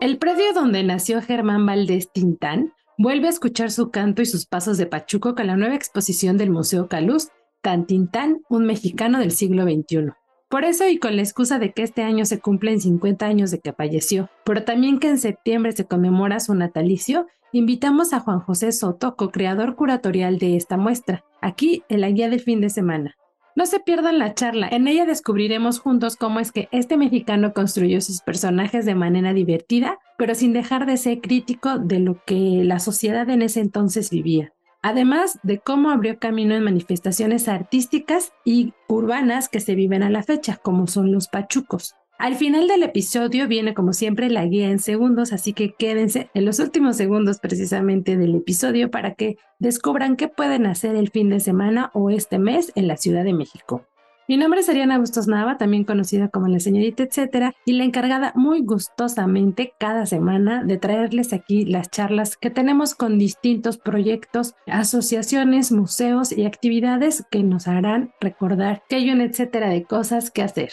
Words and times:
El 0.00 0.16
predio 0.16 0.54
donde 0.54 0.82
nació 0.82 1.20
Germán 1.20 1.66
Valdés 1.66 2.10
Tintán 2.10 2.72
vuelve 2.96 3.26
a 3.26 3.30
escuchar 3.30 3.70
su 3.70 3.90
canto 3.90 4.22
y 4.22 4.26
sus 4.26 4.46
pasos 4.46 4.78
de 4.78 4.86
Pachuco 4.86 5.34
con 5.34 5.46
la 5.46 5.56
nueva 5.56 5.74
exposición 5.74 6.38
del 6.38 6.48
Museo 6.48 6.88
Caluz, 6.88 7.28
Tan 7.60 7.86
Tintán, 7.86 8.40
un 8.48 8.64
mexicano 8.64 9.18
del 9.18 9.30
siglo 9.30 9.64
XXI. 9.64 10.12
Por 10.48 10.64
eso 10.64 10.88
y 10.88 10.98
con 10.98 11.16
la 11.16 11.22
excusa 11.22 11.58
de 11.58 11.74
que 11.74 11.82
este 11.82 12.02
año 12.02 12.24
se 12.24 12.40
cumplen 12.40 12.80
50 12.80 13.26
años 13.26 13.50
de 13.50 13.60
que 13.60 13.74
falleció, 13.74 14.30
pero 14.46 14.64
también 14.64 15.00
que 15.00 15.08
en 15.08 15.18
septiembre 15.18 15.72
se 15.72 15.84
conmemora 15.84 16.40
su 16.40 16.54
natalicio, 16.54 17.26
invitamos 17.52 18.14
a 18.14 18.20
Juan 18.20 18.40
José 18.40 18.72
Soto, 18.72 19.16
co-creador 19.16 19.76
curatorial 19.76 20.38
de 20.38 20.56
esta 20.56 20.78
muestra, 20.78 21.26
aquí 21.42 21.82
en 21.90 22.00
la 22.00 22.08
guía 22.08 22.30
del 22.30 22.40
fin 22.40 22.62
de 22.62 22.70
semana. 22.70 23.16
No 23.60 23.66
se 23.66 23.78
pierdan 23.78 24.18
la 24.18 24.32
charla, 24.32 24.68
en 24.70 24.88
ella 24.88 25.04
descubriremos 25.04 25.80
juntos 25.80 26.16
cómo 26.16 26.40
es 26.40 26.50
que 26.50 26.70
este 26.72 26.96
mexicano 26.96 27.52
construyó 27.52 28.00
sus 28.00 28.22
personajes 28.22 28.86
de 28.86 28.94
manera 28.94 29.34
divertida, 29.34 29.98
pero 30.16 30.34
sin 30.34 30.54
dejar 30.54 30.86
de 30.86 30.96
ser 30.96 31.20
crítico 31.20 31.78
de 31.78 31.98
lo 31.98 32.24
que 32.24 32.62
la 32.64 32.78
sociedad 32.78 33.28
en 33.28 33.42
ese 33.42 33.60
entonces 33.60 34.08
vivía. 34.08 34.54
Además 34.80 35.38
de 35.42 35.58
cómo 35.58 35.90
abrió 35.90 36.18
camino 36.18 36.54
en 36.54 36.64
manifestaciones 36.64 37.48
artísticas 37.48 38.32
y 38.46 38.72
urbanas 38.88 39.50
que 39.50 39.60
se 39.60 39.74
viven 39.74 40.02
a 40.02 40.08
la 40.08 40.22
fecha, 40.22 40.56
como 40.56 40.86
son 40.86 41.12
los 41.12 41.28
pachucos. 41.28 41.96
Al 42.20 42.36
final 42.36 42.68
del 42.68 42.82
episodio 42.82 43.48
viene 43.48 43.72
como 43.72 43.94
siempre 43.94 44.28
la 44.28 44.44
guía 44.44 44.68
en 44.68 44.78
segundos, 44.78 45.32
así 45.32 45.54
que 45.54 45.72
quédense 45.72 46.28
en 46.34 46.44
los 46.44 46.58
últimos 46.58 46.98
segundos 46.98 47.38
precisamente 47.38 48.18
del 48.18 48.34
episodio 48.34 48.90
para 48.90 49.14
que 49.14 49.38
descubran 49.58 50.16
qué 50.16 50.28
pueden 50.28 50.66
hacer 50.66 50.96
el 50.96 51.08
fin 51.08 51.30
de 51.30 51.40
semana 51.40 51.90
o 51.94 52.10
este 52.10 52.38
mes 52.38 52.72
en 52.74 52.88
la 52.88 52.98
Ciudad 52.98 53.24
de 53.24 53.32
México. 53.32 53.86
Mi 54.28 54.36
nombre 54.36 54.60
es 54.60 54.68
Ariana 54.68 54.98
Bustos 54.98 55.28
Nava, 55.28 55.56
también 55.56 55.84
conocida 55.84 56.28
como 56.28 56.46
la 56.46 56.60
señorita 56.60 57.04
etcétera, 57.04 57.54
y 57.64 57.72
la 57.72 57.84
encargada 57.84 58.34
muy 58.36 58.60
gustosamente 58.60 59.72
cada 59.80 60.04
semana 60.04 60.62
de 60.62 60.76
traerles 60.76 61.32
aquí 61.32 61.64
las 61.64 61.90
charlas 61.90 62.36
que 62.36 62.50
tenemos 62.50 62.94
con 62.94 63.18
distintos 63.18 63.78
proyectos, 63.78 64.54
asociaciones, 64.66 65.72
museos 65.72 66.32
y 66.32 66.44
actividades 66.44 67.24
que 67.30 67.42
nos 67.42 67.66
harán 67.66 68.12
recordar 68.20 68.82
que 68.90 68.96
hay 68.96 69.10
un 69.10 69.22
etcétera 69.22 69.70
de 69.70 69.84
cosas 69.84 70.30
que 70.30 70.42
hacer. 70.42 70.70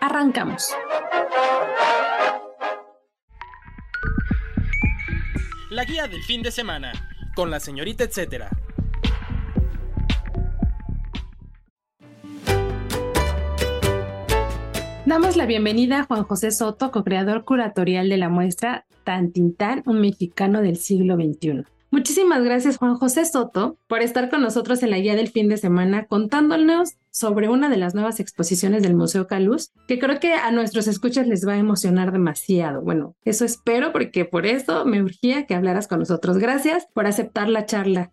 Arrancamos. 0.00 0.74
La 5.70 5.84
guía 5.84 6.06
del 6.06 6.22
fin 6.22 6.42
de 6.42 6.50
semana, 6.50 6.92
con 7.34 7.50
la 7.50 7.60
señorita 7.60 8.04
etcétera. 8.04 8.50
Damos 15.04 15.36
la 15.36 15.46
bienvenida 15.46 16.00
a 16.00 16.04
Juan 16.04 16.24
José 16.24 16.50
Soto, 16.50 16.90
co-creador 16.90 17.44
curatorial 17.44 18.08
de 18.08 18.18
la 18.18 18.28
muestra 18.28 18.86
Tantintán, 19.04 19.82
un 19.86 20.00
mexicano 20.00 20.60
del 20.60 20.76
siglo 20.76 21.16
XXI. 21.16 21.64
Muchísimas 21.90 22.44
gracias 22.44 22.76
Juan 22.76 22.96
José 22.96 23.24
Soto 23.24 23.78
por 23.86 24.02
estar 24.02 24.28
con 24.28 24.42
nosotros 24.42 24.82
en 24.82 24.90
la 24.90 24.98
guía 24.98 25.16
del 25.16 25.28
fin 25.28 25.48
de 25.48 25.56
semana 25.56 26.06
contándonos 26.06 26.98
sobre 27.10 27.48
una 27.48 27.70
de 27.70 27.78
las 27.78 27.94
nuevas 27.94 28.20
exposiciones 28.20 28.82
del 28.82 28.94
Museo 28.94 29.26
Caluz, 29.26 29.72
que 29.86 29.98
creo 29.98 30.20
que 30.20 30.34
a 30.34 30.50
nuestros 30.52 30.86
escuchas 30.86 31.26
les 31.26 31.46
va 31.46 31.54
a 31.54 31.58
emocionar 31.58 32.12
demasiado. 32.12 32.82
Bueno, 32.82 33.16
eso 33.24 33.44
espero 33.44 33.90
porque 33.92 34.26
por 34.26 34.44
eso 34.44 34.84
me 34.84 35.02
urgía 35.02 35.46
que 35.46 35.54
hablaras 35.54 35.88
con 35.88 36.00
nosotros. 36.00 36.36
Gracias 36.36 36.86
por 36.92 37.06
aceptar 37.06 37.48
la 37.48 37.64
charla. 37.64 38.12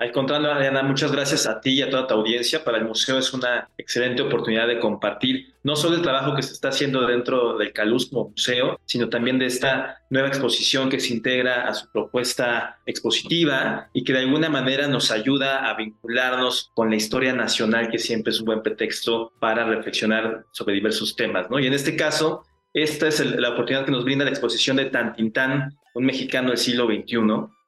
Al 0.00 0.12
contrario, 0.12 0.50
Ariana, 0.50 0.82
muchas 0.82 1.12
gracias 1.12 1.46
a 1.46 1.60
ti 1.60 1.72
y 1.72 1.82
a 1.82 1.90
toda 1.90 2.06
tu 2.06 2.14
audiencia. 2.14 2.64
Para 2.64 2.78
el 2.78 2.86
museo 2.86 3.18
es 3.18 3.34
una 3.34 3.68
excelente 3.76 4.22
oportunidad 4.22 4.66
de 4.66 4.80
compartir 4.80 5.52
no 5.62 5.76
solo 5.76 5.96
el 5.96 6.00
trabajo 6.00 6.34
que 6.34 6.42
se 6.42 6.54
está 6.54 6.70
haciendo 6.70 7.06
dentro 7.06 7.58
del 7.58 7.74
Caluz 7.74 8.08
como 8.08 8.30
museo, 8.30 8.80
sino 8.86 9.10
también 9.10 9.38
de 9.38 9.44
esta 9.44 9.98
nueva 10.08 10.28
exposición 10.28 10.88
que 10.88 11.00
se 11.00 11.12
integra 11.12 11.68
a 11.68 11.74
su 11.74 11.86
propuesta 11.92 12.78
expositiva 12.86 13.90
y 13.92 14.02
que 14.02 14.14
de 14.14 14.20
alguna 14.20 14.48
manera 14.48 14.88
nos 14.88 15.10
ayuda 15.10 15.68
a 15.68 15.76
vincularnos 15.76 16.70
con 16.72 16.88
la 16.88 16.96
historia 16.96 17.34
nacional, 17.34 17.90
que 17.90 17.98
siempre 17.98 18.30
es 18.30 18.40
un 18.40 18.46
buen 18.46 18.62
pretexto 18.62 19.34
para 19.38 19.66
reflexionar 19.66 20.46
sobre 20.50 20.76
diversos 20.76 21.14
temas. 21.14 21.50
¿no? 21.50 21.58
Y 21.58 21.66
en 21.66 21.74
este 21.74 21.94
caso, 21.94 22.46
esta 22.72 23.06
es 23.06 23.20
la 23.20 23.50
oportunidad 23.50 23.84
que 23.84 23.92
nos 23.92 24.04
brinda 24.04 24.24
la 24.24 24.30
exposición 24.30 24.78
de 24.78 24.86
Tantintán, 24.86 25.76
un 25.92 26.04
mexicano 26.06 26.48
del 26.48 26.58
siglo 26.58 26.86
XXI, 26.86 27.18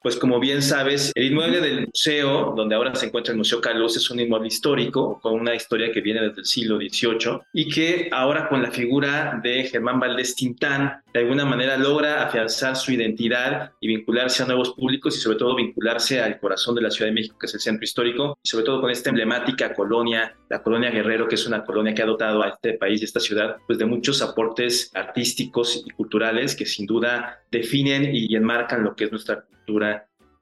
pues 0.03 0.17
como 0.17 0.37
bien 0.39 0.61
sabes, 0.61 1.13
el 1.15 1.31
inmueble 1.31 1.61
del 1.61 1.87
museo, 1.87 2.53
donde 2.55 2.75
ahora 2.75 2.93
se 2.93 3.05
encuentra 3.05 3.31
el 3.31 3.37
Museo 3.37 3.61
Carlos, 3.61 3.95
es 3.95 4.11
un 4.11 4.19
inmueble 4.19 4.49
histórico 4.49 5.19
con 5.21 5.33
una 5.33 5.55
historia 5.55 5.93
que 5.93 6.01
viene 6.01 6.21
desde 6.21 6.41
el 6.41 6.45
siglo 6.45 6.75
XVIII 6.75 7.39
y 7.53 7.69
que 7.69 8.09
ahora 8.11 8.49
con 8.49 8.61
la 8.61 8.69
figura 8.69 9.39
de 9.41 9.63
Germán 9.63 10.01
Valdés 10.01 10.35
Tintán, 10.35 11.01
de 11.13 11.21
alguna 11.21 11.45
manera 11.45 11.77
logra 11.77 12.21
afianzar 12.21 12.75
su 12.75 12.91
identidad 12.91 13.71
y 13.79 13.87
vincularse 13.87 14.43
a 14.43 14.45
nuevos 14.45 14.71
públicos 14.71 15.15
y 15.15 15.21
sobre 15.21 15.37
todo 15.37 15.55
vincularse 15.55 16.21
al 16.21 16.37
corazón 16.37 16.75
de 16.75 16.81
la 16.81 16.91
Ciudad 16.91 17.09
de 17.09 17.15
México, 17.15 17.37
que 17.39 17.45
es 17.45 17.53
el 17.53 17.61
centro 17.61 17.85
histórico, 17.85 18.37
y 18.43 18.49
sobre 18.49 18.65
todo 18.65 18.81
con 18.81 18.91
esta 18.91 19.09
emblemática 19.09 19.73
colonia, 19.73 20.35
la 20.49 20.61
colonia 20.61 20.91
Guerrero, 20.91 21.29
que 21.29 21.35
es 21.35 21.47
una 21.47 21.63
colonia 21.63 21.93
que 21.93 22.01
ha 22.01 22.05
dotado 22.05 22.43
a 22.43 22.49
este 22.49 22.73
país 22.73 23.01
y 23.01 23.05
esta 23.05 23.21
ciudad 23.21 23.55
pues 23.67 23.79
de 23.79 23.85
muchos 23.85 24.21
aportes 24.21 24.91
artísticos 24.93 25.81
y 25.85 25.89
culturales 25.91 26.57
que 26.57 26.65
sin 26.65 26.85
duda 26.85 27.39
definen 27.49 28.13
y 28.13 28.35
enmarcan 28.35 28.83
lo 28.83 28.95
que 28.95 29.05
es 29.05 29.11
nuestra 29.11 29.45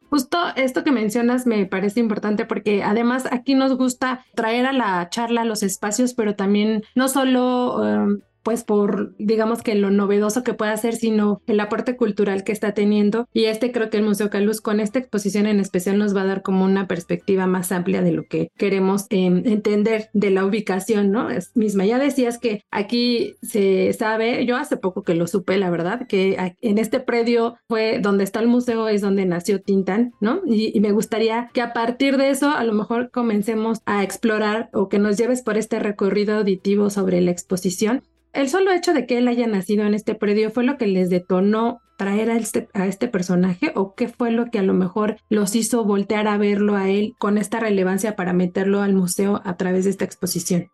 Justo 0.09 0.37
esto 0.57 0.83
que 0.83 0.91
mencionas 0.91 1.47
me 1.47 1.65
parece 1.65 2.01
importante 2.01 2.43
porque 2.45 2.83
además 2.83 3.29
aquí 3.31 3.55
nos 3.55 3.77
gusta 3.77 4.25
traer 4.35 4.65
a 4.65 4.73
la 4.73 5.07
charla 5.09 5.45
los 5.45 5.63
espacios, 5.63 6.13
pero 6.13 6.35
también 6.35 6.83
no 6.95 7.07
solo 7.07 7.77
um, 7.81 8.19
pues 8.43 8.63
por, 8.63 9.15
digamos 9.17 9.61
que 9.61 9.75
lo 9.75 9.91
novedoso 9.91 10.43
que 10.43 10.53
puede 10.53 10.71
hacer, 10.71 10.95
sino 10.95 11.41
el 11.47 11.59
aporte 11.59 11.95
cultural 11.95 12.43
que 12.43 12.51
está 12.51 12.73
teniendo. 12.73 13.27
Y 13.33 13.45
este 13.45 13.71
creo 13.71 13.89
que 13.89 13.97
el 13.97 14.03
Museo 14.03 14.29
Caluz 14.29 14.61
con 14.61 14.79
esta 14.79 14.99
exposición 14.99 15.45
en 15.45 15.59
especial 15.59 15.97
nos 15.97 16.15
va 16.15 16.21
a 16.21 16.25
dar 16.25 16.41
como 16.41 16.65
una 16.65 16.87
perspectiva 16.87 17.47
más 17.47 17.71
amplia 17.71 18.01
de 18.01 18.11
lo 18.11 18.23
que 18.23 18.51
queremos 18.57 19.05
em, 19.09 19.43
entender 19.45 20.09
de 20.13 20.31
la 20.31 20.45
ubicación, 20.45 21.11
¿no? 21.11 21.29
Es 21.29 21.51
misma, 21.55 21.85
ya 21.85 21.99
decías 21.99 22.37
que 22.37 22.63
aquí 22.71 23.35
se 23.41 23.93
sabe, 23.93 24.45
yo 24.45 24.57
hace 24.57 24.77
poco 24.77 25.03
que 25.03 25.15
lo 25.15 25.27
supe, 25.27 25.57
la 25.57 25.69
verdad, 25.69 26.07
que 26.07 26.55
en 26.61 26.77
este 26.77 26.99
predio 26.99 27.55
fue 27.67 27.99
donde 27.99 28.23
está 28.23 28.39
el 28.39 28.47
museo, 28.47 28.87
es 28.87 29.01
donde 29.01 29.25
nació 29.25 29.61
Tintán, 29.61 30.13
¿no? 30.19 30.41
Y 30.45 30.79
me 30.79 30.91
gustaría 30.91 31.49
que 31.53 31.61
a 31.61 31.73
partir 31.73 32.17
de 32.17 32.29
eso 32.29 32.51
a 32.51 32.63
lo 32.63 32.73
mejor 32.73 33.11
comencemos 33.11 33.79
a 33.85 34.03
explorar 34.03 34.69
o 34.73 34.89
que 34.89 34.99
nos 34.99 35.17
lleves 35.17 35.41
por 35.41 35.57
este 35.57 35.79
recorrido 35.79 36.37
auditivo 36.37 36.89
sobre 36.89 37.21
la 37.21 37.31
exposición 37.31 38.03
el 38.33 38.49
solo 38.49 38.71
hecho 38.71 38.93
de 38.93 39.05
que 39.05 39.17
él 39.17 39.27
haya 39.27 39.47
nacido 39.47 39.85
en 39.85 39.93
este 39.93 40.15
predio 40.15 40.51
fue 40.51 40.63
lo 40.63 40.77
que 40.77 40.87
les 40.87 41.09
detonó 41.09 41.81
traer 41.97 42.31
a 42.31 42.37
este, 42.37 42.67
a 42.73 42.87
este, 42.87 43.07
personaje 43.07 43.71
o 43.75 43.93
qué 43.93 44.07
fue 44.07 44.31
lo 44.31 44.47
que 44.47 44.59
a 44.59 44.63
lo 44.63 44.73
mejor 44.73 45.17
los 45.29 45.55
hizo 45.55 45.85
voltear 45.85 46.27
a 46.27 46.37
verlo 46.37 46.75
a 46.75 46.89
él 46.89 47.13
con 47.19 47.37
esta 47.37 47.59
relevancia 47.59 48.15
para 48.15 48.33
meterlo 48.33 48.81
al 48.81 48.93
museo 48.93 49.41
a 49.45 49.55
través 49.55 49.83
de 49.83 49.91
esta 49.91 50.05
exposición? 50.05 50.71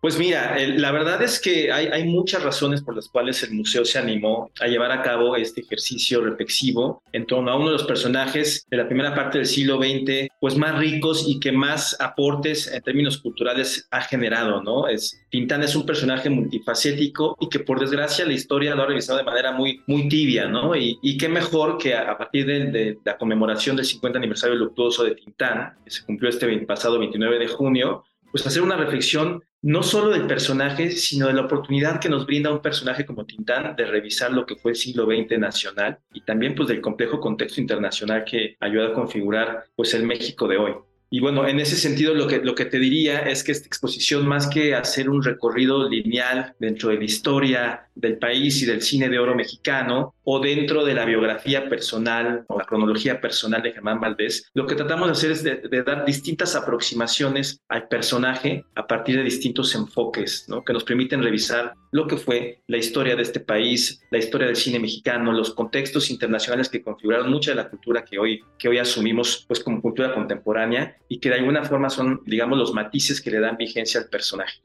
Pues 0.00 0.18
mira, 0.18 0.56
la 0.58 0.92
verdad 0.92 1.20
es 1.20 1.38
que 1.38 1.70
hay, 1.70 2.04
muchas 2.04 2.42
razones 2.42 2.80
por 2.80 2.96
las 2.96 3.08
cuales 3.08 3.42
el 3.42 3.52
museo 3.52 3.84
se 3.84 3.98
animó 3.98 4.50
a 4.58 4.66
llevar 4.66 4.92
a 4.92 5.02
cabo 5.02 5.36
este 5.36 5.60
ejercicio 5.60 6.22
reflexivo 6.22 7.02
en 7.12 7.26
torno 7.26 7.50
a 7.50 7.56
uno 7.56 7.66
de 7.66 7.72
los 7.72 7.84
personajes 7.84 8.66
de 8.70 8.78
la 8.78 8.86
primera 8.86 9.14
parte 9.14 9.36
del 9.36 9.46
siglo 9.46 9.76
XX, 9.76 10.28
pues 10.40 10.56
más 10.56 10.78
ricos 10.78 11.24
y 11.28 11.38
que 11.38 11.52
más 11.52 12.00
aportes 12.00 12.72
en 12.72 12.82
términos 12.82 13.18
culturales 13.18 13.86
ha 13.90 14.00
generado, 14.00 14.62
¿no? 14.62 14.88
Es, 14.88 15.20
Tintán 15.28 15.62
es 15.62 15.76
un 15.76 15.84
personaje 15.84 16.30
multifacético 16.30 17.36
y 17.38 17.50
que 17.50 17.60
por 17.60 17.78
desgracia 17.78 18.24
la 18.24 18.32
historia 18.32 18.74
lo 18.74 18.84
ha 18.84 18.86
revisado 18.86 19.18
de 19.18 19.24
manera 19.24 19.52
muy, 19.52 19.82
muy 19.86 20.08
tibia, 20.08 20.48
¿no? 20.48 20.74
Y, 20.74 20.98
y 21.02 21.18
qué 21.18 21.28
mejor 21.28 21.76
que 21.76 21.94
a, 21.94 22.16
partir 22.16 22.46
de, 22.46 22.70
de, 22.70 22.98
la 23.04 23.18
conmemoración 23.18 23.76
del 23.76 23.84
50 23.84 24.18
aniversario 24.18 24.56
luctuoso 24.56 25.04
de 25.04 25.14
Tintán, 25.14 25.74
que 25.84 25.90
se 25.90 26.04
cumplió 26.06 26.30
este 26.30 26.48
pasado 26.60 26.98
29 26.98 27.38
de 27.38 27.48
junio, 27.48 28.04
pues 28.30 28.46
hacer 28.46 28.62
una 28.62 28.76
reflexión 28.76 29.42
no 29.62 29.82
solo 29.82 30.10
del 30.10 30.26
personaje, 30.26 30.90
sino 30.90 31.26
de 31.26 31.34
la 31.34 31.42
oportunidad 31.42 32.00
que 32.00 32.08
nos 32.08 32.26
brinda 32.26 32.50
un 32.50 32.62
personaje 32.62 33.04
como 33.04 33.26
Tintán 33.26 33.76
de 33.76 33.84
revisar 33.84 34.32
lo 34.32 34.46
que 34.46 34.56
fue 34.56 34.72
el 34.72 34.76
siglo 34.76 35.04
XX 35.04 35.38
nacional 35.38 35.98
y 36.12 36.22
también 36.22 36.54
pues 36.54 36.68
del 36.68 36.80
complejo 36.80 37.20
contexto 37.20 37.60
internacional 37.60 38.24
que 38.24 38.56
ayuda 38.60 38.88
a 38.88 38.92
configurar 38.94 39.64
pues 39.76 39.92
el 39.94 40.04
México 40.04 40.48
de 40.48 40.56
hoy. 40.56 40.72
Y 41.12 41.18
bueno, 41.18 41.46
en 41.48 41.58
ese 41.58 41.74
sentido 41.74 42.14
lo 42.14 42.28
que, 42.28 42.38
lo 42.38 42.54
que 42.54 42.66
te 42.66 42.78
diría 42.78 43.18
es 43.18 43.42
que 43.42 43.50
esta 43.50 43.66
exposición, 43.66 44.28
más 44.28 44.46
que 44.46 44.76
hacer 44.76 45.10
un 45.10 45.24
recorrido 45.24 45.88
lineal 45.88 46.54
dentro 46.60 46.90
de 46.90 46.98
la 46.98 47.04
historia 47.04 47.88
del 47.96 48.16
país 48.16 48.62
y 48.62 48.66
del 48.66 48.80
cine 48.80 49.08
de 49.08 49.18
oro 49.18 49.34
mexicano, 49.34 50.14
o 50.22 50.38
dentro 50.38 50.84
de 50.84 50.94
la 50.94 51.04
biografía 51.04 51.68
personal 51.68 52.44
o 52.46 52.56
la 52.56 52.64
cronología 52.64 53.20
personal 53.20 53.60
de 53.60 53.72
Germán 53.72 53.98
Valdés, 53.98 54.48
lo 54.54 54.68
que 54.68 54.76
tratamos 54.76 55.08
de 55.08 55.12
hacer 55.12 55.30
es 55.32 55.42
de, 55.42 55.82
dar 55.82 56.04
distintas 56.04 56.54
aproximaciones 56.54 57.60
al 57.68 57.88
personaje 57.88 58.64
a 58.76 58.86
partir 58.86 59.16
de 59.16 59.24
distintos 59.24 59.74
enfoques, 59.74 60.46
que 60.64 60.72
nos 60.72 60.84
permiten 60.84 61.24
revisar 61.24 61.74
lo 61.92 62.06
que 62.06 62.16
fue 62.16 62.60
la 62.66 62.76
historia 62.76 63.16
de 63.16 63.22
este 63.22 63.40
país, 63.40 64.02
la 64.10 64.18
historia 64.18 64.46
del 64.46 64.56
cine 64.56 64.78
mexicano, 64.78 65.32
los 65.32 65.54
contextos 65.54 66.10
internacionales 66.10 66.68
que 66.68 66.82
configuraron 66.82 67.30
mucha 67.30 67.50
de 67.50 67.56
la 67.56 67.68
cultura 67.68 68.04
que 68.04 68.18
hoy, 68.18 68.42
que 68.58 68.68
hoy 68.68 68.78
asumimos 68.78 69.44
pues, 69.48 69.60
como 69.60 69.82
cultura 69.82 70.14
contemporánea 70.14 70.96
y 71.08 71.18
que 71.18 71.30
de 71.30 71.36
alguna 71.36 71.64
forma 71.64 71.90
son, 71.90 72.22
digamos, 72.26 72.58
los 72.58 72.72
matices 72.72 73.20
que 73.20 73.30
le 73.30 73.40
dan 73.40 73.56
vigencia 73.56 74.00
al 74.00 74.08
personaje. 74.08 74.60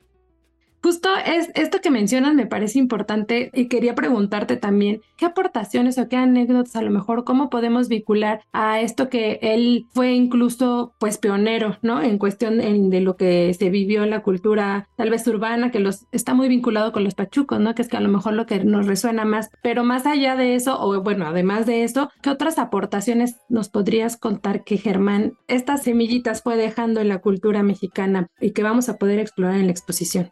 Justo 0.85 1.09
es 1.25 1.49
esto 1.55 1.81
que 1.81 1.89
mencionas 1.89 2.35
me 2.35 2.45
parece 2.45 2.77
importante 2.77 3.49
y 3.55 3.69
quería 3.69 3.95
preguntarte 3.95 4.55
también 4.55 5.01
qué 5.17 5.25
aportaciones 5.25 5.97
o 5.97 6.07
qué 6.07 6.15
anécdotas 6.15 6.75
a 6.75 6.83
lo 6.83 6.91
mejor 6.91 7.23
cómo 7.23 7.49
podemos 7.49 7.87
vincular 7.87 8.43
a 8.53 8.79
esto 8.79 9.09
que 9.09 9.39
él 9.41 9.87
fue 9.93 10.13
incluso 10.13 10.93
pues 10.99 11.17
pionero, 11.17 11.79
¿no? 11.81 12.03
En 12.03 12.19
cuestión 12.19 12.59
de 12.59 13.01
lo 13.01 13.17
que 13.17 13.51
se 13.55 13.71
vivió 13.71 14.03
en 14.03 14.11
la 14.11 14.21
cultura 14.21 14.87
tal 14.95 15.09
vez 15.09 15.25
urbana 15.25 15.71
que 15.71 15.79
los 15.79 16.05
está 16.11 16.35
muy 16.35 16.49
vinculado 16.49 16.91
con 16.91 17.03
los 17.03 17.15
pachucos, 17.15 17.59
¿no? 17.59 17.73
Que 17.73 17.81
es 17.81 17.87
que 17.87 17.97
a 17.97 18.01
lo 18.01 18.09
mejor 18.09 18.33
lo 18.33 18.45
que 18.45 18.63
nos 18.63 18.85
resuena 18.85 19.25
más, 19.25 19.49
pero 19.63 19.83
más 19.83 20.05
allá 20.05 20.35
de 20.35 20.53
eso 20.53 20.79
o 20.79 21.01
bueno, 21.01 21.25
además 21.25 21.65
de 21.65 21.83
eso, 21.83 22.11
¿qué 22.21 22.29
otras 22.29 22.59
aportaciones 22.59 23.37
nos 23.49 23.69
podrías 23.69 24.17
contar 24.17 24.63
que 24.63 24.77
Germán 24.77 25.33
estas 25.47 25.81
semillitas 25.81 26.43
fue 26.43 26.57
dejando 26.57 27.01
en 27.01 27.09
la 27.09 27.21
cultura 27.21 27.63
mexicana 27.63 28.27
y 28.39 28.51
que 28.51 28.61
vamos 28.61 28.87
a 28.87 28.99
poder 28.99 29.17
explorar 29.17 29.55
en 29.55 29.65
la 29.65 29.71
exposición? 29.71 30.29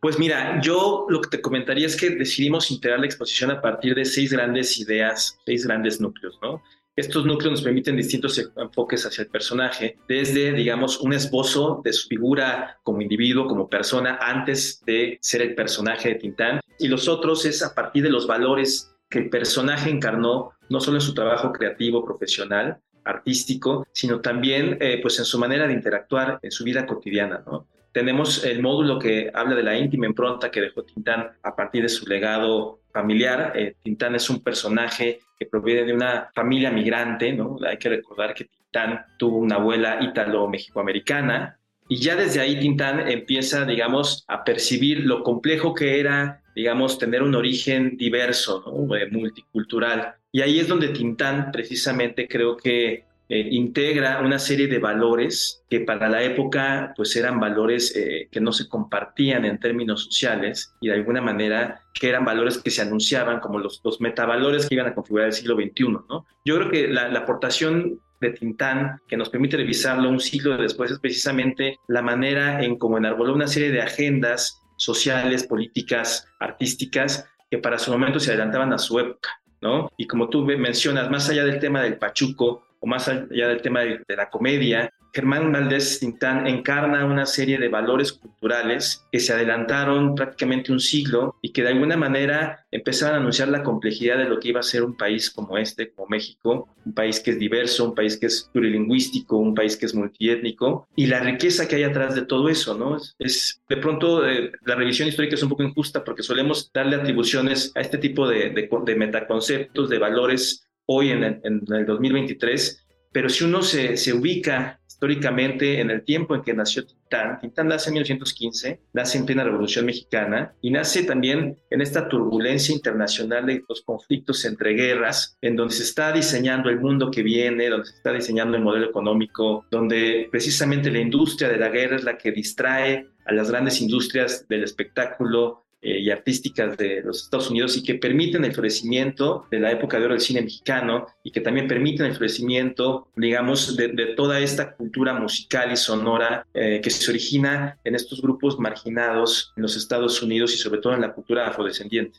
Pues 0.00 0.18
mira, 0.18 0.60
yo 0.60 1.06
lo 1.08 1.20
que 1.20 1.28
te 1.28 1.40
comentaría 1.40 1.86
es 1.86 1.96
que 1.96 2.10
decidimos 2.10 2.70
integrar 2.70 3.00
la 3.00 3.06
exposición 3.06 3.50
a 3.50 3.60
partir 3.60 3.96
de 3.96 4.04
seis 4.04 4.32
grandes 4.32 4.78
ideas, 4.78 5.38
seis 5.44 5.66
grandes 5.66 6.00
núcleos, 6.00 6.38
¿no? 6.40 6.62
Estos 6.94 7.26
núcleos 7.26 7.52
nos 7.52 7.62
permiten 7.62 7.96
distintos 7.96 8.38
enfoques 8.56 9.06
hacia 9.06 9.22
el 9.22 9.28
personaje, 9.28 9.98
desde, 10.08 10.52
digamos, 10.52 10.98
un 11.00 11.12
esbozo 11.12 11.80
de 11.84 11.92
su 11.92 12.08
figura 12.08 12.78
como 12.82 13.00
individuo, 13.00 13.46
como 13.46 13.68
persona, 13.68 14.18
antes 14.20 14.82
de 14.84 15.16
ser 15.20 15.42
el 15.42 15.54
personaje 15.54 16.08
de 16.08 16.14
Tintán. 16.16 16.60
Y 16.78 16.88
los 16.88 17.06
otros 17.06 17.44
es 17.44 17.62
a 17.62 17.72
partir 17.72 18.02
de 18.02 18.10
los 18.10 18.26
valores 18.26 18.92
que 19.08 19.20
el 19.20 19.30
personaje 19.30 19.90
encarnó, 19.90 20.52
no 20.68 20.80
solo 20.80 20.96
en 20.96 21.02
su 21.02 21.14
trabajo 21.14 21.52
creativo, 21.52 22.04
profesional, 22.04 22.80
artístico, 23.04 23.86
sino 23.92 24.20
también 24.20 24.76
eh, 24.80 24.98
pues 25.00 25.18
en 25.18 25.24
su 25.24 25.38
manera 25.38 25.66
de 25.66 25.72
interactuar 25.72 26.38
en 26.42 26.50
su 26.50 26.64
vida 26.64 26.84
cotidiana, 26.86 27.42
¿no? 27.46 27.66
Tenemos 27.98 28.44
el 28.44 28.62
módulo 28.62 28.96
que 28.96 29.28
habla 29.34 29.56
de 29.56 29.62
la 29.64 29.76
íntima 29.76 30.06
impronta 30.06 30.52
que 30.52 30.60
dejó 30.60 30.84
Tintán 30.84 31.32
a 31.42 31.56
partir 31.56 31.82
de 31.82 31.88
su 31.88 32.06
legado 32.06 32.78
familiar. 32.92 33.54
Eh, 33.56 33.74
Tintán 33.82 34.14
es 34.14 34.30
un 34.30 34.40
personaje 34.40 35.18
que 35.36 35.46
proviene 35.46 35.82
de 35.82 35.94
una 35.94 36.30
familia 36.32 36.70
migrante, 36.70 37.32
¿no? 37.32 37.56
Hay 37.66 37.76
que 37.76 37.88
recordar 37.88 38.34
que 38.34 38.44
Tintán 38.44 39.04
tuvo 39.18 39.38
una 39.38 39.56
abuela 39.56 39.98
ítalo-mexicoamericana 40.00 41.58
y 41.88 41.96
ya 41.96 42.14
desde 42.14 42.38
ahí 42.38 42.60
Tintán 42.60 43.08
empieza, 43.08 43.64
digamos, 43.64 44.24
a 44.28 44.44
percibir 44.44 45.04
lo 45.04 45.24
complejo 45.24 45.74
que 45.74 45.98
era, 45.98 46.40
digamos, 46.54 47.00
tener 47.00 47.24
un 47.24 47.34
origen 47.34 47.96
diverso, 47.96 48.62
¿no? 48.64 48.94
Eh, 48.94 49.10
multicultural. 49.10 50.14
Y 50.30 50.42
ahí 50.42 50.60
es 50.60 50.68
donde 50.68 50.90
Tintán 50.90 51.50
precisamente 51.50 52.28
creo 52.28 52.56
que 52.56 53.07
eh, 53.30 53.46
integra 53.50 54.20
una 54.20 54.38
serie 54.38 54.68
de 54.68 54.78
valores 54.78 55.62
que 55.68 55.80
para 55.80 56.08
la 56.08 56.22
época 56.22 56.94
pues 56.96 57.14
eran 57.14 57.38
valores 57.38 57.94
eh, 57.94 58.28
que 58.32 58.40
no 58.40 58.52
se 58.52 58.68
compartían 58.68 59.44
en 59.44 59.60
términos 59.60 60.04
sociales 60.04 60.74
y 60.80 60.88
de 60.88 60.94
alguna 60.94 61.20
manera 61.20 61.82
que 61.92 62.08
eran 62.08 62.24
valores 62.24 62.56
que 62.56 62.70
se 62.70 62.80
anunciaban 62.80 63.40
como 63.40 63.58
los, 63.58 63.82
los 63.84 64.00
metavalores 64.00 64.66
que 64.66 64.74
iban 64.74 64.86
a 64.86 64.94
configurar 64.94 65.26
el 65.26 65.34
siglo 65.34 65.56
XXI. 65.56 65.88
¿no? 66.08 66.26
Yo 66.44 66.56
creo 66.56 66.70
que 66.70 66.88
la, 66.88 67.08
la 67.08 67.18
aportación 67.20 68.00
de 68.20 68.30
Tintán 68.30 68.98
que 69.06 69.16
nos 69.16 69.28
permite 69.28 69.58
revisarlo 69.58 70.08
un 70.08 70.20
siglo 70.20 70.56
después 70.56 70.90
es 70.90 70.98
precisamente 70.98 71.78
la 71.86 72.02
manera 72.02 72.62
en 72.62 72.78
cómo 72.78 72.98
enarboló 72.98 73.34
una 73.34 73.46
serie 73.46 73.70
de 73.70 73.82
agendas 73.82 74.62
sociales, 74.76 75.46
políticas, 75.46 76.26
artísticas 76.40 77.28
que 77.50 77.58
para 77.58 77.78
su 77.78 77.90
momento 77.90 78.20
se 78.20 78.30
adelantaban 78.30 78.72
a 78.72 78.78
su 78.78 78.98
época. 78.98 79.30
¿no? 79.60 79.90
Y 79.96 80.06
como 80.06 80.28
tú 80.28 80.44
mencionas, 80.44 81.10
más 81.10 81.28
allá 81.28 81.44
del 81.44 81.58
tema 81.58 81.82
del 81.82 81.98
Pachuco, 81.98 82.64
o 82.80 82.86
más 82.86 83.08
allá 83.08 83.48
del 83.48 83.62
tema 83.62 83.80
de, 83.80 84.02
la 84.16 84.30
comedia, 84.30 84.92
Germán 85.12 85.50
Valdés 85.52 86.00
Tintán 86.00 86.46
encarna 86.46 87.04
una 87.04 87.24
serie 87.24 87.58
de 87.58 87.68
valores 87.68 88.12
culturales 88.12 89.06
que 89.10 89.20
se 89.20 89.32
adelantaron 89.32 90.14
prácticamente 90.14 90.70
un 90.70 90.80
siglo 90.80 91.36
y 91.40 91.52
que 91.52 91.62
de 91.62 91.68
alguna 91.68 91.96
manera 91.96 92.66
empezaban 92.70 93.14
a 93.14 93.18
anunciar 93.18 93.48
la 93.48 93.62
complejidad 93.62 94.18
de 94.18 94.28
lo 94.28 94.38
que 94.38 94.48
iba 94.48 94.60
a 94.60 94.62
ser 94.62 94.84
un 94.84 94.96
país 94.96 95.30
como 95.30 95.56
este, 95.56 95.90
como 95.90 96.08
México, 96.08 96.68
un 96.84 96.94
país 96.94 97.20
que 97.20 97.30
es 97.30 97.38
diverso, 97.38 97.86
un 97.86 97.94
país 97.94 98.16
que 98.18 98.26
es 98.26 98.50
plurilingüístico, 98.52 99.38
un 99.38 99.54
país 99.54 99.76
que 99.76 99.86
es 99.86 99.94
multiétnico 99.94 100.86
y 100.94 101.06
la 101.06 101.20
riqueza 101.20 101.66
que 101.66 101.76
hay 101.76 101.84
atrás 101.84 102.14
de 102.14 102.22
todo 102.22 102.48
eso, 102.48 102.76
¿no? 102.76 102.98
Es, 103.18 103.62
de 103.68 103.76
pronto 103.78 104.26
eh, 104.26 104.52
la 104.64 104.74
revisión 104.74 105.08
histórica 105.08 105.34
es 105.34 105.42
un 105.42 105.48
poco 105.48 105.62
injusta 105.62 106.04
porque 106.04 106.22
solemos 106.22 106.70
darle 106.72 106.96
atribuciones 106.96 107.72
a 107.74 107.80
este 107.80 107.98
tipo 107.98 108.28
de, 108.28 108.50
de, 108.50 108.68
de 108.84 108.94
metaconceptos, 108.94 109.88
de 109.88 109.98
valores 109.98 110.67
hoy 110.90 111.10
en 111.10 111.22
el, 111.22 111.86
2023, 111.86 112.86
pero 113.12 113.28
si 113.28 113.44
uno 113.44 113.62
se, 113.62 113.96
se, 113.96 114.12
ubica 114.12 114.80
históricamente 114.86 115.80
en 115.80 115.90
el 115.90 116.02
tiempo 116.02 116.34
en 116.34 116.42
que 116.42 116.54
nació 116.54 116.84
Tintán, 116.84 117.38
Tintán 117.40 117.68
nace 117.68 117.90
en 117.90 117.94
1915, 117.94 118.80
nace 118.94 119.18
en 119.18 119.26
plena 119.26 119.44
Revolución 119.44 119.84
Mexicana 119.84 120.54
y 120.62 120.70
nace 120.70 121.04
también 121.04 121.58
en 121.70 121.80
esta 121.82 122.08
turbulencia 122.08 122.74
internacional 122.74 123.46
de 123.46 123.62
los 123.68 123.82
conflictos 123.82 124.44
entre 124.46 124.72
guerras, 124.72 125.36
en 125.42 125.56
donde 125.56 125.74
se 125.74 125.82
está 125.82 126.10
diseñando 126.10 126.70
el 126.70 126.80
mundo 126.80 127.10
que 127.10 127.22
viene, 127.22 127.68
donde 127.68 127.86
se 127.86 127.96
está 127.96 128.12
diseñando 128.12 128.56
el 128.56 128.62
modelo 128.62 128.86
económico, 128.86 129.66
donde 129.70 130.28
precisamente 130.30 130.90
la 130.90 131.00
industria 131.00 131.50
de 131.50 131.58
la 131.58 131.68
guerra 131.68 131.96
es 131.96 132.04
la 132.04 132.16
que 132.16 132.32
distrae 132.32 133.08
a 133.26 133.32
las 133.34 133.50
grandes 133.50 133.80
industrias 133.82 134.48
del 134.48 134.64
espectáculo, 134.64 135.67
eh, 135.80 136.00
y 136.00 136.10
artísticas 136.10 136.76
de 136.76 137.02
los 137.02 137.22
Estados 137.22 137.50
Unidos 137.50 137.76
y 137.76 137.82
que 137.82 137.94
permiten 137.94 138.44
el 138.44 138.52
florecimiento 138.52 139.46
de 139.50 139.60
la 139.60 139.70
época 139.70 139.98
de 139.98 140.06
oro 140.06 140.14
del 140.14 140.20
cine 140.20 140.42
mexicano 140.42 141.06
y 141.22 141.30
que 141.30 141.40
también 141.40 141.68
permiten 141.68 142.06
el 142.06 142.16
florecimiento, 142.16 143.08
digamos, 143.14 143.76
de, 143.76 143.88
toda 144.16 144.40
esta 144.40 144.74
cultura 144.74 145.14
musical 145.14 145.70
y 145.70 145.76
sonora 145.76 146.44
eh, 146.52 146.80
que 146.82 146.90
se 146.90 147.10
origina 147.10 147.78
en 147.84 147.94
estos 147.94 148.20
grupos 148.20 148.58
marginados 148.58 149.52
en 149.56 149.62
los 149.62 149.76
Estados 149.76 150.20
Unidos 150.22 150.52
y 150.54 150.58
sobre 150.58 150.80
todo 150.80 150.94
en 150.94 151.00
la 151.00 151.12
cultura 151.12 151.46
afrodescendiente. 151.46 152.18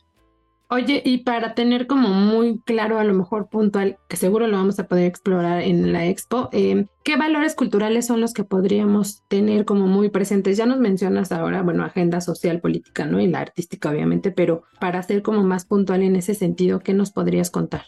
Oye, 0.72 1.02
y 1.04 1.18
para 1.24 1.54
tener 1.56 1.88
como 1.88 2.10
muy 2.10 2.60
claro, 2.60 3.00
a 3.00 3.04
lo 3.04 3.12
mejor 3.12 3.48
puntual, 3.48 3.98
que 4.08 4.16
seguro 4.16 4.46
lo 4.46 4.56
vamos 4.56 4.78
a 4.78 4.86
poder 4.86 5.06
explorar 5.06 5.62
en 5.62 5.92
la 5.92 6.06
expo, 6.06 6.48
em, 6.52 6.86
¿qué 7.02 7.16
valores 7.16 7.56
culturales 7.56 8.06
son 8.06 8.20
los 8.20 8.32
que 8.32 8.44
podríamos 8.44 9.24
tener 9.26 9.64
como 9.64 9.88
muy 9.88 10.10
presentes? 10.10 10.56
Ya 10.56 10.66
nos 10.66 10.78
mencionas 10.78 11.32
ahora, 11.32 11.62
bueno, 11.62 11.82
agenda 11.82 12.20
social, 12.20 12.60
política, 12.60 13.04
¿no? 13.04 13.20
Y 13.20 13.26
la 13.26 13.40
artística, 13.40 13.90
obviamente, 13.90 14.30
pero 14.30 14.62
para 14.78 15.02
ser 15.02 15.22
como 15.22 15.42
más 15.42 15.64
puntual 15.64 16.04
en 16.04 16.14
ese 16.14 16.34
sentido, 16.34 16.78
¿qué 16.78 16.94
nos 16.94 17.10
podrías 17.10 17.50
contar? 17.50 17.86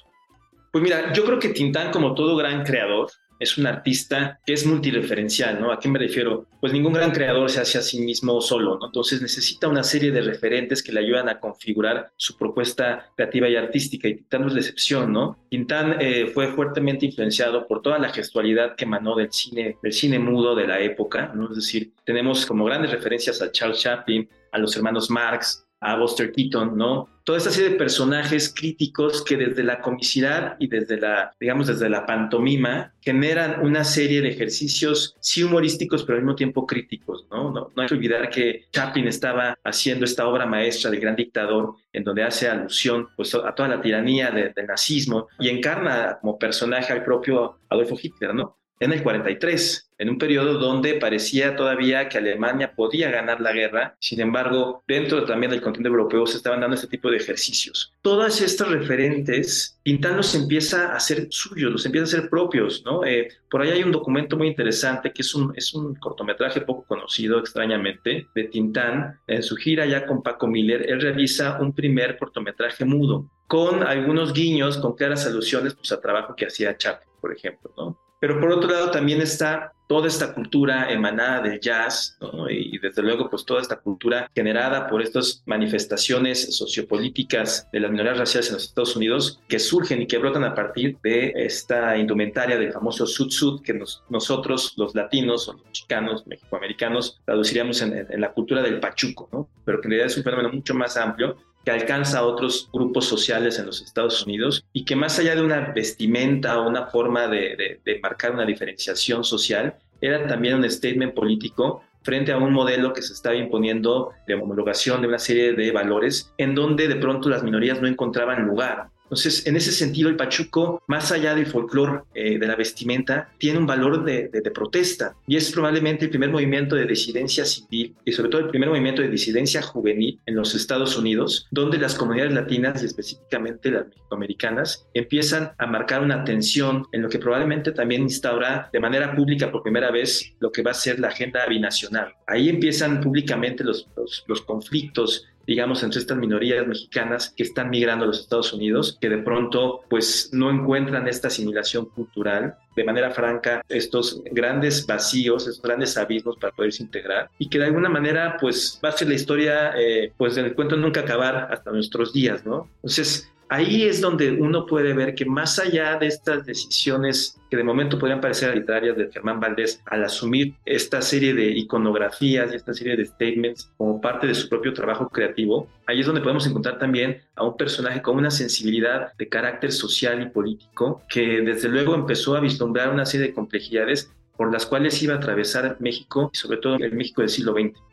Pues 0.73 0.83
mira, 0.83 1.13
yo 1.13 1.25
creo 1.25 1.39
que 1.39 1.51
Tintán, 1.51 1.93
como 1.93 2.15
todo 2.15 2.35
gran 2.35 2.65
creador, 2.65 3.11
es 3.43 3.59
un 3.59 3.67
artista 3.67 4.41
que 4.47 4.53
es 4.53 4.65
multireferencial, 4.65 5.61
¿no? 5.61 5.73
¿A 5.73 5.81
qué 5.81 5.89
me 5.89 5.99
refiero? 5.99 6.47
Pues 6.61 6.73
ningún 6.73 6.93
gran 6.93 7.11
creador 7.11 7.51
se 7.51 7.61
hace 7.61 7.79
a 7.79 7.83
sí 7.83 8.01
mismo 8.01 8.41
solo, 8.41 8.79
¿no? 8.79 8.87
Entonces 8.87 9.21
necesita 9.21 9.67
una 9.67 9.83
serie 9.83 10.13
de 10.13 10.21
referentes 10.21 10.83
que 10.83 10.93
le 10.93 11.01
ayudan 11.01 11.29
a 11.29 11.41
configurar 11.41 12.13
su 12.17 12.37
propuesta 12.37 13.11
creativa 13.17 13.49
y 13.49 13.57
artística 13.57 14.07
y 14.07 14.15
Tintán 14.15 14.43
no 14.43 14.47
es 14.47 14.55
la 14.55 14.61
excepción, 14.61 15.13
¿no? 15.13 15.39
Tintán 15.51 15.97
eh, 16.01 16.31
fue 16.33 16.49
fuertemente 16.49 17.07
influenciado 17.07 17.67
por 17.67 17.83
toda 17.83 17.99
la 17.99 18.11
gestualidad 18.11 18.77
que 18.77 18.85
emanó 18.85 19.17
del 19.17 19.33
cine, 19.33 19.77
del 19.83 19.93
cine 19.93 20.21
mudo 20.21 20.55
de 20.55 20.69
la 20.69 20.81
época, 20.81 21.33
¿no? 21.35 21.51
Es 21.51 21.57
decir, 21.57 21.93
tenemos 22.05 22.47
como 22.47 22.65
grandes 22.65 22.93
referencias 22.93 23.43
a 23.43 23.51
Charles 23.51 23.81
Chaplin, 23.81 24.29
a 24.53 24.59
los 24.59 24.77
hermanos 24.77 25.11
Marx, 25.11 25.67
a 25.83 25.97
Buster 25.97 26.33
Keaton, 26.33 26.77
¿no? 26.77 27.09
Toda 27.25 27.39
esta 27.39 27.51
serie 27.51 27.71
de 27.71 27.77
personajes 27.77 28.53
críticos 28.55 29.23
que 29.23 29.37
desde 29.37 29.63
la 29.63 29.81
comicidad 29.81 30.57
y 30.59 30.69
desde 30.69 30.99
la, 30.99 31.33
digamos, 31.39 31.67
desde 31.67 31.89
la 31.89 32.07
pantomima 32.07 32.93
generan 33.01 33.65
una 33.65 33.85
serie 33.85 34.23
de 34.23 34.31
ejercicios 34.31 35.17
sí 35.21 35.43
humorísticos, 35.43 36.05
pero 36.05 36.19
al 36.19 36.25
mismo 36.25 36.35
tiempo 36.35 36.67
críticos, 36.67 37.27
¿no? 37.31 37.51
No, 37.53 37.71
hay 37.77 37.87
que 37.87 37.95
olvidar 37.95 38.29
que 38.29 38.65
Chaplin 38.73 39.07
estaba 39.07 39.57
haciendo 39.65 40.05
esta 40.05 40.27
obra 40.27 40.47
maestra 40.47 40.91
del 40.91 41.01
gran 41.01 41.17
dictador 41.17 41.75
en 41.93 42.05
donde 42.05 42.25
hace 42.25 42.49
alusión 42.49 43.09
pues, 43.17 43.35
a 43.35 43.55
toda 43.55 43.69
la 43.69 43.81
tiranía 43.81 44.31
del 44.31 44.67
nazismo 44.67 45.29
y 45.39 45.49
encarna 45.49 46.19
como 46.21 46.39
personaje 46.39 46.93
al 46.93 47.05
propio 47.05 47.59
Adolfo 47.69 47.97
Hitler, 48.01 48.35
¿no? 48.35 48.62
En 48.83 48.93
el 48.93 49.03
43, 49.05 49.91
en 49.99 50.11
un 50.11 50.19
periodo 50.19 50.59
donde 50.59 50.95
parecía 50.95 51.55
todavía 51.55 52.09
que 52.09 52.19
Alemania 52.19 52.75
podía 52.75 53.13
ganar 53.13 53.41
la 53.41 53.53
guerra. 53.53 53.97
Sin 54.01 54.21
embargo, 54.21 54.83
dentro 54.89 55.25
también 55.25 55.53
del 55.53 55.63
continente 55.63 55.89
europeo 55.89 56.27
se 56.27 56.39
estaban 56.39 56.61
dando 56.61 56.75
este 56.75 56.89
tipo 56.89 57.09
de 57.09 57.19
ejercicios. 57.19 57.95
Todas 58.03 58.41
estas 58.41 58.69
referentes, 58.69 59.79
Tintán 59.85 60.17
los 60.17 60.35
empieza 60.35 60.93
a 60.93 60.97
hacer 60.97 61.29
suyos, 61.31 61.71
los 61.71 61.87
empieza 61.87 62.05
a 62.05 62.19
hacer 62.19 62.29
propios, 62.29 62.83
¿no? 62.85 63.05
Eh, 63.05 63.29
por 63.49 63.63
ahí 63.63 63.71
hay 63.71 63.85
un 63.85 63.93
documento 63.93 64.37
muy 64.37 64.49
interesante 64.49 65.13
que 65.13 65.23
es 65.23 65.33
un, 65.33 65.53
es 65.55 65.73
un 65.75 65.95
cortometraje 65.95 66.63
poco 66.63 66.85
conocido, 66.85 67.39
extrañamente, 67.39 68.27
de 68.35 68.45
Tintán. 68.45 69.21
En 69.29 69.45
su 69.45 69.55
gira 69.55 69.87
ya 69.87 70.07
con 70.07 70.25
Paco 70.25 70.49
Miller, 70.49 70.91
él 70.91 71.01
realiza 71.01 71.61
un 71.61 71.73
primer 71.73 72.19
cortometraje 72.19 72.85
mudo 72.85 73.31
con 73.47 73.85
algunos 73.85 74.33
guiños, 74.33 74.79
con 74.79 74.97
claras 74.97 75.25
alusiones 75.27 75.75
pues, 75.75 75.93
a 75.93 76.01
trabajo 76.01 76.35
que 76.35 76.47
hacía 76.47 76.77
Chaplin, 76.77 77.11
por 77.21 77.33
ejemplo, 77.33 77.73
¿no? 77.77 78.02
Pero 78.23 78.39
por 78.39 78.53
otro 78.53 78.71
lado 78.71 78.93
también 78.93 79.21
está 79.21 79.73
toda 79.89 80.07
esta 80.07 80.33
cultura 80.33 80.93
emanada 80.93 81.41
del 81.41 81.59
jazz 81.59 82.17
y, 82.49 82.79
desde 82.79 83.03
luego 83.03 83.29
pues 83.29 83.45
toda 83.45 83.61
esta 83.61 83.81
cultura 83.81 84.31
generada 84.33 84.87
por 84.87 85.03
estas 85.03 85.43
manifestaciones 85.45 86.57
sociopolíticas 86.57 87.69
de 87.73 87.81
las 87.81 87.91
minorías 87.91 88.19
raciales 88.19 88.47
en 88.51 88.55
los 88.55 88.65
Estados 88.67 88.95
Unidos 88.95 89.41
que 89.49 89.59
surgen 89.59 90.03
y 90.03 90.07
que 90.07 90.19
brotan 90.19 90.45
a 90.45 90.55
partir 90.55 90.99
de 91.03 91.33
esta 91.35 91.97
indumentaria 91.97 92.57
del 92.57 92.73
famoso 92.73 93.09
sud 93.09 93.31
sud 93.31 93.61
que 93.61 93.77
nosotros 94.09 94.75
los 94.77 94.95
latinos 94.95 95.49
o 95.49 95.55
los 95.55 95.73
chicanos, 95.73 96.25
mexicoamericanos 96.29 97.21
traduciríamos 97.25 97.83
en, 97.83 98.07
en, 98.09 98.21
la 98.21 98.33
cultura 98.33 98.63
del 98.63 98.79
pachuco, 98.79 99.29
¿no? 99.33 99.49
pero 99.65 99.81
que 99.81 99.89
en 99.89 99.91
realidad 99.91 100.13
es 100.13 100.17
un 100.17 100.23
fenómeno 100.23 100.53
mucho 100.53 100.75
más 100.75 100.97
amplio 100.97 101.39
que 101.65 101.71
alcanza 101.71 102.19
a 102.19 102.25
otros 102.25 102.69
grupos 102.73 103.07
sociales 103.07 103.59
en 103.59 103.67
los 103.67 103.83
Estados 103.83 104.25
Unidos 104.25 104.65
y 104.73 104.85
que 104.85 104.97
más 104.97 105.19
allá 105.19 105.35
de 105.35 105.43
una 105.43 105.73
vestimenta 105.73 106.59
o 106.59 106.69
una 106.69 106.87
forma 106.87 107.29
de, 107.29 107.81
marcar 108.03 108.33
una 108.33 108.45
diferenciación 108.45 109.25
social, 109.25 109.77
era 110.01 110.27
también 110.27 110.55
un 110.55 110.69
statement 110.69 111.15
político 111.15 111.83
frente 112.03 112.33
a 112.33 112.39
un 112.39 112.53
modelo 112.53 112.93
que 112.93 113.03
se 113.03 113.13
estaba 113.13 113.37
imponiendo 113.37 114.11
de 114.27 114.35
homologación 114.35 115.01
de 115.01 115.09
una 115.09 115.21
serie 115.21 115.53
de 115.53 115.71
valores 115.71 116.33
en 116.37 116.55
donde 116.55 116.89
de 116.89 116.97
pronto 116.97 117.29
las 117.29 117.45
minorías 117.45 117.81
no 117.81 117.87
encontraban 117.87 118.45
lugar. 118.45 118.89
Entonces, 119.13 119.47
en 119.47 119.57
ese 119.57 119.73
sentido, 119.73 120.09
el 120.09 120.17
pachuco, 120.17 120.83
más 120.87 121.13
allá 121.13 121.35
del 121.35 121.45
folclore 121.45 122.05
eh, 122.15 122.39
de 122.39 122.47
la 122.47 122.57
vestimenta, 122.57 123.29
tiene 123.37 123.59
un 123.59 123.67
valor 123.67 124.05
de, 124.05 124.31
protesta 124.55 125.15
y 125.27 125.37
es 125.37 125.53
probablemente 125.53 126.07
el 126.07 126.11
primer 126.11 126.31
movimiento 126.31 126.77
de 126.77 126.87
disidencia 126.87 127.45
civil 127.45 127.95
y 128.07 128.13
sobre 128.13 128.31
todo 128.31 128.41
el 128.41 128.49
primer 128.49 128.71
movimiento 128.71 129.03
de 129.03 129.11
disidencia 129.11 129.61
juvenil 129.61 130.19
en 130.25 130.35
los 130.35 130.55
Estados 130.55 130.97
Unidos, 130.97 131.47
donde 131.51 131.77
las 131.77 131.95
comunidades 131.95 132.33
latinas 132.33 132.83
y 132.83 132.87
específicamente 132.87 133.71
las 133.71 133.87
mexicoamericanas 133.87 134.87
empiezan 134.95 135.53
a 135.59 135.67
marcar 135.67 136.03
una 136.03 136.25
tensión 136.25 136.87
en 136.93 137.03
lo 137.03 137.11
que 137.11 137.19
probablemente 137.19 137.73
también 137.73 138.03
instaura 138.03 138.71
de 138.73 138.81
manera 138.81 139.15
pública 139.15 139.53
por 139.53 139.63
primera 139.63 139.91
vez 139.91 140.33
lo 140.41 140.51
que 140.51 140.63
va 140.63 140.71
a 140.71 140.75
ser 140.75 140.99
la 140.99 141.09
agenda 141.09 141.45
binacional. 141.47 142.15
Ahí 142.27 142.49
empiezan 142.49 143.03
públicamente 143.03 143.63
los, 143.63 143.87
los, 143.95 144.25
los 144.27 144.41
conflictos 144.41 145.27
digamos, 145.47 145.83
entre 145.83 146.01
estas 146.01 146.17
minorías 146.19 146.67
mexicanas 146.67 147.33
que 147.37 147.43
están 147.43 147.71
migrando 147.71 148.05
a 148.05 148.09
los 148.09 148.21
Estados 148.21 148.53
Unidos, 148.53 148.99
que 149.01 149.09
de 149.09 149.19
pronto 149.19 149.81
pues 149.89 150.31
no 150.33 150.51
encuentran 150.51 151.09
esta 151.09 151.29
asimilación 151.29 151.87
cultural 151.87 152.57
de 152.77 152.85
manera 152.85 153.11
franca 153.11 153.63
estos 153.69 154.23
grandes 154.31 154.87
vacíos, 154.87 155.47
estos 155.47 155.63
grandes 155.63 155.97
abismos 155.97 156.37
para 156.37 156.53
poderse 156.55 156.83
integrar 156.83 157.29
y 157.39 157.49
que 157.49 157.59
de 157.59 157.67
alguna 157.67 157.89
manera 157.89 158.37
pues 158.41 158.81
va 158.85 158.91
a 158.91 158.93
ser 158.93 159.09
la 159.09 159.15
historia 159.15 159.73
eh, 159.77 160.13
pues 160.17 160.35
del 160.35 160.55
cuento 160.55 160.77
nunca 160.77 161.01
acabar 161.01 161.49
hasta 161.51 161.71
nuestros 161.71 162.13
días, 162.13 162.47
¿no? 162.47 162.69
Entonces 162.77 163.31
ahí 163.53 163.83
es 163.83 164.01
donde 164.01 164.31
uno 164.33 164.65
puede 164.65 164.95
ver 164.95 165.15
que 165.15 165.27
más 165.27 165.59
allá 165.59 165.99
de 165.99 166.07
estas 166.07 166.47
decisiones 166.47 167.39
que 167.51 167.59
de 167.59 167.63
momento 167.63 167.99
podrían 167.99 168.23
parecer 168.23 168.49
arbitrarias 168.49 168.97
de 168.97 169.11
Germán 169.13 169.41
Valdés 169.41 169.83
al 169.85 170.05
asumir 170.05 170.55
esta 170.65 171.03
serie 171.03 171.35
de 171.35 171.51
iconografías 171.51 172.51
y 172.51 172.57
esta 172.57 172.73
serie 172.73 172.97
de 172.97 173.05
statements 173.05 173.71
como 173.77 174.01
parte 174.01 174.27
de 174.27 174.35
su 174.35 174.49
propio 174.49 174.73
trabajo 174.73 175.07
creativo, 175.11 175.69
ahí 175.87 176.01
es 176.01 176.07
donde 176.07 176.23
podemos 176.23 176.47
encontrar 176.47 176.79
también 176.79 177.21
a 177.37 177.45
un 177.45 177.59
personaje 177.59 178.01
con 178.01 178.17
una 178.17 178.31
sensibilidad 178.31 179.13
de 179.19 179.29
carácter 179.29 179.71
social 179.71 180.23
y 180.23 180.31
político 180.31 181.03
que 181.11 181.43
desde 181.43 181.69
luego 181.69 181.95
empezó 181.95 182.35
a 182.35 182.41
vislumbrar 182.41 182.89
una 182.89 183.05
serie 183.05 183.27
de 183.27 183.35
complejidades 183.35 184.11
por 184.35 184.51
las 184.51 184.65
cuales 184.65 185.03
iba 185.03 185.13
a 185.13 185.19
atravesar 185.19 185.77
México 185.79 186.31
y 186.33 186.39
sobre 186.39 186.57
todo 186.57 186.77
el 186.77 186.93
México 186.93 187.21
del 187.21 187.29
siglo 187.29 187.53
XX 187.53 187.92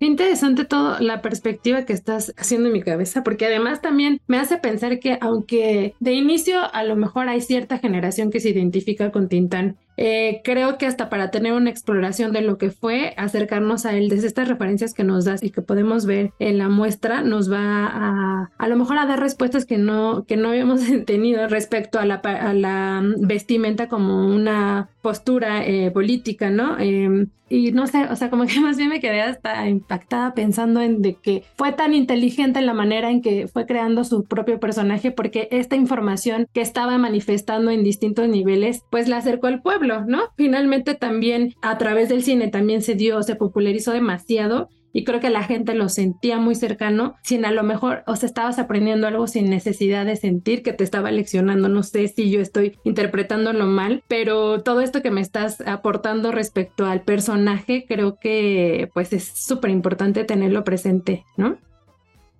interesante 0.00 0.64
toda 0.64 1.00
la 1.00 1.22
perspectiva 1.22 1.84
que 1.84 1.92
estás 1.92 2.34
haciendo 2.36 2.68
en 2.68 2.72
mi 2.74 2.82
cabeza, 2.82 3.22
porque 3.22 3.46
además 3.46 3.80
también 3.80 4.20
me 4.26 4.38
hace 4.38 4.58
pensar 4.58 4.98
que 4.98 5.18
aunque 5.20 5.94
de 6.00 6.12
inicio 6.12 6.72
a 6.74 6.84
lo 6.84 6.96
mejor 6.96 7.28
hay 7.28 7.40
cierta 7.40 7.78
generación 7.78 8.30
que 8.30 8.40
se 8.40 8.50
identifica 8.50 9.12
con 9.12 9.28
Tintán, 9.28 9.76
eh, 9.96 10.40
creo 10.44 10.78
que 10.78 10.86
hasta 10.86 11.08
para 11.08 11.30
tener 11.30 11.52
una 11.52 11.70
exploración 11.70 12.32
de 12.32 12.42
lo 12.42 12.58
que 12.58 12.70
fue, 12.70 13.14
acercarnos 13.16 13.86
a 13.86 13.96
él 13.96 14.08
desde 14.08 14.26
estas 14.26 14.48
referencias 14.48 14.94
que 14.94 15.04
nos 15.04 15.24
das 15.24 15.42
y 15.42 15.50
que 15.50 15.62
podemos 15.62 16.06
ver 16.06 16.32
en 16.38 16.58
la 16.58 16.68
muestra, 16.68 17.22
nos 17.22 17.50
va 17.50 17.86
a 17.86 18.50
a 18.58 18.68
lo 18.68 18.76
mejor 18.76 18.98
a 18.98 19.06
dar 19.06 19.20
respuestas 19.20 19.66
que 19.66 19.78
no, 19.78 20.24
que 20.26 20.36
no 20.36 20.48
habíamos 20.48 20.80
tenido 21.06 21.46
respecto 21.48 21.98
a 21.98 22.06
la, 22.06 22.16
a 22.16 22.54
la 22.54 23.02
vestimenta 23.18 23.88
como 23.88 24.26
una 24.26 24.88
postura 25.02 25.66
eh, 25.66 25.90
política, 25.90 26.50
¿no? 26.50 26.78
Em, 26.78 27.28
y 27.50 27.72
no 27.72 27.86
sé, 27.86 28.04
o 28.10 28.16
sea, 28.16 28.30
como 28.30 28.46
que 28.46 28.58
más 28.60 28.78
bien 28.78 28.88
me 28.88 29.00
quedé 29.00 29.20
hasta 29.20 29.68
impactada 29.68 30.34
pensando 30.34 30.80
en 30.80 31.02
de 31.02 31.14
que 31.14 31.44
fue 31.56 31.72
tan 31.72 31.92
inteligente 31.92 32.58
en 32.58 32.66
la 32.66 32.72
manera 32.72 33.10
en 33.10 33.20
que 33.20 33.48
fue 33.48 33.66
creando 33.66 34.02
su 34.04 34.24
propio 34.24 34.58
personaje, 34.58 35.10
porque 35.10 35.48
esta 35.50 35.76
información 35.76 36.46
que 36.52 36.62
estaba 36.62 36.96
manifestando 36.96 37.70
en 37.70 37.84
distintos 37.84 38.28
niveles, 38.28 38.82
pues 38.90 39.08
la 39.08 39.18
acercó 39.18 39.46
al 39.48 39.60
pueblo 39.60 39.83
¿no? 39.84 40.30
Finalmente 40.36 40.94
también 40.94 41.54
a 41.62 41.78
través 41.78 42.08
del 42.08 42.22
cine 42.22 42.48
también 42.48 42.82
se 42.82 42.94
dio, 42.94 43.22
se 43.22 43.36
popularizó 43.36 43.92
demasiado 43.92 44.68
y 44.94 45.04
creo 45.04 45.18
que 45.18 45.28
la 45.28 45.42
gente 45.42 45.74
lo 45.74 45.88
sentía 45.88 46.38
muy 46.38 46.54
cercano, 46.54 47.16
sin 47.24 47.44
a 47.44 47.50
lo 47.50 47.64
mejor, 47.64 48.04
o 48.06 48.14
sea, 48.14 48.28
estabas 48.28 48.60
aprendiendo 48.60 49.08
algo 49.08 49.26
sin 49.26 49.50
necesidad 49.50 50.06
de 50.06 50.14
sentir 50.14 50.62
que 50.62 50.72
te 50.72 50.84
estaba 50.84 51.10
leccionando, 51.10 51.68
no 51.68 51.82
sé 51.82 52.06
si 52.06 52.30
yo 52.30 52.40
estoy 52.40 52.78
interpretándolo 52.84 53.66
mal, 53.66 54.04
pero 54.06 54.62
todo 54.62 54.80
esto 54.80 55.02
que 55.02 55.10
me 55.10 55.20
estás 55.20 55.60
aportando 55.66 56.30
respecto 56.30 56.86
al 56.86 57.02
personaje, 57.02 57.86
creo 57.88 58.18
que 58.20 58.88
pues 58.94 59.12
es 59.12 59.24
súper 59.24 59.72
importante 59.72 60.22
tenerlo 60.22 60.62
presente, 60.62 61.24
¿no? 61.36 61.58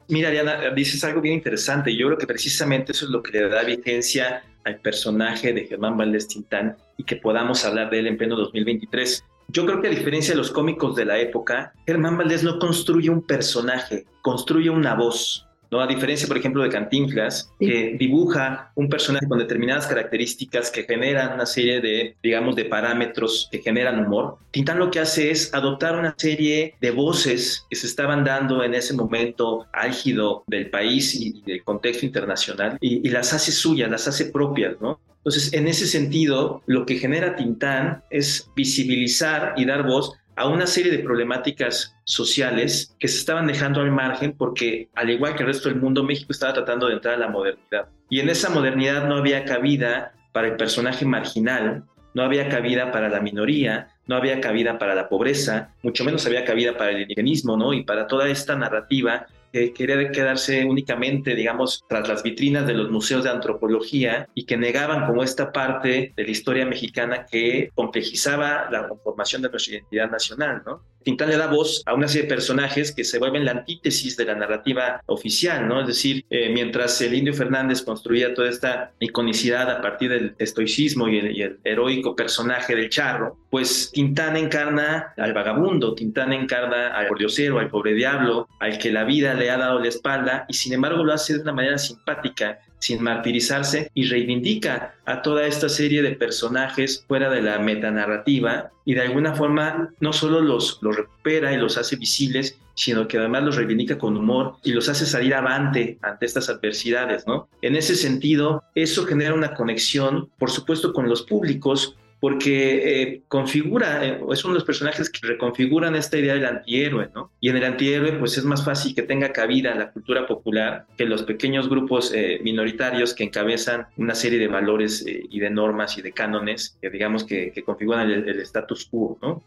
Mira, 0.06 0.28
Ariana, 0.28 0.70
dices 0.74 1.02
algo 1.02 1.20
bien 1.20 1.34
interesante. 1.34 1.96
Yo 1.96 2.06
creo 2.06 2.18
que 2.18 2.26
precisamente 2.26 2.92
eso 2.92 3.06
es 3.06 3.10
lo 3.10 3.22
que 3.22 3.32
le 3.32 3.48
da 3.48 3.64
vigencia 3.64 4.44
al 4.64 4.80
personaje 4.80 5.52
de 5.52 5.66
Germán 5.66 5.96
Valdés 5.96 6.28
Tintán 6.28 6.76
y 6.96 7.04
que 7.04 7.16
podamos 7.16 7.64
hablar 7.64 7.90
de 7.90 8.00
él 8.00 8.06
en 8.06 8.16
pleno 8.16 8.36
2023. 8.36 9.24
Yo 9.48 9.66
creo 9.66 9.80
que 9.80 9.88
a 9.88 9.90
diferencia 9.90 10.32
de 10.32 10.38
los 10.38 10.50
cómicos 10.50 10.96
de 10.96 11.04
la 11.04 11.18
época, 11.18 11.72
Germán 11.86 12.16
Valdés 12.16 12.42
no 12.42 12.58
construye 12.58 13.10
un 13.10 13.22
personaje, 13.22 14.06
construye 14.22 14.70
una 14.70 14.94
voz. 14.94 15.46
¿No? 15.74 15.80
A 15.80 15.88
diferencia, 15.88 16.28
por 16.28 16.38
ejemplo, 16.38 16.62
de 16.62 16.68
Cantinflas, 16.68 17.50
que 17.58 17.96
dibuja 17.98 18.70
un 18.76 18.88
personaje 18.88 19.26
con 19.26 19.40
determinadas 19.40 19.88
características 19.88 20.70
que 20.70 20.84
generan 20.84 21.34
una 21.34 21.46
serie 21.46 21.80
de, 21.80 22.14
digamos, 22.22 22.54
de 22.54 22.66
parámetros 22.66 23.48
que 23.50 23.58
generan 23.58 24.06
humor, 24.06 24.38
Tintán 24.52 24.78
lo 24.78 24.88
que 24.92 25.00
hace 25.00 25.32
es 25.32 25.52
adoptar 25.52 25.98
una 25.98 26.14
serie 26.16 26.76
de 26.80 26.92
voces 26.92 27.66
que 27.68 27.74
se 27.74 27.88
estaban 27.88 28.22
dando 28.22 28.62
en 28.62 28.74
ese 28.74 28.94
momento 28.94 29.66
álgido 29.72 30.44
del 30.46 30.70
país 30.70 31.12
y 31.16 31.42
del 31.42 31.64
contexto 31.64 32.06
internacional 32.06 32.78
y, 32.80 33.04
y 33.04 33.10
las 33.10 33.32
hace 33.32 33.50
suyas, 33.50 33.90
las 33.90 34.06
hace 34.06 34.26
propias, 34.26 34.80
¿no? 34.80 35.00
Entonces, 35.24 35.54
en 35.54 35.66
ese 35.66 35.86
sentido, 35.86 36.62
lo 36.66 36.84
que 36.84 36.96
genera 36.96 37.34
Tintán 37.34 38.04
es 38.10 38.50
visibilizar 38.54 39.54
y 39.56 39.64
dar 39.64 39.86
voz 39.86 40.12
a 40.36 40.48
una 40.48 40.66
serie 40.66 40.90
de 40.90 40.98
problemáticas 40.98 41.96
sociales 42.04 42.94
que 42.98 43.08
se 43.08 43.18
estaban 43.18 43.46
dejando 43.46 43.80
al 43.80 43.90
margen 43.90 44.32
porque, 44.36 44.88
al 44.94 45.10
igual 45.10 45.34
que 45.34 45.42
el 45.42 45.48
resto 45.48 45.68
del 45.68 45.80
mundo, 45.80 46.02
México 46.02 46.32
estaba 46.32 46.52
tratando 46.52 46.88
de 46.88 46.94
entrar 46.94 47.14
a 47.14 47.18
la 47.18 47.28
modernidad. 47.28 47.88
Y 48.10 48.20
en 48.20 48.28
esa 48.28 48.50
modernidad 48.50 49.06
no 49.06 49.16
había 49.16 49.44
cabida 49.44 50.12
para 50.32 50.48
el 50.48 50.56
personaje 50.56 51.04
marginal, 51.04 51.84
no 52.14 52.22
había 52.22 52.48
cabida 52.48 52.92
para 52.92 53.08
la 53.08 53.20
minoría, 53.20 53.88
no 54.06 54.16
había 54.16 54.40
cabida 54.40 54.78
para 54.78 54.94
la 54.94 55.08
pobreza, 55.08 55.74
mucho 55.82 56.04
menos 56.04 56.26
había 56.26 56.44
cabida 56.44 56.76
para 56.76 56.90
el 56.90 57.02
indigenismo, 57.02 57.56
¿no? 57.56 57.72
Y 57.72 57.82
para 57.82 58.06
toda 58.06 58.28
esta 58.28 58.54
narrativa 58.56 59.26
que 59.54 59.72
quería 59.72 60.10
quedarse 60.10 60.64
únicamente, 60.64 61.36
digamos, 61.36 61.84
tras 61.88 62.08
las 62.08 62.24
vitrinas 62.24 62.66
de 62.66 62.74
los 62.74 62.90
museos 62.90 63.22
de 63.22 63.30
antropología 63.30 64.28
y 64.34 64.46
que 64.46 64.56
negaban 64.56 65.06
como 65.06 65.22
esta 65.22 65.52
parte 65.52 66.12
de 66.16 66.24
la 66.24 66.30
historia 66.30 66.66
mexicana 66.66 67.24
que 67.24 67.70
complejizaba 67.72 68.68
la 68.72 68.88
conformación 68.88 69.42
de 69.42 69.50
nuestra 69.50 69.74
identidad 69.74 70.10
nacional, 70.10 70.62
¿no? 70.66 70.82
Tintán 71.04 71.28
le 71.28 71.36
da 71.36 71.46
voz 71.46 71.82
a 71.86 71.94
una 71.94 72.08
serie 72.08 72.22
de 72.22 72.28
personajes 72.28 72.92
que 72.92 73.04
se 73.04 73.18
vuelven 73.18 73.44
la 73.44 73.52
antítesis 73.52 74.16
de 74.16 74.24
la 74.24 74.34
narrativa 74.34 75.02
oficial, 75.06 75.68
¿no? 75.68 75.80
Es 75.80 75.86
decir, 75.86 76.24
eh, 76.30 76.50
mientras 76.52 77.00
el 77.00 77.14
Indio 77.14 77.34
Fernández 77.34 77.82
construía 77.82 78.34
toda 78.34 78.48
esta 78.48 78.92
iconicidad 79.00 79.70
a 79.70 79.80
partir 79.80 80.10
del 80.10 80.34
estoicismo 80.38 81.08
y 81.08 81.18
el, 81.18 81.36
y 81.36 81.42
el 81.42 81.58
heroico 81.64 82.16
personaje 82.16 82.74
del 82.74 82.88
charro, 82.88 83.36
pues 83.50 83.90
Tintán 83.92 84.36
encarna 84.36 85.12
al 85.16 85.32
vagabundo, 85.32 85.94
Tintán 85.94 86.32
encarna 86.32 86.88
al 86.88 87.06
pordiosero, 87.06 87.58
al 87.58 87.68
pobre 87.68 87.94
diablo, 87.94 88.48
al 88.58 88.78
que 88.78 88.90
la 88.90 89.04
vida 89.04 89.34
le 89.34 89.50
ha 89.50 89.58
dado 89.58 89.80
la 89.80 89.88
espalda 89.88 90.46
y 90.48 90.54
sin 90.54 90.72
embargo 90.72 91.04
lo 91.04 91.12
hace 91.12 91.34
de 91.34 91.42
una 91.42 91.52
manera 91.52 91.78
simpática, 91.78 92.58
sin 92.78 93.02
martirizarse 93.02 93.90
y 93.94 94.06
reivindica 94.08 94.94
a 95.06 95.22
toda 95.22 95.46
esta 95.46 95.68
serie 95.68 96.02
de 96.02 96.12
personajes 96.12 97.04
fuera 97.08 97.30
de 97.30 97.42
la 97.42 97.58
metanarrativa 97.58 98.70
y 98.84 98.94
de 98.94 99.02
alguna 99.02 99.34
forma 99.34 99.90
no 100.00 100.12
solo 100.12 100.40
los, 100.40 100.78
los 100.82 100.96
recupera 100.96 101.52
y 101.52 101.56
los 101.56 101.78
hace 101.78 101.96
visibles, 101.96 102.58
sino 102.74 103.08
que 103.08 103.18
además 103.18 103.44
los 103.44 103.56
reivindica 103.56 103.98
con 103.98 104.16
humor 104.16 104.56
y 104.62 104.72
los 104.72 104.88
hace 104.88 105.06
salir 105.06 105.34
avante 105.34 105.98
ante 106.02 106.26
estas 106.26 106.48
adversidades, 106.48 107.26
¿no? 107.26 107.48
En 107.62 107.76
ese 107.76 107.94
sentido, 107.94 108.62
eso 108.74 109.06
genera 109.06 109.34
una 109.34 109.54
conexión, 109.54 110.28
por 110.38 110.50
supuesto, 110.50 110.92
con 110.92 111.08
los 111.08 111.22
públicos, 111.22 111.96
porque 112.24 113.02
eh, 113.02 113.22
configura, 113.28 114.02
eh, 114.02 114.18
es 114.32 114.42
uno 114.46 114.54
de 114.54 114.60
los 114.60 114.64
personajes 114.64 115.10
que 115.10 115.26
reconfiguran 115.26 115.94
esta 115.94 116.16
idea 116.16 116.32
del 116.32 116.46
antihéroe, 116.46 117.10
¿no? 117.14 117.32
Y 117.38 117.50
en 117.50 117.58
el 117.58 117.64
antihéroe, 117.64 118.12
pues 118.14 118.38
es 118.38 118.46
más 118.46 118.64
fácil 118.64 118.94
que 118.94 119.02
tenga 119.02 119.30
cabida 119.30 119.72
en 119.72 119.78
la 119.78 119.92
cultura 119.92 120.26
popular 120.26 120.86
que 120.96 121.04
los 121.04 121.24
pequeños 121.24 121.68
grupos 121.68 122.14
eh, 122.14 122.40
minoritarios 122.42 123.12
que 123.12 123.24
encabezan 123.24 123.88
una 123.98 124.14
serie 124.14 124.38
de 124.38 124.48
valores 124.48 125.04
y 125.06 125.38
de 125.38 125.50
normas 125.50 125.98
y 125.98 126.00
de 126.00 126.12
cánones 126.12 126.78
que 126.80 126.88
digamos 126.88 127.24
que, 127.24 127.52
que 127.52 127.62
configuran 127.62 128.10
el, 128.10 128.26
el 128.26 128.40
status 128.40 128.86
quo, 128.86 129.18
¿no? 129.20 129.42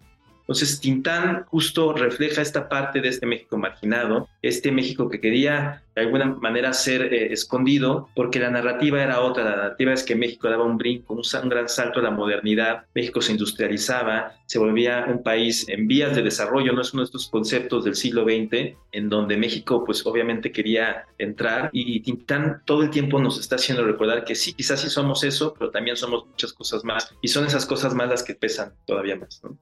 Entonces, 0.47 0.79
Tintán 0.79 1.43
justo 1.47 1.91
refleja 1.91 2.41
esta 2.41 2.69
parte 2.69 3.01
de 3.01 3.09
este 3.09 3.25
México 3.25 3.57
marginado, 3.57 4.29
este 4.41 4.71
México 4.71 5.09
que 5.09 5.19
quería 5.19 5.83
de 5.93 6.03
alguna 6.03 6.25
manera 6.25 6.71
ser 6.73 7.13
eh, 7.13 7.33
escondido, 7.33 8.07
porque 8.15 8.39
la 8.39 8.49
narrativa 8.49 9.03
era 9.03 9.19
otra. 9.19 9.43
La 9.43 9.55
narrativa 9.57 9.91
es 9.91 10.03
que 10.03 10.15
México 10.15 10.47
daba 10.47 10.63
un 10.63 10.77
brinco, 10.77 11.15
un, 11.15 11.49
gran 11.49 11.67
salto 11.67 11.99
a 11.99 12.03
la 12.03 12.11
modernidad. 12.11 12.85
México 12.95 13.19
se 13.19 13.33
industrializaba, 13.33 14.35
se 14.45 14.59
volvía 14.59 15.05
un 15.09 15.21
país 15.21 15.67
en 15.67 15.87
vías 15.87 16.15
de 16.15 16.21
desarrollo. 16.21 16.71
No 16.71 16.81
es 16.81 16.93
uno 16.93 17.01
de 17.01 17.05
estos 17.07 17.27
conceptos 17.27 17.83
del 17.83 17.95
siglo 17.95 18.23
XX 18.23 18.77
en 18.91 19.09
donde 19.09 19.35
México, 19.37 19.83
pues 19.83 20.05
obviamente 20.05 20.51
quería 20.51 21.07
entrar. 21.17 21.71
Y 21.73 21.99
Tintán 22.01 22.61
todo 22.63 22.83
el 22.83 22.89
tiempo 22.89 23.19
nos 23.19 23.39
está 23.39 23.55
haciendo 23.55 23.83
recordar 23.83 24.23
que 24.23 24.35
sí, 24.35 24.53
quizás 24.53 24.79
sí 24.79 24.89
somos 24.89 25.23
eso, 25.23 25.55
pero 25.57 25.71
también 25.71 25.97
somos 25.97 26.27
muchas 26.27 26.53
cosas 26.53 26.85
más. 26.85 27.11
Y 27.21 27.27
son 27.27 27.45
esas 27.45 27.65
cosas 27.65 27.93
más 27.95 28.07
las 28.07 28.23
que 28.23 28.35
pesan 28.35 28.73
todavía 28.85 29.15
más. 29.15 29.41
¿no? 29.43 29.57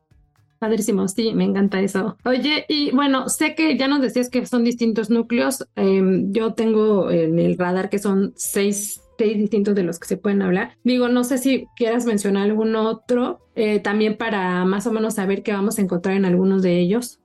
Padrísimo, 0.65 1.07
sí, 1.07 1.35
me 1.35 1.43
encanta 1.43 1.79
eso. 1.79 2.17
Oye, 2.25 2.65
y 2.67 2.89
bueno, 2.89 3.29
sé 3.29 3.53
que 3.53 3.77
ya 3.77 3.87
nos 3.87 4.01
decías 4.01 4.31
que 4.31 4.47
son 4.47 4.63
distintos 4.63 5.11
núcleos. 5.11 5.67
Eh, 5.75 6.23
yo 6.31 6.55
tengo 6.55 7.11
en 7.11 7.37
el 7.37 7.55
radar 7.55 7.91
que 7.91 7.99
son 7.99 8.33
seis, 8.35 8.99
seis 9.19 9.37
distintos 9.37 9.75
de 9.75 9.83
los 9.83 9.99
que 9.99 10.07
se 10.07 10.17
pueden 10.17 10.41
hablar. 10.41 10.75
Digo, 10.83 11.07
no 11.07 11.23
sé 11.23 11.37
si 11.37 11.67
quieras 11.75 12.07
mencionar 12.07 12.49
algún 12.49 12.75
otro, 12.75 13.41
eh, 13.53 13.79
también 13.79 14.17
para 14.17 14.65
más 14.65 14.87
o 14.87 14.91
menos 14.91 15.13
saber 15.13 15.43
qué 15.43 15.51
vamos 15.51 15.77
a 15.77 15.83
encontrar 15.83 16.15
en 16.15 16.25
algunos 16.25 16.63
de 16.63 16.79
ellos. 16.79 17.19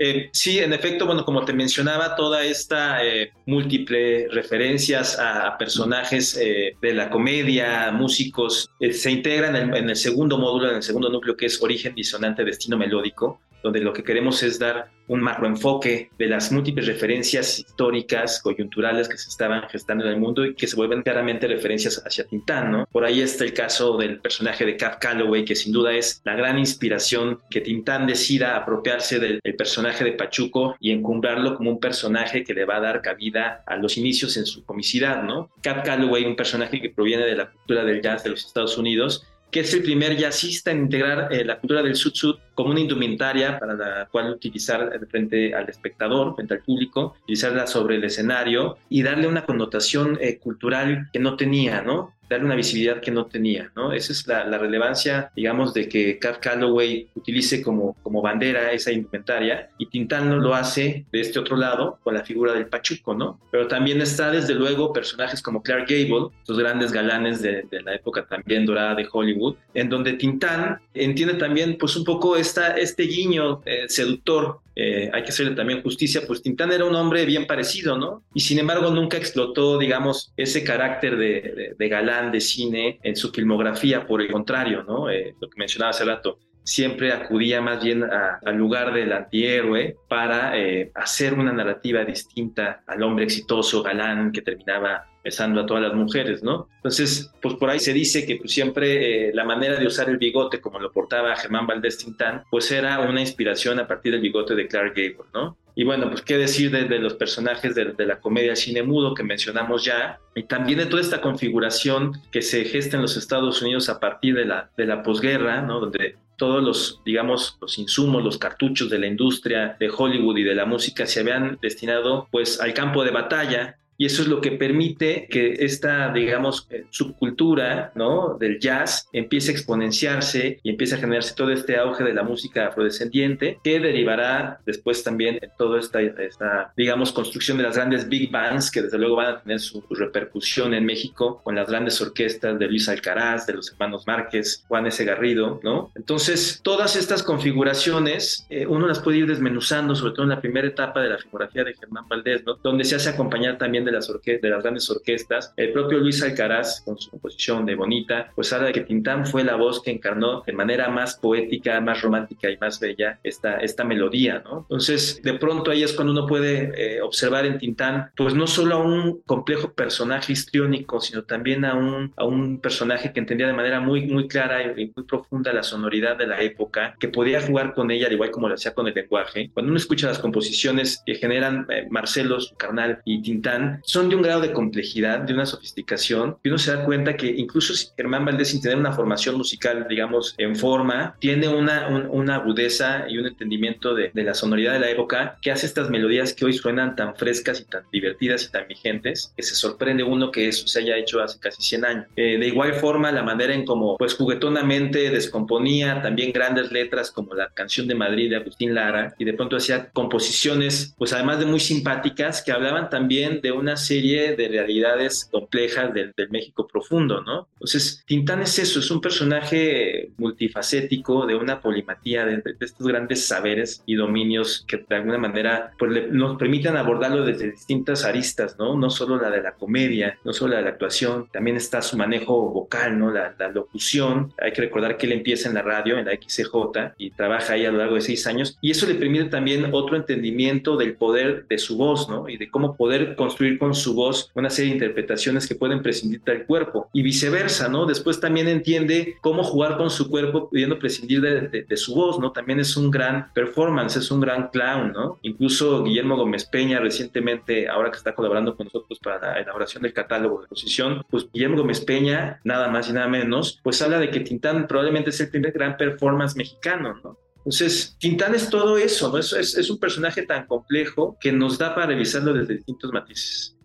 Eh, 0.00 0.30
sí, 0.32 0.60
en 0.60 0.72
efecto, 0.72 1.06
bueno, 1.06 1.24
como 1.24 1.44
te 1.44 1.52
mencionaba, 1.52 2.14
toda 2.14 2.44
esta 2.44 3.04
eh, 3.04 3.32
múltiple 3.46 4.28
referencias 4.30 5.18
a, 5.18 5.58
personajes 5.58 6.38
eh, 6.40 6.76
de 6.80 6.94
la 6.94 7.10
comedia, 7.10 7.90
músicos, 7.90 8.70
eh, 8.78 8.92
se 8.92 9.10
integran 9.10 9.56
en, 9.56 9.90
el 9.90 9.96
segundo 9.96 10.38
módulo, 10.38 10.70
en 10.70 10.76
el 10.76 10.82
segundo 10.84 11.10
núcleo, 11.10 11.36
que 11.36 11.46
es 11.46 11.60
origen 11.60 11.96
disonante, 11.96 12.44
destino 12.44 12.78
melódico, 12.78 13.40
donde 13.62 13.80
lo 13.80 13.92
que 13.92 14.04
queremos 14.04 14.42
es 14.42 14.58
dar 14.58 14.90
un 15.08 15.20
macroenfoque 15.20 16.10
de 16.18 16.26
las 16.26 16.52
múltiples 16.52 16.86
referencias 16.86 17.58
históricas, 17.58 18.40
coyunturales 18.42 19.08
que 19.08 19.16
se 19.16 19.30
estaban 19.30 19.68
gestando 19.68 20.04
en 20.04 20.12
el 20.12 20.20
mundo 20.20 20.44
y 20.44 20.54
que 20.54 20.66
se 20.66 20.76
vuelven 20.76 21.02
claramente 21.02 21.48
referencias 21.48 22.02
hacia 22.04 22.24
Tintán, 22.24 22.70
¿no? 22.70 22.86
Por 22.92 23.04
ahí 23.04 23.22
está 23.22 23.44
el 23.44 23.54
caso 23.54 23.96
del 23.96 24.20
personaje 24.20 24.66
de 24.66 24.76
Cab 24.76 24.98
Calloway, 24.98 25.44
que 25.44 25.56
sin 25.56 25.72
duda 25.72 25.92
es 25.92 26.20
la 26.24 26.34
gran 26.34 26.58
inspiración 26.58 27.40
que 27.50 27.62
Tintán 27.62 28.06
decida 28.06 28.56
apropiarse 28.56 29.18
del, 29.18 29.40
personaje 29.56 30.04
de 30.04 30.12
Pachuco 30.12 30.76
y 30.78 30.92
encumbrarlo 30.92 31.56
como 31.56 31.70
un 31.70 31.80
personaje 31.80 32.44
que 32.44 32.54
le 32.54 32.64
va 32.64 32.76
a 32.76 32.80
dar 32.80 33.02
cabida 33.02 33.64
a 33.66 33.76
los 33.76 33.96
inicios 33.96 34.36
en 34.36 34.46
su 34.46 34.64
comicidad, 34.64 35.22
¿no? 35.22 35.50
Cab 35.62 35.82
Calloway, 35.82 36.24
un 36.24 36.36
personaje 36.36 36.80
que 36.80 36.90
proviene 36.90 37.24
de 37.24 37.34
la 37.34 37.50
cultura 37.50 37.84
del 37.84 38.02
jazz 38.02 38.22
de 38.22 38.30
los 38.30 38.44
Estados 38.44 38.76
Unidos, 38.78 39.26
que 39.50 39.60
es 39.60 39.72
el 39.72 39.82
primer 39.82 40.16
jazzista 40.16 40.70
en 40.70 40.80
integrar 40.82 41.32
eh, 41.32 41.44
la 41.44 41.58
cultura 41.58 41.82
del 41.82 41.96
sud-sud 41.96 42.36
como 42.54 42.70
una 42.70 42.80
indumentaria 42.80 43.58
para 43.58 43.74
la 43.74 44.08
cual 44.10 44.30
utilizar 44.30 44.90
frente 45.08 45.54
al 45.54 45.68
espectador, 45.68 46.34
frente 46.34 46.54
al 46.54 46.60
público, 46.60 47.16
utilizarla 47.22 47.66
sobre 47.66 47.96
el 47.96 48.04
escenario 48.04 48.78
y 48.88 49.02
darle 49.02 49.26
una 49.26 49.44
connotación 49.44 50.18
eh, 50.20 50.38
cultural 50.38 51.08
que 51.12 51.18
no 51.18 51.36
tenía, 51.36 51.82
¿no? 51.82 52.14
Darle 52.28 52.46
una 52.46 52.54
visibilidad 52.54 53.00
que 53.00 53.10
no 53.10 53.26
tenía, 53.26 53.70
¿no? 53.74 53.92
Esa 53.92 54.12
es 54.12 54.26
la, 54.26 54.44
la 54.44 54.58
relevancia, 54.58 55.30
digamos, 55.34 55.74
de 55.74 55.88
que 55.88 56.18
Cab 56.18 56.40
Calloway 56.40 57.08
utilice 57.14 57.62
como, 57.62 57.96
como 58.02 58.22
bandera 58.22 58.72
esa 58.72 58.92
indumentaria 58.92 59.70
y 59.78 59.86
Tintán 59.86 60.40
lo 60.40 60.54
hace 60.54 61.06
de 61.10 61.20
este 61.20 61.38
otro 61.38 61.56
lado 61.56 61.98
con 62.02 62.14
la 62.14 62.24
figura 62.24 62.52
del 62.52 62.66
Pachuco, 62.66 63.14
¿no? 63.14 63.40
Pero 63.50 63.66
también 63.68 64.00
está, 64.00 64.30
desde 64.30 64.54
luego, 64.54 64.92
personajes 64.92 65.42
como 65.42 65.62
Clark 65.62 65.86
Gable, 65.88 66.28
los 66.46 66.58
grandes 66.58 66.92
galanes 66.92 67.42
de, 67.42 67.62
de 67.70 67.82
la 67.82 67.94
época 67.94 68.26
también 68.26 68.66
dorada 68.66 68.94
de 68.94 69.08
Hollywood, 69.10 69.56
en 69.74 69.88
donde 69.88 70.14
Tintán 70.14 70.80
entiende 70.94 71.34
también, 71.34 71.76
pues, 71.78 71.96
un 71.96 72.04
poco 72.04 72.36
esta, 72.36 72.76
este 72.76 73.04
guiño 73.04 73.62
eh, 73.64 73.84
seductor 73.88 74.60
eh, 74.80 75.10
hay 75.12 75.24
que 75.24 75.30
hacerle 75.30 75.56
también 75.56 75.82
justicia, 75.82 76.22
pues 76.24 76.40
Tintán 76.40 76.70
era 76.70 76.84
un 76.84 76.94
hombre 76.94 77.24
bien 77.24 77.48
parecido, 77.48 77.98
¿no? 77.98 78.22
Y 78.32 78.40
sin 78.40 78.60
embargo 78.60 78.92
nunca 78.92 79.16
explotó, 79.16 79.76
digamos, 79.76 80.32
ese 80.36 80.62
carácter 80.62 81.16
de, 81.16 81.40
de, 81.40 81.74
de 81.76 81.88
galán 81.88 82.17
de 82.26 82.40
cine 82.40 82.98
en 83.02 83.16
su 83.16 83.30
filmografía, 83.30 84.06
por 84.06 84.20
el 84.20 84.30
contrario, 84.30 84.82
¿no? 84.82 85.10
Eh, 85.10 85.34
lo 85.40 85.48
que 85.48 85.58
mencionaba 85.58 85.90
hace 85.90 86.04
rato, 86.04 86.38
siempre 86.68 87.12
acudía 87.12 87.62
más 87.62 87.82
bien 87.82 88.04
al 88.04 88.56
lugar 88.56 88.92
del 88.92 89.10
antihéroe 89.12 89.96
para 90.06 90.58
eh, 90.58 90.90
hacer 90.94 91.32
una 91.32 91.50
narrativa 91.50 92.04
distinta 92.04 92.82
al 92.86 93.02
hombre 93.02 93.24
exitoso, 93.24 93.82
galán, 93.82 94.32
que 94.32 94.42
terminaba 94.42 95.06
besando 95.24 95.62
a 95.62 95.66
todas 95.66 95.82
las 95.82 95.94
mujeres, 95.94 96.42
¿no? 96.42 96.68
Entonces, 96.76 97.32
pues 97.40 97.54
por 97.54 97.70
ahí 97.70 97.80
se 97.80 97.94
dice 97.94 98.26
que 98.26 98.36
pues, 98.36 98.52
siempre 98.52 99.28
eh, 99.28 99.34
la 99.34 99.44
manera 99.44 99.78
de 99.78 99.86
usar 99.86 100.10
el 100.10 100.18
bigote, 100.18 100.60
como 100.60 100.78
lo 100.78 100.92
portaba 100.92 101.36
Germán 101.36 101.66
Valdés 101.66 101.98
Tintán, 101.98 102.44
pues 102.50 102.70
era 102.70 103.00
una 103.00 103.20
inspiración 103.20 103.78
a 103.80 103.86
partir 103.86 104.12
del 104.12 104.20
bigote 104.20 104.54
de 104.54 104.68
Clark 104.68 104.94
Gable, 104.94 105.30
¿no? 105.32 105.56
Y 105.78 105.84
bueno, 105.84 106.10
pues 106.10 106.22
qué 106.22 106.36
decir 106.36 106.72
de, 106.72 106.86
de 106.86 106.98
los 106.98 107.14
personajes 107.14 107.72
de, 107.76 107.92
de, 107.92 108.04
la 108.04 108.18
comedia 108.18 108.56
cine 108.56 108.82
mudo 108.82 109.14
que 109.14 109.22
mencionamos 109.22 109.84
ya, 109.84 110.18
y 110.34 110.42
también 110.42 110.80
de 110.80 110.86
toda 110.86 111.00
esta 111.00 111.20
configuración 111.20 112.20
que 112.32 112.42
se 112.42 112.64
gesta 112.64 112.96
en 112.96 113.02
los 113.02 113.16
Estados 113.16 113.62
Unidos 113.62 113.88
a 113.88 114.00
partir 114.00 114.34
de 114.34 114.44
la, 114.44 114.72
de 114.76 114.86
la 114.86 115.04
posguerra, 115.04 115.62
¿no? 115.62 115.78
Donde 115.78 116.16
todos 116.36 116.64
los, 116.64 117.00
digamos, 117.04 117.58
los 117.60 117.78
insumos, 117.78 118.24
los 118.24 118.38
cartuchos 118.38 118.90
de 118.90 118.98
la 118.98 119.06
industria 119.06 119.76
de 119.78 119.88
Hollywood 119.88 120.38
y 120.38 120.42
de 120.42 120.56
la 120.56 120.64
música 120.64 121.06
se 121.06 121.20
habían 121.20 121.58
destinado 121.62 122.26
pues 122.32 122.60
al 122.60 122.74
campo 122.74 123.04
de 123.04 123.12
batalla 123.12 123.78
y 123.98 124.06
eso 124.06 124.22
es 124.22 124.28
lo 124.28 124.40
que 124.40 124.52
permite 124.52 125.26
que 125.28 125.56
esta, 125.58 126.12
digamos, 126.12 126.68
subcultura 126.90 127.90
¿no? 127.96 128.38
del 128.38 128.60
jazz 128.60 129.08
empiece 129.12 129.50
a 129.50 129.54
exponenciarse 129.54 130.60
y 130.62 130.70
empiece 130.70 130.94
a 130.94 130.98
generarse 130.98 131.34
todo 131.34 131.50
este 131.50 131.76
auge 131.76 132.04
de 132.04 132.14
la 132.14 132.22
música 132.22 132.68
afrodescendiente, 132.68 133.58
que 133.62 133.80
derivará 133.80 134.60
después 134.64 135.02
también 135.02 135.40
en 135.42 135.50
toda 135.58 135.80
esta, 135.80 136.00
esta, 136.00 136.72
digamos, 136.76 137.12
construcción 137.12 137.56
de 137.56 137.64
las 137.64 137.74
grandes 137.74 138.08
big 138.08 138.30
bands, 138.30 138.70
que 138.70 138.82
desde 138.82 138.98
luego 138.98 139.16
van 139.16 139.34
a 139.34 139.40
tener 139.40 139.58
su 139.58 139.84
repercusión 139.90 140.74
en 140.74 140.86
México 140.86 141.40
con 141.42 141.56
las 141.56 141.68
grandes 141.68 142.00
orquestas 142.00 142.56
de 142.56 142.66
Luis 142.68 142.88
Alcaraz, 142.88 143.48
de 143.48 143.54
los 143.54 143.72
hermanos 143.72 144.06
Márquez, 144.06 144.64
Juan 144.68 144.86
S. 144.86 145.04
Garrido, 145.04 145.58
¿no? 145.64 145.90
Entonces, 145.96 146.60
todas 146.62 146.94
estas 146.94 147.24
configuraciones, 147.24 148.46
eh, 148.48 148.64
uno 148.64 148.86
las 148.86 149.00
puede 149.00 149.18
ir 149.18 149.26
desmenuzando, 149.26 149.96
sobre 149.96 150.12
todo 150.12 150.22
en 150.22 150.30
la 150.30 150.40
primera 150.40 150.68
etapa 150.68 151.02
de 151.02 151.08
la 151.08 151.18
filmografía 151.18 151.64
de 151.64 151.74
Germán 151.74 152.06
Valdés, 152.06 152.44
¿no? 152.46 152.54
Donde 152.62 152.84
se 152.84 152.94
hace 152.94 153.08
acompañar 153.08 153.58
también 153.58 153.87
de 153.90 153.96
las, 153.96 154.08
de 154.08 154.48
las 154.48 154.62
grandes 154.62 154.88
orquestas. 154.90 155.52
El 155.56 155.72
propio 155.72 155.98
Luis 155.98 156.22
Alcaraz, 156.22 156.82
con 156.82 156.98
su 156.98 157.10
composición 157.10 157.66
de 157.66 157.74
Bonita, 157.74 158.30
pues 158.34 158.52
habla 158.52 158.68
de 158.68 158.72
que 158.72 158.80
Tintán 158.82 159.26
fue 159.26 159.44
la 159.44 159.56
voz 159.56 159.82
que 159.82 159.90
encarnó 159.90 160.42
de 160.46 160.52
manera 160.52 160.88
más 160.88 161.16
poética, 161.16 161.80
más 161.80 162.02
romántica 162.02 162.50
y 162.50 162.56
más 162.58 162.80
bella 162.80 163.18
esta, 163.22 163.56
esta 163.58 163.84
melodía, 163.84 164.42
¿no? 164.44 164.60
Entonces, 164.62 165.20
de 165.22 165.34
pronto 165.34 165.70
ahí 165.70 165.82
es 165.82 165.92
cuando 165.92 166.12
uno 166.12 166.26
puede 166.26 166.72
eh, 166.76 167.02
observar 167.02 167.46
en 167.46 167.58
Tintán, 167.58 168.10
pues 168.16 168.34
no 168.34 168.46
solo 168.46 168.76
a 168.76 168.78
un 168.78 169.22
complejo 169.22 169.72
personaje 169.72 170.32
histriónico, 170.32 171.00
sino 171.00 171.24
también 171.24 171.64
a 171.64 171.74
un, 171.74 172.12
a 172.16 172.24
un 172.24 172.60
personaje 172.60 173.12
que 173.12 173.20
entendía 173.20 173.46
de 173.46 173.52
manera 173.52 173.80
muy, 173.80 174.06
muy 174.06 174.28
clara 174.28 174.62
y 174.62 174.92
muy 174.94 175.04
profunda 175.06 175.52
la 175.52 175.62
sonoridad 175.62 176.16
de 176.16 176.26
la 176.26 176.40
época, 176.42 176.96
que 176.98 177.08
podía 177.08 177.40
jugar 177.40 177.74
con 177.74 177.90
ella, 177.90 178.06
al 178.06 178.12
igual 178.12 178.30
como 178.30 178.48
lo 178.48 178.54
hacía 178.54 178.74
con 178.74 178.86
el 178.86 178.94
lenguaje. 178.94 179.50
Cuando 179.52 179.70
uno 179.70 179.78
escucha 179.78 180.06
las 180.06 180.18
composiciones 180.18 181.02
que 181.04 181.14
generan 181.14 181.66
eh, 181.70 181.86
Marcelo, 181.90 182.40
su 182.40 182.54
carnal 182.56 183.00
y 183.04 183.22
Tintán, 183.22 183.77
Son 183.84 184.08
de 184.08 184.16
un 184.16 184.22
grado 184.22 184.40
de 184.40 184.52
complejidad, 184.52 185.20
de 185.20 185.34
una 185.34 185.46
sofisticación, 185.46 186.36
y 186.42 186.48
uno 186.48 186.58
se 186.58 186.72
da 186.72 186.84
cuenta 186.84 187.16
que 187.16 187.26
incluso 187.26 187.74
si 187.74 187.88
Germán 187.96 188.24
Valdés, 188.24 188.48
sin 188.48 188.60
tener 188.60 188.78
una 188.78 188.92
formación 188.92 189.36
musical, 189.36 189.86
digamos, 189.88 190.34
en 190.38 190.56
forma, 190.56 191.16
tiene 191.18 191.48
una, 191.48 191.88
una 192.10 192.36
agudeza 192.36 193.06
y 193.08 193.18
un 193.18 193.26
entendimiento 193.26 193.94
de, 193.94 194.10
de, 194.12 194.22
la 194.22 194.34
sonoridad 194.34 194.74
de 194.74 194.80
la 194.80 194.90
época 194.90 195.38
que 195.40 195.50
hace 195.50 195.66
estas 195.66 195.90
melodías 195.90 196.32
que 196.32 196.44
hoy 196.44 196.52
suenan 196.52 196.96
tan 196.96 197.14
frescas 197.16 197.60
y 197.60 197.64
tan 197.64 197.82
divertidas 197.92 198.44
y 198.44 198.52
tan 198.52 198.66
vigentes, 198.68 199.32
que 199.36 199.42
se 199.42 199.54
sorprende 199.54 200.02
uno 200.02 200.30
que 200.30 200.48
eso 200.48 200.66
se 200.66 200.80
haya 200.80 200.96
hecho 200.96 201.20
hace 201.22 201.38
casi 201.38 201.62
100 201.62 201.84
años. 201.84 202.06
Eh, 202.16 202.38
de 202.38 202.46
igual 202.46 202.74
forma, 202.74 203.12
la 203.12 203.22
manera 203.22 203.54
en 203.54 203.64
como, 203.64 203.96
pues, 203.96 204.14
juguetonamente 204.14 205.10
descomponía 205.10 206.02
también 206.02 206.32
grandes 206.32 206.72
letras 206.72 207.10
como 207.10 207.34
la 207.34 207.48
canción 207.50 207.86
de 207.86 207.94
Madrid 207.94 208.30
de 208.30 208.36
Agustín 208.36 208.74
Lara, 208.74 209.14
y 209.18 209.24
de 209.24 209.32
pronto 209.34 209.56
hacía 209.56 209.90
composiciones, 209.90 210.94
pues, 210.96 211.12
además 211.12 211.38
de 211.38 211.46
muy 211.46 211.60
simpáticas, 211.60 212.42
que 212.42 212.52
hablaban 212.52 212.90
también 212.90 213.40
de 213.40 213.52
una 213.52 213.67
serie 213.76 214.36
de 214.36 214.48
realidades 214.48 215.28
complejas 215.30 215.92
del, 215.94 216.12
del 216.16 216.30
México 216.30 216.66
profundo, 216.66 217.22
¿no? 217.22 217.48
Entonces, 217.54 218.04
Tintán 218.06 218.42
es 218.42 218.58
eso, 218.58 218.80
es 218.80 218.90
un 218.90 219.00
personaje 219.00 220.10
multifacético, 220.16 221.26
de 221.26 221.34
una 221.34 221.60
polimatía, 221.60 222.24
de, 222.24 222.36
de 222.38 222.56
estos 222.60 222.86
grandes 222.86 223.26
saberes 223.26 223.82
y 223.86 223.94
dominios 223.94 224.64
que 224.66 224.84
de 224.88 224.96
alguna 224.96 225.18
manera 225.18 225.72
pues, 225.78 225.90
le, 225.92 226.08
nos 226.08 226.38
permiten 226.38 226.76
abordarlo 226.76 227.24
desde 227.24 227.50
distintas 227.50 228.04
aristas, 228.04 228.56
¿no? 228.58 228.76
No 228.76 228.90
solo 228.90 229.20
la 229.20 229.30
de 229.30 229.42
la 229.42 229.52
comedia, 229.52 230.18
no 230.24 230.32
solo 230.32 230.52
la 230.52 230.58
de 230.58 230.64
la 230.64 230.70
actuación, 230.70 231.28
también 231.32 231.56
está 231.56 231.82
su 231.82 231.96
manejo 231.96 232.50
vocal, 232.50 232.98
¿no? 232.98 233.10
La, 233.10 233.34
la 233.38 233.48
locución. 233.48 234.32
Hay 234.40 234.52
que 234.52 234.62
recordar 234.62 234.96
que 234.96 235.06
él 235.06 235.12
empieza 235.12 235.48
en 235.48 235.54
la 235.54 235.62
radio, 235.62 235.98
en 235.98 236.06
la 236.06 236.12
XCJ, 236.12 236.94
y 236.98 237.10
trabaja 237.10 237.54
ahí 237.54 237.64
a 237.64 237.70
lo 237.70 237.78
largo 237.78 237.96
de 237.96 238.00
seis 238.00 238.26
años, 238.26 238.58
y 238.60 238.70
eso 238.70 238.86
le 238.86 238.94
permite 238.94 239.26
también 239.26 239.68
otro 239.72 239.96
entendimiento 239.96 240.76
del 240.76 240.94
poder 240.94 241.46
de 241.48 241.58
su 241.58 241.76
voz, 241.76 242.08
¿no? 242.08 242.28
Y 242.28 242.36
de 242.36 242.50
cómo 242.50 242.76
poder 242.76 243.16
construir 243.16 243.57
con 243.58 243.74
su 243.74 243.94
voz 243.94 244.30
una 244.34 244.50
serie 244.50 244.70
de 244.70 244.76
interpretaciones 244.76 245.46
que 245.46 245.54
pueden 245.54 245.82
prescindir 245.82 246.22
del 246.22 246.46
cuerpo, 246.46 246.88
y 246.92 247.02
viceversa, 247.02 247.68
¿no? 247.68 247.86
Después 247.86 248.20
también 248.20 248.48
entiende 248.48 249.16
cómo 249.20 249.42
jugar 249.44 249.76
con 249.76 249.90
su 249.90 250.08
cuerpo 250.08 250.48
pudiendo 250.48 250.78
prescindir 250.78 251.20
de, 251.20 251.48
de, 251.48 251.62
de 251.64 251.76
su 251.76 251.94
voz, 251.94 252.18
¿no? 252.18 252.32
También 252.32 252.60
es 252.60 252.76
un 252.76 252.90
gran 252.90 253.32
performance, 253.32 253.96
es 253.96 254.10
un 254.10 254.20
gran 254.20 254.48
clown, 254.48 254.92
¿no? 254.92 255.18
Incluso 255.22 255.82
Guillermo 255.82 256.16
Gómez 256.16 256.46
Peña 256.46 256.80
recientemente, 256.80 257.68
ahora 257.68 257.90
que 257.90 257.98
está 257.98 258.14
colaborando 258.14 258.56
con 258.56 258.66
nosotros 258.66 258.98
para 259.00 259.20
la 259.20 259.40
elaboración 259.40 259.82
del 259.82 259.92
catálogo 259.92 260.38
de 260.38 260.44
exposición, 260.44 261.04
pues 261.10 261.28
Guillermo 261.32 261.58
Gómez 261.58 261.80
Peña, 261.80 262.40
nada 262.44 262.68
más 262.68 262.88
y 262.88 262.92
nada 262.92 263.08
menos, 263.08 263.60
pues 263.62 263.80
habla 263.82 263.98
de 263.98 264.10
que 264.10 264.20
Tintán 264.20 264.66
probablemente 264.66 265.10
es 265.10 265.20
el 265.20 265.30
primer 265.30 265.52
gran 265.52 265.76
performance 265.76 266.36
mexicano, 266.36 267.00
¿no? 267.02 267.18
Entonces, 267.48 267.96
Tintán 267.98 268.34
es 268.34 268.50
todo 268.50 268.76
eso, 268.76 269.10
¿no? 269.10 269.16
Es, 269.16 269.32
es, 269.32 269.56
es 269.56 269.70
un 269.70 269.80
personaje 269.80 270.20
tan 270.20 270.46
complejo 270.46 271.16
que 271.18 271.32
nos 271.32 271.56
da 271.56 271.74
para 271.74 271.86
revisarlo 271.86 272.34
desde 272.34 272.56
distintos 272.56 272.92
matices. 272.92 273.56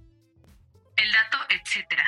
El 0.95 1.11
dato, 1.11 1.37
etcétera. 1.49 2.03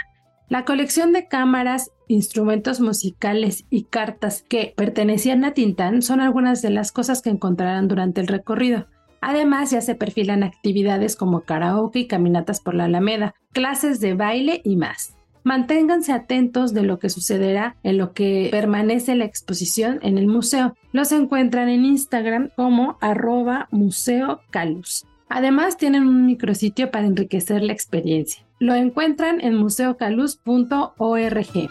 La 0.48 0.64
colección 0.64 1.12
de 1.12 1.28
cámaras, 1.28 1.92
instrumentos 2.08 2.80
musicales 2.80 3.66
y 3.70 3.84
cartas 3.84 4.42
que 4.48 4.74
pertenecían 4.78 5.44
a 5.44 5.54
Tintán 5.54 6.02
son 6.02 6.22
algunas 6.22 6.62
de 6.62 6.70
las 6.70 6.94
cosas 6.94 7.22
que 7.22 7.30
encontrarán 7.30 7.90
durante 7.90 8.22
el 8.22 8.28
recorrido. 8.28 8.88
Además, 9.20 9.72
ya 9.72 9.82
se 9.82 9.96
perfilan 9.96 10.44
actividades 10.44 11.18
como 11.18 11.42
karaoke 11.42 12.00
y 12.00 12.08
caminatas 12.08 12.62
por 12.62 12.74
la 12.74 12.86
Alameda, 12.86 13.36
clases 13.52 14.00
de 14.00 14.14
baile 14.14 14.62
y 14.64 14.78
más. 14.78 15.15
Manténganse 15.46 16.12
atentos 16.12 16.74
de 16.74 16.82
lo 16.82 16.98
que 16.98 17.12
sucederá 17.12 17.76
en 17.84 18.00
lo 18.00 18.14
que 18.14 18.48
permanece 18.50 19.14
la 19.14 19.26
exposición 19.26 20.00
en 20.02 20.18
el 20.18 20.26
museo. 20.26 20.76
Los 20.92 21.12
encuentran 21.12 21.70
en 21.70 21.86
Instagram 21.86 22.50
como 22.56 22.98
arroba 23.00 23.68
museo 23.70 24.42
calus. 24.50 25.06
Además, 25.30 25.78
tienen 25.78 26.08
un 26.08 26.26
micrositio 26.26 26.90
para 26.90 27.06
enriquecer 27.06 27.62
la 27.62 27.74
experiencia. 27.74 28.44
Lo 28.58 28.74
encuentran 28.74 29.40
en 29.40 29.56
museocaluz.org. 29.56 31.70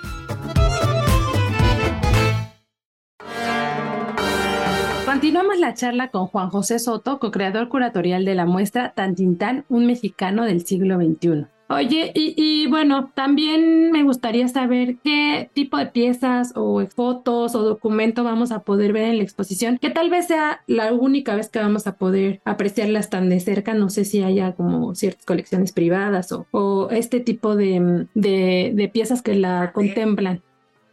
Continuamos 5.04 5.58
la 5.58 5.74
charla 5.74 6.12
con 6.12 6.28
Juan 6.28 6.50
José 6.50 6.78
Soto, 6.78 7.18
co-creador 7.18 7.68
curatorial 7.68 8.24
de 8.24 8.36
la 8.36 8.46
muestra 8.46 8.92
Tantintán, 8.94 9.64
un 9.68 9.86
mexicano 9.86 10.44
del 10.44 10.64
siglo 10.64 10.96
XXI. 10.96 11.53
Oye, 11.68 12.12
y, 12.14 12.34
y, 12.36 12.66
bueno, 12.66 13.10
también 13.14 13.90
me 13.90 14.02
gustaría 14.02 14.46
saber 14.48 14.96
qué 15.02 15.48
tipo 15.54 15.78
de 15.78 15.86
piezas 15.86 16.52
o 16.54 16.84
fotos 16.86 17.54
o 17.54 17.62
documento 17.62 18.22
vamos 18.22 18.52
a 18.52 18.62
poder 18.64 18.92
ver 18.92 19.04
en 19.04 19.16
la 19.16 19.22
exposición, 19.22 19.78
que 19.78 19.88
tal 19.88 20.10
vez 20.10 20.26
sea 20.26 20.60
la 20.66 20.92
única 20.92 21.34
vez 21.34 21.48
que 21.48 21.60
vamos 21.60 21.86
a 21.86 21.96
poder 21.96 22.42
apreciarlas 22.44 23.08
tan 23.08 23.30
de 23.30 23.40
cerca. 23.40 23.72
No 23.72 23.88
sé 23.88 24.04
si 24.04 24.22
haya 24.22 24.52
como 24.52 24.94
ciertas 24.94 25.24
colecciones 25.24 25.72
privadas 25.72 26.32
o, 26.32 26.46
o 26.50 26.90
este 26.90 27.20
tipo 27.20 27.56
de, 27.56 28.06
de, 28.14 28.72
de 28.74 28.88
piezas 28.88 29.22
que 29.22 29.34
la 29.34 29.72
contemplan. 29.72 30.42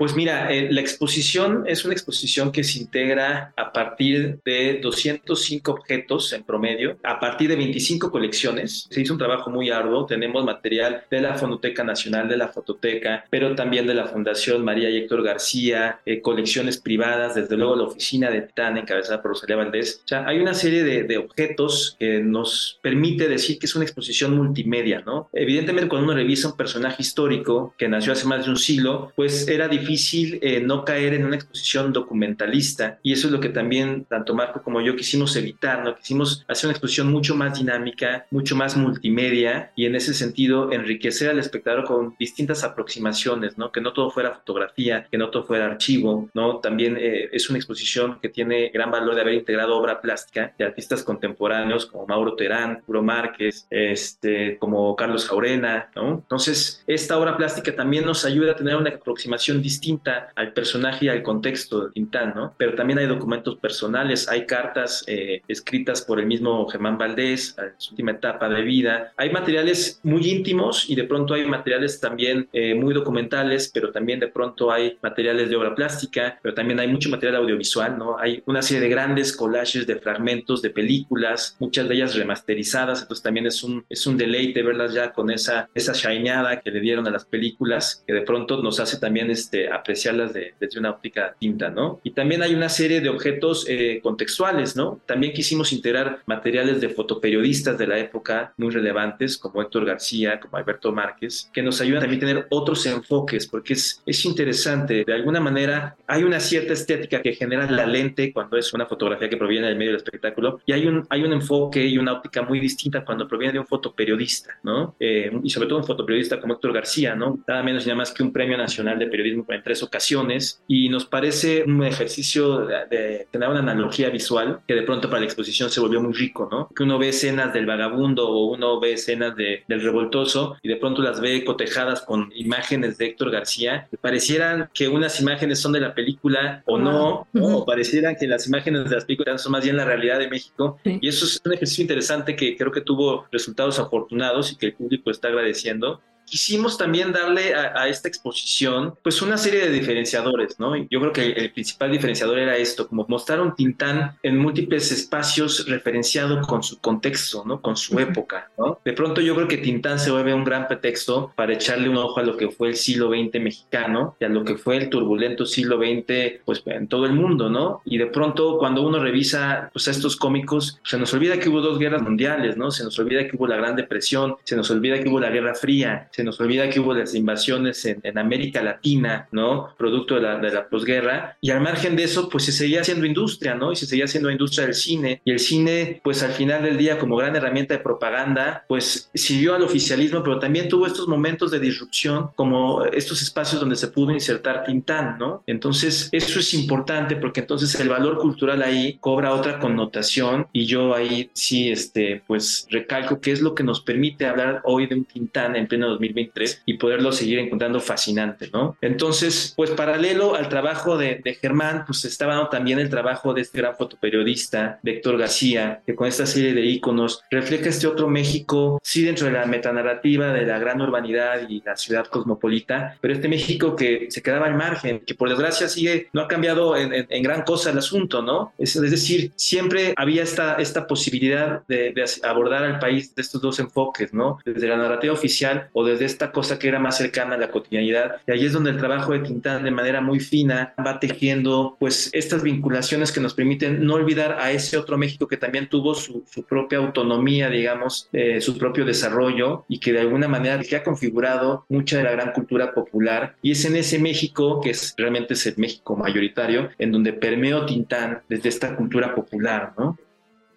Pues 0.02 0.16
mira, 0.16 0.52
eh, 0.52 0.68
la 0.72 0.82
exposición 0.82 1.64
es 1.68 1.86
una 1.86 1.94
exposición 1.94 2.52
que 2.52 2.64
se 2.64 2.80
integra 2.80 3.54
a 3.56 3.72
partir 3.72 4.40
de 4.44 4.80
205 4.82 5.72
objetos 5.72 6.34
en 6.34 6.42
promedio, 6.42 6.98
a 7.04 7.20
partir 7.20 7.48
de 7.48 7.56
25 7.56 8.10
colecciones. 8.10 8.88
Se 8.90 9.00
hizo 9.00 9.14
un 9.14 9.20
trabajo 9.20 9.52
muy 9.52 9.70
arduo. 9.70 10.08
Tenemos 10.08 10.44
material 10.44 11.04
de 11.12 11.22
la 11.22 11.36
Fonoteca 11.36 11.84
Nacional, 11.84 12.28
de 12.28 12.36
la 12.36 12.48
Fototeca, 12.48 13.26
pero 13.30 13.54
también 13.54 13.86
de 13.86 13.94
la 13.94 14.08
Fundación 14.08 14.66
María 14.66 14.90
y 14.90 14.98
Héctor 14.98 15.22
García, 15.22 16.00
eh, 16.04 16.20
colecciones 16.20 16.80
privadas, 16.80 17.36
desde 17.36 17.56
luego 17.56 17.76
la 17.76 17.84
oficina 17.84 18.32
de 18.32 18.42
TAN 18.42 18.80
encabezada 18.80 19.22
por 19.22 19.34
Rosalía 19.34 19.58
Valdés. 19.58 20.02
O 20.04 20.08
sea, 20.08 20.26
hay 20.26 20.40
una 20.40 20.56
serie 20.56 20.84
de, 20.84 21.04
de 21.04 21.18
objetos 21.20 21.96
que 22.00 22.22
nos 22.22 22.80
permite 22.82 23.28
decir 23.28 23.60
que 23.60 23.68
es 23.68 23.76
una 23.76 23.86
exposición 23.86 24.36
multimedia, 24.36 25.04
¿no? 25.06 25.30
Evidentemente, 25.32 25.90
cuando 25.90 26.06
uno 26.06 26.16
revisa 26.16 26.48
un 26.48 26.58
personaje 26.58 27.04
histórico 27.04 27.76
que 27.78 27.88
nació 27.88 28.14
hace 28.14 28.26
más 28.26 28.46
de 28.46 28.50
un 28.50 28.58
siglo, 28.58 29.14
pues 29.16 29.48
era 29.48 29.68
difícil 29.68 29.91
difícil 29.92 30.40
eh, 30.42 30.62
no 30.62 30.86
caer 30.86 31.14
en 31.14 31.26
una 31.26 31.36
exposición 31.36 31.92
documentalista 31.92 33.00
y 33.04 33.12
eso 33.12 33.28
es 33.28 33.34
lo 33.34 33.40
que 33.40 33.50
también 33.50 34.06
tanto 34.06 34.34
Marco 34.34 34.62
como 34.64 34.80
yo 34.82 34.96
quisimos 34.96 35.36
evitar, 35.36 35.84
¿no? 35.84 35.96
Quisimos 35.96 36.46
hacer 36.48 36.68
una 36.68 36.74
exposición 36.74 37.12
mucho 37.12 37.36
más 37.36 37.58
dinámica, 37.58 38.26
mucho 38.32 38.56
más 38.56 38.78
multimedia 38.78 39.72
y 39.76 39.86
en 39.86 39.96
ese 39.96 40.14
sentido 40.14 40.72
enriquecer 40.72 41.30
al 41.30 41.40
espectador 41.40 41.84
con 41.84 42.16
distintas 42.18 42.64
aproximaciones, 42.64 43.58
¿no? 43.58 43.72
Que 43.72 43.82
no 43.82 43.92
todo 43.92 44.12
fuera 44.12 44.32
fotografía, 44.32 45.08
que 45.12 45.18
no 45.18 45.30
todo 45.30 45.44
fuera 45.44 45.66
archivo, 45.66 46.30
¿no? 46.34 46.60
También 46.60 46.98
eh, 46.98 47.30
es 47.34 47.50
una 47.50 47.60
exposición 47.60 48.20
que 48.22 48.30
tiene 48.30 48.70
gran 48.70 48.92
valor 48.92 49.16
de 49.16 49.22
haber 49.22 49.34
integrado 49.34 49.76
obra 49.76 50.00
plástica 50.00 50.54
de 50.58 50.66
artistas 50.66 51.04
contemporáneos 51.04 51.86
como 51.86 52.08
Mauro 52.08 52.36
Terán, 52.36 52.82
Puro 52.86 53.04
Márquez, 53.04 53.68
este, 53.70 54.58
como 54.58 54.96
Carlos 54.96 55.28
Jaurena, 55.28 55.90
¿no? 55.96 56.12
Entonces, 56.12 56.82
esta 56.88 57.18
obra 57.18 57.36
plástica 57.36 57.76
también 57.76 58.06
nos 58.06 58.24
ayuda 58.24 58.54
a 58.54 58.56
tener 58.56 58.76
una 58.76 58.90
aproximación 58.90 59.62
distinta 59.62 59.81
distinta 59.82 60.32
al 60.36 60.54
personaje 60.54 61.06
y 61.06 61.10
al 61.10 61.24
contexto 61.24 61.86
de 61.86 61.92
Tintán, 61.92 62.34
¿no? 62.36 62.54
Pero 62.58 62.76
también 62.76 63.00
hay 63.00 63.08
documentos 63.08 63.58
personales, 63.58 64.30
hay 64.30 64.46
cartas 64.46 65.04
eh, 65.08 65.42
escritas 65.48 66.04
por 66.04 66.20
el 66.20 66.28
mismo 66.28 66.68
Germán 66.68 67.00
Valdés 67.00 67.56
en 67.58 67.74
su 67.78 67.92
última 67.92 68.12
etapa 68.12 68.48
de 68.48 68.62
vida, 68.62 69.12
hay 69.18 69.32
materiales 69.32 70.00
muy 70.04 70.22
íntimos 70.30 70.88
y 70.88 70.96
de 70.96 71.06
pronto 71.06 71.34
hay 71.34 71.46
materiales 71.46 72.00
también 72.00 72.48
eh, 72.54 72.76
muy 72.76 72.94
documentales, 72.94 73.72
pero 73.74 73.92
también 73.92 74.20
de 74.20 74.28
pronto 74.28 74.72
hay 74.72 74.98
materiales 75.02 75.50
de 75.50 75.56
obra 75.56 75.74
plástica, 75.74 76.38
pero 76.42 76.54
también 76.54 76.80
hay 76.80 76.88
mucho 76.88 77.10
material 77.10 77.38
audiovisual, 77.38 77.98
¿no? 77.98 78.20
Hay 78.20 78.44
una 78.46 78.62
serie 78.62 78.82
de 78.82 78.90
grandes 78.90 79.36
collages 79.36 79.88
de 79.88 79.96
fragmentos 79.96 80.62
de 80.62 80.70
películas, 80.70 81.56
muchas 81.60 81.90
de 81.90 81.96
ellas 81.96 82.16
remasterizadas, 82.16 83.02
entonces 83.02 83.24
también 83.24 83.48
es 83.48 83.64
un, 83.64 83.84
es 83.90 84.06
un 84.06 84.18
deleite 84.18 84.62
verlas 84.62 84.94
ya 84.94 85.12
con 85.12 85.32
esa, 85.32 85.70
esa 85.74 85.94
shineada 85.94 86.62
que 86.62 86.70
le 86.70 86.80
dieron 86.80 87.08
a 87.08 87.10
las 87.10 87.26
películas, 87.26 88.04
que 88.06 88.14
de 88.14 88.22
pronto 88.22 88.62
nos 88.62 88.80
hace 88.80 89.00
también 89.00 89.32
este, 89.32 89.71
apreciarlas 89.72 90.34
de, 90.34 90.54
desde 90.60 90.80
una 90.80 90.92
óptica 90.92 91.36
tinta, 91.40 91.70
¿no? 91.70 92.00
Y 92.04 92.12
también 92.12 92.42
hay 92.42 92.54
una 92.54 92.70
serie 92.70 93.02
de 93.02 93.10
objetos 93.10 93.66
eh, 93.68 94.00
contextuales, 94.02 94.76
¿no? 94.76 95.00
También 95.06 95.34
quisimos 95.34 95.74
integrar 95.74 96.20
materiales 96.26 96.82
de 96.82 96.90
fotoperiodistas 96.90 97.78
de 97.78 97.88
la 97.88 98.00
época 98.00 98.54
muy 98.58 98.72
relevantes, 98.72 99.38
como 99.38 99.62
Héctor 99.62 99.86
García, 99.86 100.40
como 100.40 100.58
Alberto 100.58 100.92
Márquez, 100.92 101.50
que 101.54 101.62
nos 101.62 101.82
ayudan 101.82 102.02
también 102.02 102.24
a 102.24 102.28
tener 102.28 102.48
otros 102.50 102.86
enfoques, 102.86 103.48
porque 103.48 103.74
es, 103.74 104.02
es 104.06 104.26
interesante, 104.26 105.04
de 105.06 105.14
alguna 105.14 105.40
manera 105.40 105.96
hay 106.08 106.24
una 106.24 106.40
cierta 106.40 106.74
estética 106.74 107.22
que 107.22 107.34
genera 107.34 107.70
la 107.70 107.86
lente 107.86 108.34
cuando 108.34 108.58
es 108.58 108.74
una 108.74 108.86
fotografía 108.86 109.30
que 109.30 109.38
proviene 109.38 109.68
del 109.68 109.78
medio 109.78 109.92
del 109.92 109.98
espectáculo, 109.98 110.62
y 110.66 110.74
hay 110.74 110.86
un, 110.86 111.06
hay 111.10 111.24
un 111.24 111.34
enfoque 111.34 111.86
y 111.86 111.98
una 111.98 112.14
óptica 112.14 112.42
muy 112.42 112.60
distinta 112.60 113.04
cuando 113.06 113.28
proviene 113.28 113.54
de 113.54 113.60
un 113.60 113.68
fotoperiodista, 113.68 114.60
¿no? 114.64 114.96
Eh, 115.00 115.32
y 115.44 115.50
sobre 115.50 115.68
todo 115.68 115.80
un 115.80 115.86
fotoperiodista 115.86 116.40
como 116.40 116.54
Héctor 116.54 116.74
García, 116.74 117.16
¿no? 117.16 117.40
Nada 117.48 117.64
menos 117.64 117.84
y 117.86 117.88
nada 117.88 117.98
más 117.98 118.12
que 118.12 118.24
un 118.24 118.32
premio 118.32 118.58
nacional 118.58 119.00
de 119.00 119.08
periodismo 119.08 119.46
en 119.56 119.64
tres 119.64 119.84
ocasiones 119.84 120.62
y 120.68 120.90
nos 120.90 121.06
parece 121.06 121.64
un 121.64 121.84
ejercicio 121.84 122.66
de, 122.66 123.28
tener 123.32 123.50
una 123.50 123.60
analogía 123.60 124.10
visual 124.10 124.62
que 124.68 124.76
de 124.76 124.84
pronto 124.84 125.10
para 125.10 125.22
la 125.22 125.26
exposición 125.26 125.70
se 125.70 125.80
volvió 125.80 126.02
muy 126.02 126.14
rico, 126.14 126.48
¿no? 126.52 126.70
Que 126.76 126.84
uno 126.84 126.98
ve 126.98 127.10
escenas 127.10 127.54
del 127.54 127.66
vagabundo 127.66 128.30
o 128.30 128.46
uno 128.52 128.80
ve 128.80 128.94
escenas 128.94 129.36
de, 129.36 129.64
del 129.68 129.82
revoltoso 129.82 130.58
y 130.62 130.70
de 130.70 130.76
pronto 130.78 131.02
las 131.02 131.20
ve 131.20 131.44
cotejadas 131.44 132.02
con 132.02 132.32
imágenes 132.36 132.98
de 132.98 133.08
Héctor 133.08 133.32
García, 133.32 133.88
parecieran 134.02 134.70
que 134.74 134.88
unas 134.88 135.20
imágenes 135.20 135.60
son 135.60 135.72
de 135.72 135.80
la 135.80 135.94
película 135.94 136.64
o 136.66 136.78
no, 136.78 137.28
o 137.40 137.66
parecieran 137.66 138.16
que 138.16 138.28
las 138.28 138.48
imágenes 138.48 138.90
de 138.90 138.96
las 138.96 139.06
películas 139.06 139.42
son 139.42 139.54
más 139.54 139.64
bien 139.64 139.78
la 139.78 139.86
realidad 139.86 140.20
de 140.20 140.30
México. 140.30 140.80
Y 140.84 141.08
eso 141.08 141.26
es 141.26 141.42
un 141.46 141.54
ejercicio 141.54 141.82
interesante 141.82 142.36
que 142.36 142.58
creo 142.58 142.72
que 142.72 142.82
tuvo 142.82 143.28
resultados 143.32 143.80
afortunados 143.80 144.52
y 144.52 144.58
que 144.58 144.68
el 144.68 144.74
público 144.74 145.12
está 145.12 145.28
agradeciendo 145.28 146.02
quisimos 146.32 146.78
también 146.78 147.12
darle 147.12 147.54
a, 147.54 147.90
esta 147.90 148.08
exposición 148.08 148.96
pues 149.04 149.22
una 149.22 149.38
serie 149.38 149.60
de 149.60 149.70
diferenciadores, 149.70 150.60
¿no? 150.60 150.78
Yo 150.78 151.02
creo 151.02 151.12
que 151.12 151.26
el, 151.34 151.52
principal 151.52 151.92
diferenciador 151.92 152.40
era 152.40 152.56
esto, 152.56 152.88
como 152.88 153.06
mostrar 153.10 153.42
un 153.42 153.54
Tintán 153.54 154.18
en 154.24 154.38
múltiples 154.38 154.94
espacios 154.94 155.68
referenciado 155.68 156.42
con 156.42 156.64
su 156.64 156.80
contexto, 156.80 157.44
¿no? 157.46 157.62
Con 157.62 157.76
su 157.76 158.00
época, 158.00 158.50
¿no? 158.58 158.80
De 158.86 158.94
pronto 158.94 159.20
yo 159.20 159.36
creo 159.36 159.50
que 159.50 159.58
Tintán 159.58 160.00
se 160.00 160.10
vuelve 160.10 160.34
un 160.34 160.46
gran 160.46 160.70
pretexto 160.70 161.34
para 161.36 161.54
echarle 161.54 161.90
un 161.90 161.98
ojo 161.98 162.22
a 162.22 162.24
lo 162.24 162.38
que 162.38 162.50
fue 162.50 162.70
el 162.70 162.78
siglo 162.78 163.10
XX 163.10 163.42
mexicano 163.42 164.16
y 164.18 164.24
a 164.24 164.30
lo 164.30 164.46
que 164.46 164.56
fue 164.56 164.78
el 164.78 164.90
turbulento 164.90 165.46
siglo 165.46 165.78
XX 165.80 166.40
pues 166.46 166.64
en 166.66 166.88
todo 166.88 167.06
el 167.06 167.12
mundo, 167.12 167.50
¿no? 167.50 167.82
Y 167.84 167.98
de 167.98 168.06
pronto 168.06 168.58
cuando 168.58 168.88
uno 168.88 169.04
revisa 169.04 169.70
pues 169.74 169.90
estos 169.90 170.16
cómicos, 170.16 170.80
se 170.86 170.98
nos 170.98 171.14
olvida 171.14 171.40
que 171.40 171.50
hubo 171.50 171.60
dos 171.60 171.78
guerras 171.78 172.02
mundiales, 172.02 172.56
¿no? 172.56 172.72
Se 172.72 172.86
nos 172.86 172.98
olvida 173.00 173.28
que 173.28 173.36
hubo 173.36 173.48
la 173.48 173.58
Gran 173.58 173.76
Depresión, 173.76 174.38
se 174.46 174.56
nos 174.56 174.72
olvida 174.72 174.98
que 175.02 175.10
hubo 175.10 175.20
la 175.20 175.30
Guerra 175.30 175.56
Fría, 175.56 176.08
se 176.12 176.21
nos 176.24 176.40
olvida 176.40 176.70
que 176.70 176.80
hubo 176.80 176.94
las 176.94 177.16
invasiones 177.16 177.86
en, 177.86 178.02
América 178.18 178.62
Latina, 178.62 179.28
¿no? 179.32 179.74
Producto 179.78 180.16
de 180.16 180.22
la, 180.22 180.38
de 180.38 180.52
la 180.52 180.68
posguerra. 180.68 181.38
Y 181.42 181.52
al 181.52 181.62
margen 181.62 181.96
de 181.96 182.04
eso, 182.04 182.30
pues 182.30 182.46
se 182.46 182.52
seguía 182.52 182.82
haciendo 182.82 183.06
industria, 183.06 183.56
¿no? 183.56 183.72
Y 183.72 183.76
se 183.76 183.86
seguía 183.86 184.06
haciendo 184.06 184.30
industria 184.30 184.66
del 184.66 184.76
cine. 184.76 185.22
Y 185.26 185.32
el 185.32 185.40
cine, 185.40 186.02
pues 186.04 186.24
al 186.24 186.32
final 186.32 186.64
del 186.64 186.78
día, 186.78 187.00
como 187.00 187.16
gran 187.16 187.36
herramienta 187.36 187.74
de 187.74 187.80
propaganda, 187.80 188.66
pues 188.68 189.10
siguió 189.14 189.56
al 189.56 189.64
oficialismo, 189.64 190.24
pero 190.24 190.40
también 190.40 190.68
tuvo 190.68 190.86
estos 190.86 191.08
momentos 191.08 191.52
de 191.52 191.60
disrupción, 191.60 192.30
como 192.36 192.86
estos 192.86 193.22
espacios 193.22 193.60
donde 193.60 193.76
se 193.76 193.88
pudo 193.88 194.12
insertar 194.12 194.64
Tintán, 194.66 195.18
¿no? 195.18 195.44
Entonces, 195.48 196.10
eso 196.12 196.40
es 196.40 196.54
importante 196.54 197.16
porque 197.16 197.42
entonces 197.42 197.74
el 197.80 197.90
valor 197.90 198.18
cultural 198.18 198.62
ahí 198.62 198.98
cobra 199.00 199.34
otra 199.34 199.60
connotación 199.60 200.48
y 200.54 200.66
yo 200.66 200.94
ahí 200.94 201.30
sí, 201.34 201.72
este, 201.72 202.24
pues 202.28 202.68
recalco 202.70 203.20
que 203.20 203.32
es 203.32 203.42
lo 203.42 203.56
que 203.56 203.64
nos 203.64 203.82
permite 203.82 204.26
hablar 204.26 204.62
hoy 204.64 204.88
de 204.88 204.96
un 204.96 205.06
Tintán 205.06 205.56
en 205.56 205.68
pleno 205.68 205.92
2023 206.12 206.64
y 206.66 206.78
poderlo 206.78 207.12
seguir 207.12 207.40
encontrando 207.40 207.80
fascinante, 207.80 208.50
¿no? 208.52 208.78
Entonces, 208.82 209.54
pues 209.56 209.72
paralelo 209.72 210.36
al 210.36 210.50
trabajo 210.50 210.98
de, 210.98 211.22
Germán, 211.42 211.86
pues 211.86 212.06
estaba 212.06 212.36
dando 212.36 212.50
también 212.50 212.80
el 212.80 212.90
trabajo 212.90 213.34
de 213.34 213.42
este 213.42 213.60
gran 213.60 213.76
fotoperiodista, 213.76 214.80
Héctor 214.84 215.18
García, 215.18 215.82
que 215.86 215.96
con 215.96 216.08
esta 216.08 216.26
serie 216.26 216.54
de 216.54 216.66
íconos 216.66 217.24
refleja 217.32 217.70
este 217.70 217.88
otro 217.88 218.08
México, 218.08 218.80
sí 218.84 219.04
dentro 219.04 219.28
de 219.28 219.34
la 219.34 219.46
metanarrativa 219.46 220.34
de 220.34 220.46
la 220.46 220.60
gran 220.60 220.82
urbanidad 220.82 221.48
y 221.50 221.62
la 221.62 221.76
ciudad 221.76 222.06
cosmopolita, 222.06 222.98
pero 223.00 223.14
este 223.14 223.28
México 223.28 223.76
que 223.76 224.08
se 224.10 224.22
quedaba 224.22 224.48
al 224.48 224.56
margen, 224.56 225.02
que 225.06 225.16
por 225.16 225.30
desgracia 225.30 225.68
sigue, 225.68 226.10
no 226.14 226.22
ha 226.22 226.28
cambiado 226.28 226.76
en, 226.76 227.24
gran 227.24 227.44
cosa 227.44 227.72
el 227.72 227.78
asunto, 227.78 228.22
¿no? 228.22 228.54
Es, 228.58 228.80
decir, 228.82 229.32
siempre 229.36 229.94
había 229.96 230.24
esta, 230.24 230.56
esta 230.56 230.88
posibilidad 230.88 231.62
de, 231.68 231.92
de 231.92 232.06
abordar 232.24 232.64
al 232.64 232.80
país 232.80 233.14
de 233.16 233.22
estos 233.22 233.42
dos 233.42 233.60
enfoques, 233.60 234.14
¿no? 234.14 234.40
Desde 234.46 234.68
la 234.68 234.78
narrativa 234.78 235.14
oficial 235.14 235.70
o 235.74 235.86
desde 235.86 236.01
esta 236.06 236.32
cosa 236.32 236.60
que 236.60 236.68
era 236.68 236.80
más 236.80 236.98
cercana 236.98 237.36
a 237.36 237.38
la 237.38 237.52
cotidianidad. 237.52 238.18
Y 238.28 238.32
ahí 238.32 238.46
es 238.46 238.54
donde 238.54 238.72
el 238.72 238.78
trabajo 238.78 239.14
de 239.14 239.20
Tintán 239.20 239.64
de 239.64 239.72
manera 239.72 240.02
muy 240.02 240.20
fina 240.20 240.74
va 240.86 241.00
tejiendo 241.00 241.76
pues 241.80 242.10
estas 242.14 242.44
vinculaciones 242.44 243.12
que 243.12 243.20
nos 243.20 243.34
permiten 243.34 243.86
no 243.86 243.96
olvidar 243.96 244.38
a 244.40 244.52
ese 244.52 244.78
otro 244.78 244.98
México 244.98 245.28
que 245.28 245.38
también 245.38 245.68
tuvo 245.68 245.96
su, 245.96 246.24
propia 246.48 246.80
autonomía, 246.80 247.50
digamos, 247.50 248.10
eh, 248.14 248.42
su 248.42 248.58
propio 248.58 248.86
desarrollo 248.86 249.66
y 249.68 249.80
que 249.80 249.94
de 249.94 250.02
alguna 250.02 250.28
manera 250.28 250.62
que 250.62 250.76
ha 250.76 250.84
configurado 250.84 251.66
mucha 251.70 251.98
de 251.98 252.04
la 252.04 252.12
gran 252.12 252.32
cultura 252.34 252.74
popular. 252.74 253.36
Y 253.42 253.52
es 253.52 253.66
en 253.66 253.76
ese 253.76 254.00
México, 254.00 254.62
que 254.62 254.72
es 254.72 254.94
realmente 254.98 255.34
es 255.34 255.46
el 255.46 255.56
México 255.58 255.96
mayoritario, 255.96 256.70
en 256.78 256.92
donde 256.92 257.14
permeó 257.14 257.66
Tintán 257.66 258.22
desde 258.28 258.50
esta 258.50 258.76
cultura 258.76 259.14
popular, 259.16 259.74
¿no? 259.78 259.98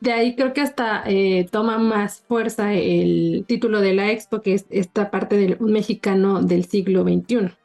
De 0.01 0.13
ahí 0.13 0.37
creo 0.37 0.53
que 0.53 0.61
hasta 0.61 1.03
eh, 1.07 1.49
toma 1.51 1.79
más 1.79 2.23
fuerza 2.29 2.75
el 2.75 3.45
título 3.47 3.81
de 3.81 3.95
la 3.95 4.11
expo, 4.11 4.43
que 4.43 4.55
es 4.55 4.67
esta 4.71 5.11
parte 5.11 5.37
de 5.37 5.57
un 5.61 5.73
mexicano 5.73 6.43
del 6.43 6.65
siglo 6.65 7.03
XXI. 7.03 7.57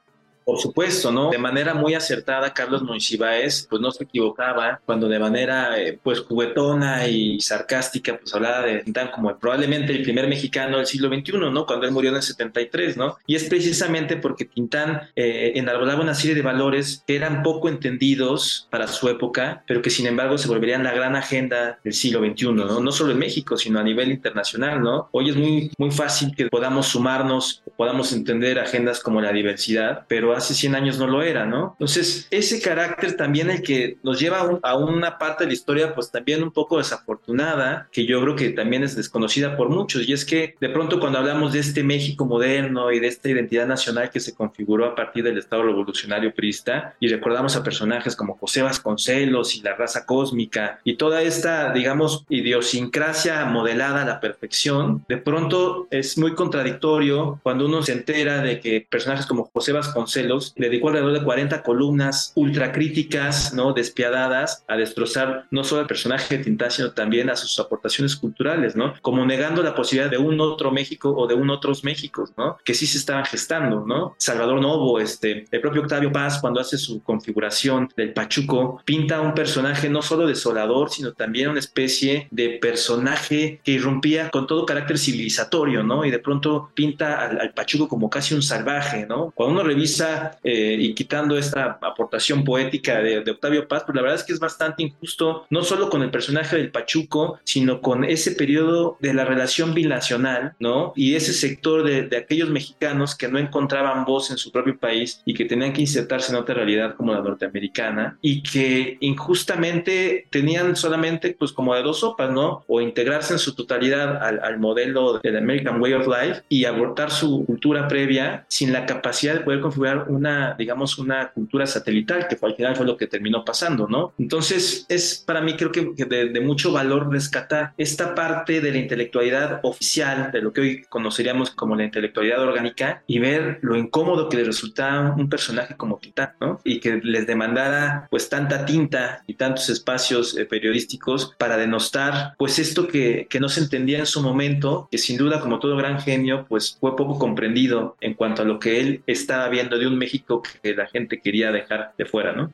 Por 0.49 0.59
supuesto, 0.59 1.11
¿no? 1.11 1.29
De 1.29 1.37
manera 1.37 1.75
muy 1.75 1.93
acertada, 1.93 2.51
Carlos 2.55 2.81
Monsiváis, 2.81 3.67
pues 3.69 3.79
no 3.79 3.91
se 3.91 4.05
equivocaba 4.05 4.81
cuando 4.83 5.07
de 5.07 5.19
manera, 5.19 5.79
eh, 5.79 5.99
pues, 6.01 6.21
juguetona 6.21 7.07
y 7.07 7.39
sarcástica, 7.39 8.17
pues 8.17 8.33
hablaba 8.33 8.65
de 8.65 8.79
Tintán 8.79 9.11
como 9.11 9.37
probablemente 9.37 9.91
el 9.91 10.01
primer 10.01 10.27
mexicano 10.27 10.77
del 10.77 10.87
siglo 10.87 11.07
XXI, 11.09 11.51
¿no? 11.51 11.67
Cuando 11.67 11.85
él 11.85 11.91
murió 11.91 12.09
en 12.09 12.15
el 12.15 12.23
73, 12.23 12.97
¿no? 12.97 13.17
Y 13.27 13.35
es 13.35 13.43
precisamente 13.43 14.17
porque 14.17 14.45
Tintán 14.45 15.03
eh, 15.15 15.51
enarbolaba 15.53 16.01
una 16.01 16.15
serie 16.15 16.33
de 16.33 16.41
valores 16.41 17.03
que 17.05 17.15
eran 17.15 17.43
poco 17.43 17.69
entendidos 17.69 18.67
para 18.71 18.87
su 18.87 19.07
época, 19.07 19.63
pero 19.67 19.83
que 19.83 19.91
sin 19.91 20.07
embargo 20.07 20.39
se 20.39 20.47
volverían 20.47 20.83
la 20.83 20.93
gran 20.93 21.15
agenda 21.15 21.77
del 21.83 21.93
siglo 21.93 22.25
XXI, 22.25 22.53
¿no? 22.53 22.79
No 22.79 22.91
solo 22.91 23.11
en 23.11 23.19
México, 23.19 23.55
sino 23.55 23.79
a 23.79 23.83
nivel 23.83 24.09
internacional, 24.11 24.81
¿no? 24.81 25.09
Hoy 25.11 25.29
es 25.29 25.35
muy, 25.35 25.69
muy 25.77 25.91
fácil 25.91 26.35
que 26.35 26.47
podamos 26.47 26.87
sumarnos, 26.87 27.61
podamos 27.77 28.13
entender 28.13 28.57
agendas 28.57 28.99
como 28.99 29.21
la 29.21 29.31
diversidad, 29.31 30.05
pero 30.07 30.38
hace 30.39 30.53
100 30.53 30.75
años 30.75 30.97
no 30.97 31.07
lo 31.07 31.23
era, 31.23 31.45
¿no? 31.45 31.75
Entonces, 31.79 32.27
ese 32.31 32.61
carácter 32.61 33.15
también 33.15 33.49
el 33.49 33.61
que 33.61 33.97
nos 34.03 34.19
lleva 34.19 34.59
a, 34.61 34.77
una 34.77 35.17
parte 35.17 35.43
de 35.43 35.49
la 35.49 35.53
historia, 35.53 35.93
pues 35.93 36.11
también 36.11 36.43
un 36.43 36.51
poco 36.51 36.77
desafortunada, 36.77 37.87
que 37.91 38.05
yo 38.05 38.21
creo 38.21 38.35
que 38.35 38.49
también 38.49 38.83
es 38.83 38.95
desconocida 38.95 39.55
por 39.55 39.69
muchos, 39.69 40.07
y 40.07 40.13
es 40.13 40.25
que 40.25 40.55
de 40.59 40.69
pronto 40.69 40.99
cuando 40.99 41.19
hablamos 41.19 41.53
de 41.53 41.59
este 41.59 41.83
México 41.83 42.25
moderno 42.25 42.91
y 42.91 42.99
de 42.99 43.07
esta 43.07 43.29
identidad 43.29 43.67
nacional 43.67 44.09
que 44.09 44.19
se 44.19 44.33
configuró 44.33 44.85
a 44.85 44.95
partir 44.95 45.23
del 45.23 45.37
Estado 45.37 45.63
Revolucionario 45.63 46.33
Prista, 46.33 46.95
y 46.99 47.07
recordamos 47.07 47.55
a 47.55 47.63
personajes 47.63 48.15
como 48.15 48.37
José 48.37 48.61
Vasconcelos 48.61 49.55
y 49.55 49.61
la 49.61 49.75
raza 49.75 50.05
cósmica, 50.05 50.79
y 50.83 50.95
toda 50.95 51.21
esta, 51.21 51.71
digamos, 51.73 52.25
idiosincrasia 52.29 53.45
modelada 53.45 54.03
a 54.03 54.05
la 54.05 54.19
perfección, 54.19 55.03
de 55.07 55.17
pronto 55.17 55.87
es 55.91 56.17
muy 56.17 56.33
contradictorio 56.35 57.39
cuando 57.43 57.65
uno 57.65 57.83
se 57.83 57.93
entera 57.93 58.41
de 58.41 58.59
que 58.59 58.85
personajes 58.89 59.25
como 59.25 59.49
José 59.53 59.71
Vasconcelos 59.71 60.28
dedicó 60.55 60.89
alrededor 60.89 61.13
de 61.13 61.23
40 61.23 61.63
columnas 61.63 62.31
ultracríticas, 62.35 63.53
¿no? 63.53 63.73
Despiadadas 63.73 64.63
a 64.67 64.75
destrozar 64.77 65.47
no 65.51 65.63
solo 65.63 65.81
al 65.81 65.87
personaje 65.87 66.37
de 66.37 66.43
Tintán, 66.43 66.71
sino 66.71 66.91
también 66.91 67.29
a 67.29 67.35
sus 67.35 67.57
aportaciones 67.59 68.15
culturales, 68.15 68.75
¿no? 68.75 68.93
Como 69.01 69.25
negando 69.25 69.63
la 69.63 69.75
posibilidad 69.75 70.11
de 70.11 70.17
un 70.17 70.39
otro 70.39 70.71
México 70.71 71.13
o 71.15 71.27
de 71.27 71.35
un 71.35 71.49
otros 71.49 71.83
Méxicos, 71.83 72.31
¿no? 72.37 72.57
Que 72.63 72.73
sí 72.73 72.85
se 72.87 72.97
estaban 72.97 73.25
gestando, 73.25 73.85
¿no? 73.85 74.15
Salvador 74.17 74.61
Novo, 74.61 74.99
este, 74.99 75.45
el 75.49 75.61
propio 75.61 75.81
Octavio 75.81 76.11
Paz, 76.11 76.39
cuando 76.39 76.59
hace 76.59 76.77
su 76.77 77.01
configuración 77.03 77.89
del 77.95 78.13
Pachuco, 78.13 78.81
pinta 78.85 79.21
un 79.21 79.33
personaje 79.33 79.89
no 79.89 80.01
solo 80.01 80.27
desolador, 80.27 80.89
sino 80.89 81.13
también 81.13 81.49
una 81.49 81.59
especie 81.59 82.27
de 82.31 82.59
personaje 82.61 83.61
que 83.63 83.71
irrumpía 83.71 84.29
con 84.29 84.47
todo 84.47 84.65
carácter 84.65 84.97
civilizatorio, 84.97 85.83
¿no? 85.83 86.05
Y 86.05 86.11
de 86.11 86.19
pronto 86.19 86.71
pinta 86.73 87.21
al, 87.25 87.39
al 87.39 87.53
Pachuco 87.53 87.87
como 87.87 88.09
casi 88.09 88.33
un 88.33 88.41
salvaje, 88.41 89.05
¿no? 89.07 89.31
Cuando 89.31 89.53
uno 89.53 89.63
revisa 89.63 90.18
eh, 90.43 90.77
y 90.79 90.93
quitando 90.93 91.37
esta 91.37 91.79
aportación 91.81 92.43
poética 92.43 93.01
de, 93.01 93.19
Octavio 93.29 93.67
Paz, 93.67 93.83
pues 93.85 93.95
la 93.95 94.01
verdad 94.01 94.17
es 94.17 94.23
que 94.23 94.33
es 94.33 94.39
bastante 94.39 94.83
injusto, 94.83 95.45
no 95.49 95.63
solo 95.63 95.89
con 95.89 96.01
el 96.01 96.11
personaje 96.11 96.57
del 96.57 96.71
Pachuco, 96.71 97.39
sino 97.43 97.81
con 97.81 98.03
ese 98.03 98.31
periodo 98.31 98.97
de 98.99 99.13
la 99.13 99.25
relación 99.25 99.73
binacional, 99.73 100.53
¿no? 100.59 100.93
Y 100.95 101.15
ese 101.15 101.33
sector 101.33 101.83
de, 101.83 102.03
de 102.03 102.17
aquellos 102.17 102.49
mexicanos 102.49 103.15
que 103.15 103.27
no 103.27 103.37
encontraban 103.37 104.05
voz 104.05 104.31
en 104.31 104.37
su 104.37 104.51
propio 104.51 104.77
país 104.77 105.21
y 105.25 105.33
que 105.33 105.45
tenían 105.45 105.73
que 105.73 105.81
insertarse 105.81 106.31
en 106.31 106.37
otra 106.37 106.55
realidad 106.55 106.95
como 106.95 107.13
la 107.13 107.21
norteamericana 107.21 108.17
y 108.21 108.41
que 108.43 108.97
injustamente 108.99 110.27
tenían 110.29 110.75
solamente 110.75 111.35
pues 111.37 111.51
como 111.51 111.75
de 111.75 111.83
dos 111.83 111.99
sopas, 111.99 112.31
¿no? 112.31 112.63
O 112.67 112.81
integrarse 112.81 113.33
en 113.33 113.39
su 113.39 113.55
totalidad 113.55 114.21
al, 114.23 114.39
al 114.43 114.59
modelo 114.59 115.19
del 115.19 115.37
American 115.37 115.81
Way 115.81 115.93
of 115.93 116.07
Life 116.07 116.43
y 116.49 116.65
abortar 116.65 117.11
su 117.11 117.45
cultura 117.45 117.87
previa 117.87 118.45
sin 118.47 118.73
la 118.73 118.85
capacidad 118.85 119.33
de 119.33 119.41
poder 119.41 119.61
configurar 119.61 119.98
una, 120.07 120.55
digamos, 120.57 120.97
una 120.97 121.31
cultura 121.31 121.65
satelital, 121.65 122.27
que 122.27 122.37
al 122.41 122.55
final 122.55 122.75
fue 122.75 122.85
lo 122.85 122.97
que 122.97 123.07
terminó 123.07 123.43
pasando, 123.43 123.87
¿no? 123.87 124.13
Entonces, 124.17 124.85
es 124.89 125.23
para 125.25 125.41
mí 125.41 125.55
creo 125.55 125.71
que 125.71 125.93
de, 126.05 126.39
mucho 126.39 126.71
valor 126.71 127.11
rescatar 127.11 127.73
esta 127.77 128.15
parte 128.15 128.61
de 128.61 128.71
la 128.71 128.77
intelectualidad 128.77 129.59
oficial, 129.63 130.31
de 130.31 130.41
lo 130.41 130.53
que 130.53 130.61
hoy 130.61 130.81
conoceríamos 130.87 131.51
como 131.51 131.75
la 131.75 131.83
intelectualidad 131.83 132.41
orgánica, 132.41 133.03
y 133.07 133.19
ver 133.19 133.59
lo 133.61 133.75
incómodo 133.75 134.29
que 134.29 134.37
le 134.37 134.43
resultaba 134.45 135.13
un 135.15 135.29
personaje 135.29 135.75
como 135.75 135.97
Titán, 135.97 136.31
¿no? 136.39 136.61
Y 136.63 136.79
que 136.79 137.01
les 137.03 137.27
demandara 137.27 138.07
pues 138.09 138.29
tanta 138.29 138.65
tinta 138.65 139.23
y 139.27 139.33
tantos 139.33 139.69
espacios 139.69 140.37
eh, 140.37 140.45
periodísticos 140.45 141.33
para 141.37 141.57
denostar 141.57 142.35
pues 142.37 142.59
esto 142.59 142.87
que, 142.87 143.27
que 143.29 143.39
no 143.39 143.49
se 143.49 143.61
entendía 143.61 143.99
en 143.99 144.05
su 144.05 144.21
momento, 144.21 144.87
que 144.91 144.97
sin 144.97 145.17
duda 145.17 145.39
como 145.39 145.59
todo 145.59 145.75
gran 145.75 145.99
genio 145.99 146.45
pues 146.47 146.77
fue 146.79 146.95
poco 146.95 147.15
incomprendido 147.15 147.97
en 148.01 148.13
cuanto 148.13 148.41
a 148.41 148.45
lo 148.45 148.59
que 148.59 148.79
él 148.79 149.03
estaba 149.07 149.49
viendo 149.49 149.77
de 149.77 149.87
un 149.89 149.97
México 149.97 150.41
que 150.61 150.73
la 150.73 150.87
gente 150.87 151.19
quería 151.19 151.51
dejar 151.51 151.93
de 151.97 152.05
fuera, 152.05 152.31
¿no? 152.31 152.51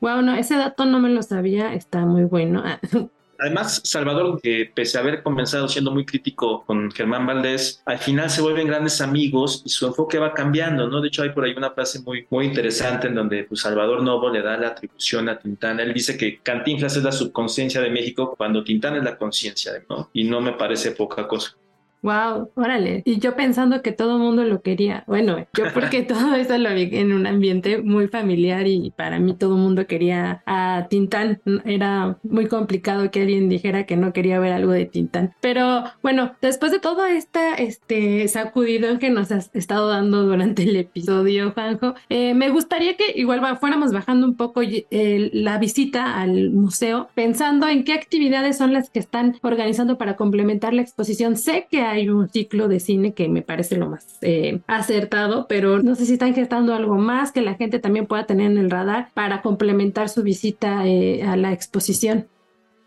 Wow, 0.00 0.22
no, 0.22 0.34
ese 0.34 0.56
dato 0.56 0.86
no 0.86 0.98
me 0.98 1.10
lo 1.10 1.22
sabía, 1.22 1.74
está 1.74 2.00
muy 2.00 2.24
bueno. 2.24 2.64
Además, 3.40 3.80
Salvador, 3.84 4.38
que 4.42 4.70
pese 4.74 4.98
a 4.98 5.00
haber 5.00 5.22
comenzado 5.22 5.66
siendo 5.66 5.90
muy 5.90 6.04
crítico 6.04 6.62
con 6.66 6.90
Germán 6.90 7.26
Valdés, 7.26 7.82
al 7.86 7.98
final 7.98 8.28
se 8.28 8.42
vuelven 8.42 8.66
grandes 8.66 9.00
amigos 9.00 9.62
y 9.64 9.70
su 9.70 9.86
enfoque 9.86 10.18
va 10.18 10.34
cambiando, 10.34 10.88
¿no? 10.88 11.00
De 11.00 11.08
hecho, 11.08 11.22
hay 11.22 11.30
por 11.30 11.44
ahí 11.44 11.54
una 11.56 11.70
frase 11.70 12.00
muy, 12.02 12.26
muy 12.28 12.44
interesante 12.44 13.06
en 13.06 13.14
donde 13.14 13.44
pues, 13.44 13.62
Salvador 13.62 14.02
Novo 14.02 14.28
le 14.28 14.42
da 14.42 14.58
la 14.58 14.68
atribución 14.68 15.30
a 15.30 15.38
Tintán. 15.38 15.80
Él 15.80 15.94
dice 15.94 16.18
que 16.18 16.40
Cantinflas 16.40 16.96
es 16.96 17.02
la 17.02 17.12
subconsciencia 17.12 17.80
de 17.80 17.88
México 17.88 18.34
cuando 18.36 18.62
Tintán 18.62 18.96
es 18.96 19.04
la 19.04 19.16
conciencia, 19.16 19.72
¿no? 19.88 20.10
Y 20.12 20.24
no 20.24 20.42
me 20.42 20.52
parece 20.52 20.90
poca 20.90 21.26
cosa. 21.26 21.56
Wow, 22.02 22.50
órale. 22.54 23.02
Y 23.04 23.18
yo 23.18 23.36
pensando 23.36 23.82
que 23.82 23.92
todo 23.92 24.16
el 24.16 24.22
mundo 24.22 24.44
lo 24.44 24.62
quería. 24.62 25.04
Bueno, 25.06 25.46
yo 25.54 25.64
porque 25.74 26.02
todo 26.02 26.34
eso 26.34 26.56
lo 26.58 26.74
vi 26.74 26.88
en 26.92 27.12
un 27.12 27.26
ambiente 27.26 27.82
muy 27.82 28.08
familiar 28.08 28.66
y 28.66 28.90
para 28.90 29.18
mí 29.18 29.34
todo 29.34 29.56
el 29.56 29.62
mundo 29.62 29.86
quería 29.86 30.42
a 30.46 30.86
Tintán. 30.88 31.40
Era 31.64 32.18
muy 32.22 32.46
complicado 32.46 33.10
que 33.10 33.22
alguien 33.22 33.48
dijera 33.48 33.84
que 33.84 33.96
no 33.96 34.12
quería 34.12 34.38
ver 34.38 34.52
algo 34.52 34.72
de 34.72 34.86
Tintán. 34.86 35.34
Pero 35.40 35.84
bueno, 36.02 36.32
después 36.40 36.72
de 36.72 36.80
todo 36.80 37.04
esta 37.04 37.54
este 37.54 38.26
sacudidón 38.28 38.98
que 38.98 39.10
nos 39.10 39.30
has 39.32 39.50
estado 39.54 39.88
dando 39.88 40.24
durante 40.24 40.62
el 40.62 40.76
episodio, 40.76 41.52
Juanjo, 41.52 41.94
eh, 42.08 42.34
me 42.34 42.50
gustaría 42.50 42.96
que 42.96 43.12
igual 43.14 43.40
fuéramos 43.58 43.92
bajando 43.92 44.26
un 44.26 44.36
poco 44.36 44.62
la 44.90 45.58
visita 45.58 46.20
al 46.20 46.50
museo, 46.50 47.08
pensando 47.14 47.68
en 47.68 47.84
qué 47.84 47.92
actividades 47.92 48.56
son 48.56 48.72
las 48.72 48.90
que 48.90 48.98
están 48.98 49.38
organizando 49.42 49.98
para 49.98 50.16
complementar 50.16 50.74
la 50.74 50.82
exposición. 50.82 51.36
Sé 51.36 51.66
que 51.70 51.80
hay 51.90 52.08
un 52.08 52.28
ciclo 52.28 52.68
de 52.68 52.80
cine 52.80 53.14
que 53.14 53.28
me 53.28 53.42
parece 53.42 53.76
lo 53.76 53.88
más 53.88 54.18
eh, 54.22 54.60
acertado, 54.66 55.46
pero 55.48 55.82
no 55.82 55.94
sé 55.94 56.06
si 56.06 56.14
están 56.14 56.34
gestando 56.34 56.74
algo 56.74 56.96
más 56.96 57.32
que 57.32 57.40
la 57.40 57.54
gente 57.54 57.78
también 57.78 58.06
pueda 58.06 58.26
tener 58.26 58.50
en 58.50 58.58
el 58.58 58.70
radar 58.70 59.10
para 59.14 59.42
complementar 59.42 60.08
su 60.08 60.22
visita 60.22 60.86
eh, 60.86 61.22
a 61.22 61.36
la 61.36 61.52
exposición. 61.52 62.26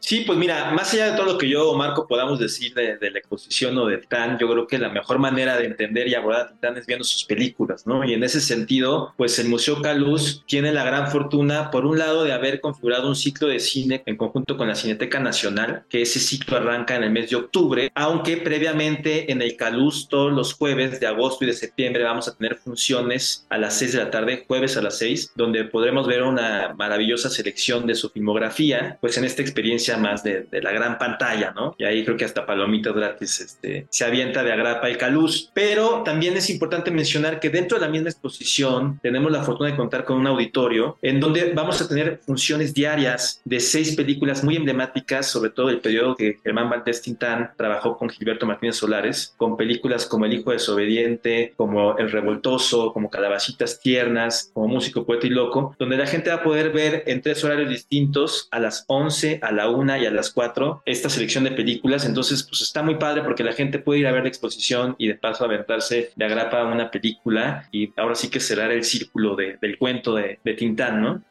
Sí, 0.05 0.25
pues 0.27 0.37
mira, 0.37 0.71
más 0.71 0.93
allá 0.93 1.11
de 1.11 1.15
todo 1.15 1.25
lo 1.25 1.37
que 1.37 1.47
yo 1.47 1.71
o 1.71 1.77
Marco 1.77 2.05
podamos 2.05 2.37
decir 2.37 2.73
de, 2.73 2.97
la 3.09 3.19
exposición 3.19 3.77
o 3.77 3.85
de 3.85 3.99
Titán, 3.99 4.37
yo 4.37 4.49
creo 4.49 4.67
que 4.67 4.77
la 4.77 4.89
mejor 4.89 5.17
manera 5.17 5.55
de 5.55 5.65
entender 5.65 6.09
y 6.09 6.13
abordar 6.13 6.55
a 6.61 6.67
es 6.77 6.85
viendo 6.85 7.05
sus 7.05 7.23
películas, 7.23 7.87
¿no? 7.87 8.03
Y 8.03 8.11
en 8.11 8.21
ese 8.21 8.41
sentido, 8.41 9.13
pues 9.15 9.39
el 9.39 9.47
Museo 9.47 9.81
Caluz 9.81 10.43
tiene 10.45 10.73
la 10.73 10.83
gran 10.83 11.09
fortuna, 11.09 11.71
por 11.71 11.85
un 11.85 11.97
lado, 11.97 12.25
de 12.25 12.33
haber 12.33 12.59
configurado 12.59 13.07
un 13.07 13.15
ciclo 13.15 13.47
de 13.47 13.61
cine 13.61 14.03
en 14.05 14.17
conjunto 14.17 14.57
con 14.57 14.67
la 14.67 14.75
Cineteca 14.75 15.21
Nacional, 15.21 15.85
que 15.87 16.01
ese 16.01 16.19
ciclo 16.19 16.57
arranca 16.57 16.97
en 16.97 17.03
el 17.05 17.11
mes 17.11 17.29
de 17.29 17.37
octubre, 17.37 17.89
aunque 17.95 18.35
previamente 18.35 19.31
en 19.31 19.41
el 19.41 19.55
Caluz 19.55 20.09
todos 20.09 20.33
los 20.33 20.53
jueves 20.53 20.99
de 20.99 21.07
agosto 21.07 21.45
y 21.45 21.47
de 21.47 21.53
septiembre 21.53 22.03
vamos 22.03 22.27
a 22.27 22.35
tener 22.35 22.57
funciones 22.57 23.47
a 23.49 23.57
las 23.57 23.77
6 23.77 23.93
de 23.93 23.99
la 23.99 24.11
tarde, 24.11 24.43
jueves 24.49 24.75
a 24.75 24.81
las 24.81 24.97
6, 24.97 25.31
donde 25.35 25.63
podremos 25.63 26.07
ver 26.07 26.23
una 26.23 26.73
maravillosa 26.77 27.29
selección 27.29 27.87
de 27.87 27.95
su 27.95 28.09
filmografía, 28.09 28.97
pues 28.99 29.17
en 29.17 29.23
esta 29.23 29.41
experiencia 29.41 29.92
más 29.97 30.23
de, 30.23 30.47
la 30.51 30.71
gran 30.71 30.97
pantalla, 30.97 31.51
¿no? 31.55 31.75
Y 31.77 31.83
ahí 31.83 32.03
creo 32.03 32.17
que 32.17 32.25
hasta 32.25 32.45
palomitas 32.45 32.93
gratis 32.93 33.39
este, 33.39 33.87
se 33.89 34.05
avienta 34.05 34.43
de 34.43 34.51
agrapa 34.51 34.89
el 34.89 34.97
caluz. 34.97 35.51
Pero 35.53 36.03
también 36.03 36.37
es 36.37 36.49
importante 36.49 36.91
mencionar 36.91 37.39
que 37.39 37.49
dentro 37.49 37.77
de 37.77 37.85
la 37.85 37.91
misma 37.91 38.09
exposición 38.09 38.99
tenemos 39.01 39.31
la 39.31 39.43
fortuna 39.43 39.69
de 39.71 39.75
contar 39.75 40.05
con 40.05 40.17
un 40.17 40.27
auditorio 40.27 40.97
en 41.01 41.19
donde 41.19 41.53
vamos 41.53 41.81
a 41.81 41.87
tener 41.87 42.19
funciones 42.25 42.73
diarias 42.73 43.41
de 43.43 43.59
seis 43.59 43.95
películas 43.95 44.43
muy 44.43 44.55
emblemáticas, 44.55 45.27
sobre 45.27 45.49
todo 45.49 45.69
el 45.69 45.79
periodo 45.79 46.15
que 46.15 46.37
Germán 46.43 46.69
Valdés 46.69 47.01
Tintán 47.01 47.51
trabajó 47.57 47.97
con 47.97 48.09
Gilberto 48.09 48.45
Martínez 48.45 48.77
Solares, 48.77 49.33
con 49.37 49.57
películas 49.57 50.05
como 50.05 50.25
El 50.25 50.33
Hijo 50.33 50.51
Desobediente, 50.51 51.53
como 51.55 51.97
El 51.97 52.11
Revoltoso, 52.11 52.93
como 52.93 53.09
Calabacitas 53.09 53.79
Tiernas, 53.79 54.51
como 54.53 54.67
Músico, 54.67 55.05
Poeta 55.05 55.27
y 55.27 55.31
Loco, 55.31 55.75
donde 55.79 55.97
la 55.97 56.07
gente 56.07 56.29
va 56.29 56.37
a 56.37 56.43
poder 56.43 56.71
ver 56.71 57.03
en 57.07 57.21
tres 57.21 57.43
horarios 57.43 57.69
distintos 57.69 58.47
a 58.51 58.59
las 58.59 58.85
11, 58.87 59.39
a 59.41 59.51
la 59.51 59.69
1 59.69 59.82
y 59.83 60.05
a 60.05 60.11
las 60.11 60.31
4 60.31 60.83
esta 60.85 61.09
selección 61.09 61.43
de 61.43 61.51
películas. 61.51 62.05
Entonces, 62.05 62.43
pues 62.43 62.61
está 62.61 62.81
muy 62.81 62.95
padre 62.95 63.21
porque 63.23 63.43
la 63.43 63.53
gente 63.53 63.79
puede 63.79 63.99
ir 63.99 64.07
a 64.07 64.11
ver 64.11 64.23
la 64.23 64.29
exposición 64.29 64.95
y 64.97 65.07
de 65.07 65.15
paso 65.15 65.45
aventarse 65.45 66.11
de 66.15 66.25
agrapa 66.25 66.63
una 66.63 66.89
película 66.89 67.67
y 67.71 67.91
ahora 67.97 68.15
sí 68.15 68.29
que 68.29 68.39
cerrar 68.39 68.71
el 68.71 68.83
círculo 68.83 69.35
del 69.35 69.77
cuento 69.77 70.15
de, 70.15 70.39
de 70.43 70.53
Tintán, 70.53 71.01
¿no? 71.01 71.21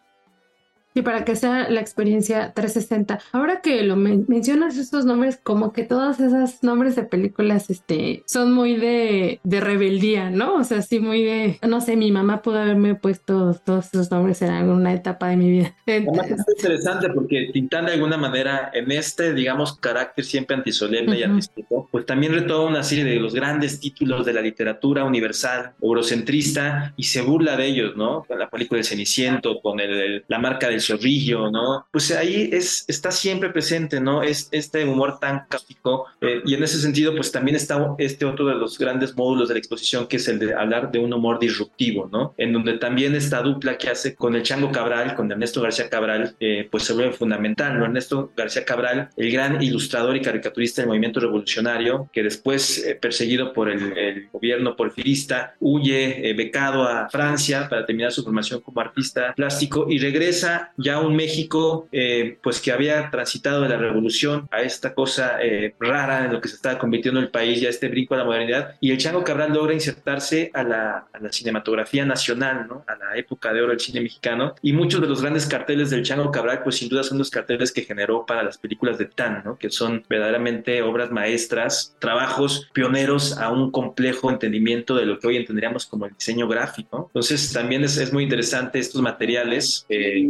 Y 0.95 1.03
para 1.03 1.25
que 1.25 1.37
sea 1.37 1.69
la 1.71 1.81
experiencia 1.81 2.53
360. 2.55 3.21
Ahora 3.33 3.61
que 3.61 3.83
lo 3.83 3.97
mencionas 3.97 4.77
estos 4.77 5.05
nombres, 5.05 5.39
como 5.43 5.73
que 5.73 5.85
todos 5.85 6.21
esos 6.21 6.63
nombres 6.63 6.97
de 6.97 7.05
películas 7.05 7.71
este, 7.71 8.23
son 8.27 8.53
muy 8.53 8.77
de, 8.77 9.41
de, 9.43 9.61
rebeldía, 9.61 10.31
¿no? 10.31 10.55
O 10.55 10.65
sea, 10.65 10.83
sí, 10.83 11.01
muy 11.01 11.23
de, 11.23 11.59
no 11.67 11.81
sé, 11.81 11.97
mi 11.97 12.11
mamá 12.11 12.43
pudo 12.43 12.59
haberme 12.59 12.95
puesto 12.95 13.55
todos 13.65 13.87
esos 13.87 14.11
nombres 14.11 14.43
en 14.43 14.51
alguna 14.51 14.93
etapa 14.93 15.29
de 15.29 15.37
mi 15.37 15.51
vida. 15.51 15.75
Además, 15.87 16.31
es 16.31 16.45
interesante 16.57 17.09
porque 17.11 17.51
Tintán 17.53 17.87
de 17.87 17.93
alguna 17.93 18.17
manera 18.17 18.71
en 18.73 18.91
este, 18.91 19.33
digamos, 19.33 19.79
carácter 19.79 20.25
siempre 20.25 20.57
antisolemne 20.57 21.19
y 21.19 21.23
artístico, 21.23 21.89
pues 21.91 22.07
también 22.07 22.33
retoma 22.35 22.69
una 22.69 22.83
serie 22.83 23.05
de 23.05 23.17
los 23.17 23.35
grandes 23.35 23.81
títulos 23.81 24.27
de 24.27 24.33
la 24.33 24.41
literatura 24.41 25.05
universal, 25.05 25.73
eurocentrista, 25.81 26.95
y 26.97 27.05
se 27.05 27.23
burla 27.23 27.57
de 27.57 27.67
ellos, 27.67 27.97
¿no? 27.97 28.25
Con 28.25 28.39
la 28.39 28.49
película 28.49 28.79
del 28.79 28.85
Ceniciento, 28.85 29.61
con 29.61 29.81
el, 29.81 30.25
la 30.29 30.39
marca 30.39 30.69
del 30.69 30.81
zorrillo, 30.83 31.51
¿no? 31.51 31.87
Pues 31.90 32.11
ahí 32.12 32.51
es, 32.53 32.85
está 32.88 33.11
siempre 33.11 33.51
presente, 33.51 34.01
¿no? 34.01 34.23
Es 34.23 34.49
este 34.51 34.85
humor 34.85 35.18
tan 35.21 35.47
cástico 35.49 36.07
eh, 36.21 36.42
y 36.45 36.55
en 36.55 36.62
ese 36.62 36.81
sentido, 36.81 37.14
pues 37.14 37.33
también 37.33 37.57
está 37.57 37.95
este 37.99 38.25
otro 38.25 38.47
de 38.47 38.55
los 38.55 38.79
grandes 38.79 39.16
módulos 39.16 39.49
de 39.49 39.55
la 39.55 39.59
exposición, 39.59 40.07
que 40.07 40.16
es 40.16 40.29
el 40.29 40.38
de 40.38 40.55
hablar 40.55 40.90
de 40.90 40.99
un 40.99 41.12
humor 41.12 41.38
disruptivo, 41.38 42.09
¿no? 42.11 42.35
En 42.37 42.53
donde 42.53 42.75
también 42.79 43.14
esta 43.14 43.42
dupla 43.42 43.79
que 43.79 43.90
hace 43.90 44.14
con 44.14 44.35
el 44.35 44.42
Chango 44.42 44.71
Cabral, 44.71 45.14
con 45.14 45.31
Ernesto 45.31 45.62
García 45.62 45.88
Cabral, 45.88 46.35
eh, 46.40 46.68
pues 46.71 46.85
se 46.85 46.92
vuelve 46.92 47.12
fundamental, 47.12 47.79
¿no? 47.79 47.85
Ernesto 47.85 48.33
García 48.37 48.64
Cabral, 48.64 49.11
el 49.16 49.33
gran 49.33 49.62
ilustrador 49.62 50.16
y 50.16 50.23
caricaturista 50.23 50.83
del 50.83 50.88
movimiento 50.88 51.21
revolucionario, 51.21 52.09
que 52.12 52.23
después, 52.23 52.85
eh, 52.85 52.95
perseguido 52.95 53.53
por 53.53 53.71
el, 53.71 53.97
el, 53.97 54.29
gobierno 54.33 54.77
porfirista, 54.77 55.55
huye 55.61 56.33
becado 56.35 56.85
a 56.85 57.09
Francia 57.09 57.68
para 57.68 57.85
terminar 57.85 58.12
su 58.12 58.23
formación 58.23 58.61
como 58.61 58.81
artista 58.81 59.33
plástico 59.35 59.87
y 59.88 59.99
regresa 59.99 60.72
ya 60.77 61.01
un 61.01 61.17
México 61.17 61.89
eh, 61.93 62.39
pues 62.43 62.61
que 62.61 62.73
había 62.73 63.11
transitado 63.11 63.63
de 63.63 63.69
la 63.69 63.77
revolución 63.77 64.49
a 64.51 64.63
esta 64.63 64.95
cosa 64.95 65.43
eh, 65.43 65.75
rara 65.79 66.25
en 66.25 66.33
lo 66.33 66.41
que 66.41 66.49
se 66.49 66.57
estaba 66.57 66.79
convirtiendo 66.79 67.21
el 67.21 67.31
país, 67.31 67.61
ya 67.61 67.69
este 67.69 67.89
brinco 67.89 68.15
a 68.15 68.19
la 68.19 68.25
modernidad, 68.25 68.77
y 68.81 68.91
el 68.91 68.99
Chango 68.99 69.25
Cabral 69.25 69.53
logra 69.53 69.75
insertarse 69.75 70.51
a 70.55 70.63
la, 70.63 71.07
a 71.13 71.19
la 71.19 71.33
cinematografía 71.33 72.05
nacional, 72.05 72.67
¿no? 72.69 72.85
a 72.87 72.97
la 72.97 73.17
época 73.17 73.53
de 73.53 73.61
oro 73.61 73.71
del 73.71 73.81
cine 73.81 74.01
mexicano, 74.01 74.55
y 74.63 74.73
muchos 74.73 75.01
de 75.01 75.09
los 75.09 75.21
grandes 75.21 75.47
carteles 75.47 75.91
del 75.91 76.03
Chango 76.03 76.31
Cabral 76.31 76.63
pues 76.63 76.77
sin 76.77 76.89
duda 76.89 77.03
son 77.03 77.19
los 77.19 77.31
carteles 77.31 77.73
que 77.73 77.83
generó 77.83 78.25
para 78.27 78.43
las 78.43 78.59
películas 78.59 78.99
de 78.99 79.07
Tan, 79.07 79.43
¿no? 79.45 79.59
que 79.59 79.71
son 79.71 80.05
verdaderamente 80.09 80.83
obras 80.83 81.11
maestras, 81.11 81.97
trabajos 81.99 82.69
pioneros 82.73 83.39
a 83.39 83.51
un 83.51 83.71
complejo 83.71 84.31
entendimiento 84.31 84.95
de 84.95 85.07
lo 85.07 85.19
que 85.19 85.27
hoy 85.27 85.37
entenderíamos 85.37 85.87
como 85.87 86.07
el 86.07 86.15
diseño 86.15 86.49
gráfico. 86.49 87.07
Entonces 87.09 87.53
también 87.53 87.85
es, 87.85 87.97
es 87.99 88.13
muy 88.13 88.25
interesante 88.25 88.79
estos 88.79 89.03
materiales, 89.03 89.87
eh, 89.89 90.23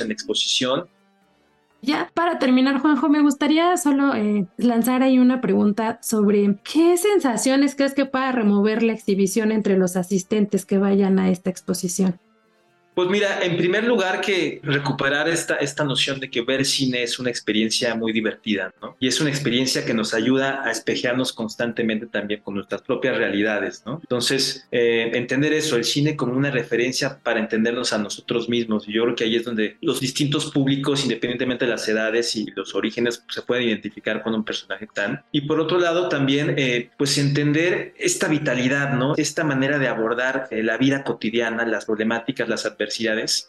en 0.00 0.10
exposición. 0.10 0.88
Ya 1.82 2.10
para 2.14 2.38
terminar, 2.38 2.80
Juanjo, 2.80 3.08
me 3.08 3.20
gustaría 3.20 3.76
solo 3.76 4.14
eh, 4.14 4.46
lanzar 4.56 5.02
ahí 5.02 5.18
una 5.18 5.40
pregunta 5.40 5.98
sobre 6.02 6.58
qué 6.64 6.96
sensaciones 6.96 7.76
crees 7.76 7.94
que 7.94 8.06
pueda 8.06 8.32
remover 8.32 8.82
la 8.82 8.92
exhibición 8.92 9.52
entre 9.52 9.76
los 9.76 9.96
asistentes 9.96 10.66
que 10.66 10.78
vayan 10.78 11.18
a 11.18 11.30
esta 11.30 11.50
exposición. 11.50 12.18
Pues 12.96 13.10
mira, 13.10 13.40
en 13.42 13.58
primer 13.58 13.84
lugar 13.84 14.22
que 14.22 14.58
recuperar 14.62 15.28
esta, 15.28 15.56
esta 15.56 15.84
noción 15.84 16.18
de 16.18 16.30
que 16.30 16.40
ver 16.40 16.64
cine 16.64 17.02
es 17.02 17.18
una 17.18 17.28
experiencia 17.28 17.94
muy 17.94 18.10
divertida, 18.10 18.72
¿no? 18.80 18.96
Y 18.98 19.06
es 19.06 19.20
una 19.20 19.28
experiencia 19.28 19.84
que 19.84 19.92
nos 19.92 20.14
ayuda 20.14 20.62
a 20.64 20.70
espejearnos 20.70 21.34
constantemente 21.34 22.06
también 22.06 22.40
con 22.40 22.54
nuestras 22.54 22.80
propias 22.80 23.18
realidades, 23.18 23.82
¿no? 23.84 23.98
Entonces, 24.00 24.66
eh, 24.72 25.10
entender 25.12 25.52
eso, 25.52 25.76
el 25.76 25.84
cine 25.84 26.16
como 26.16 26.32
una 26.32 26.50
referencia 26.50 27.18
para 27.22 27.38
entendernos 27.38 27.92
a 27.92 27.98
nosotros 27.98 28.48
mismos. 28.48 28.88
Y 28.88 28.94
yo 28.94 29.02
creo 29.02 29.14
que 29.14 29.24
ahí 29.24 29.36
es 29.36 29.44
donde 29.44 29.76
los 29.82 30.00
distintos 30.00 30.50
públicos, 30.50 31.02
independientemente 31.02 31.66
de 31.66 31.72
las 31.72 31.86
edades 31.86 32.34
y 32.34 32.46
los 32.56 32.74
orígenes, 32.74 33.22
se 33.28 33.42
pueden 33.42 33.68
identificar 33.68 34.22
con 34.22 34.34
un 34.34 34.42
personaje 34.42 34.88
tan. 34.94 35.22
Y 35.32 35.42
por 35.42 35.60
otro 35.60 35.78
lado, 35.78 36.08
también, 36.08 36.54
eh, 36.56 36.88
pues 36.96 37.18
entender 37.18 37.92
esta 37.98 38.26
vitalidad, 38.26 38.94
¿no? 38.94 39.12
Esta 39.18 39.44
manera 39.44 39.78
de 39.78 39.88
abordar 39.88 40.48
eh, 40.50 40.62
la 40.62 40.78
vida 40.78 41.04
cotidiana, 41.04 41.66
las 41.66 41.84
problemáticas, 41.84 42.48
las 42.48 42.64
adversidades 42.64 42.85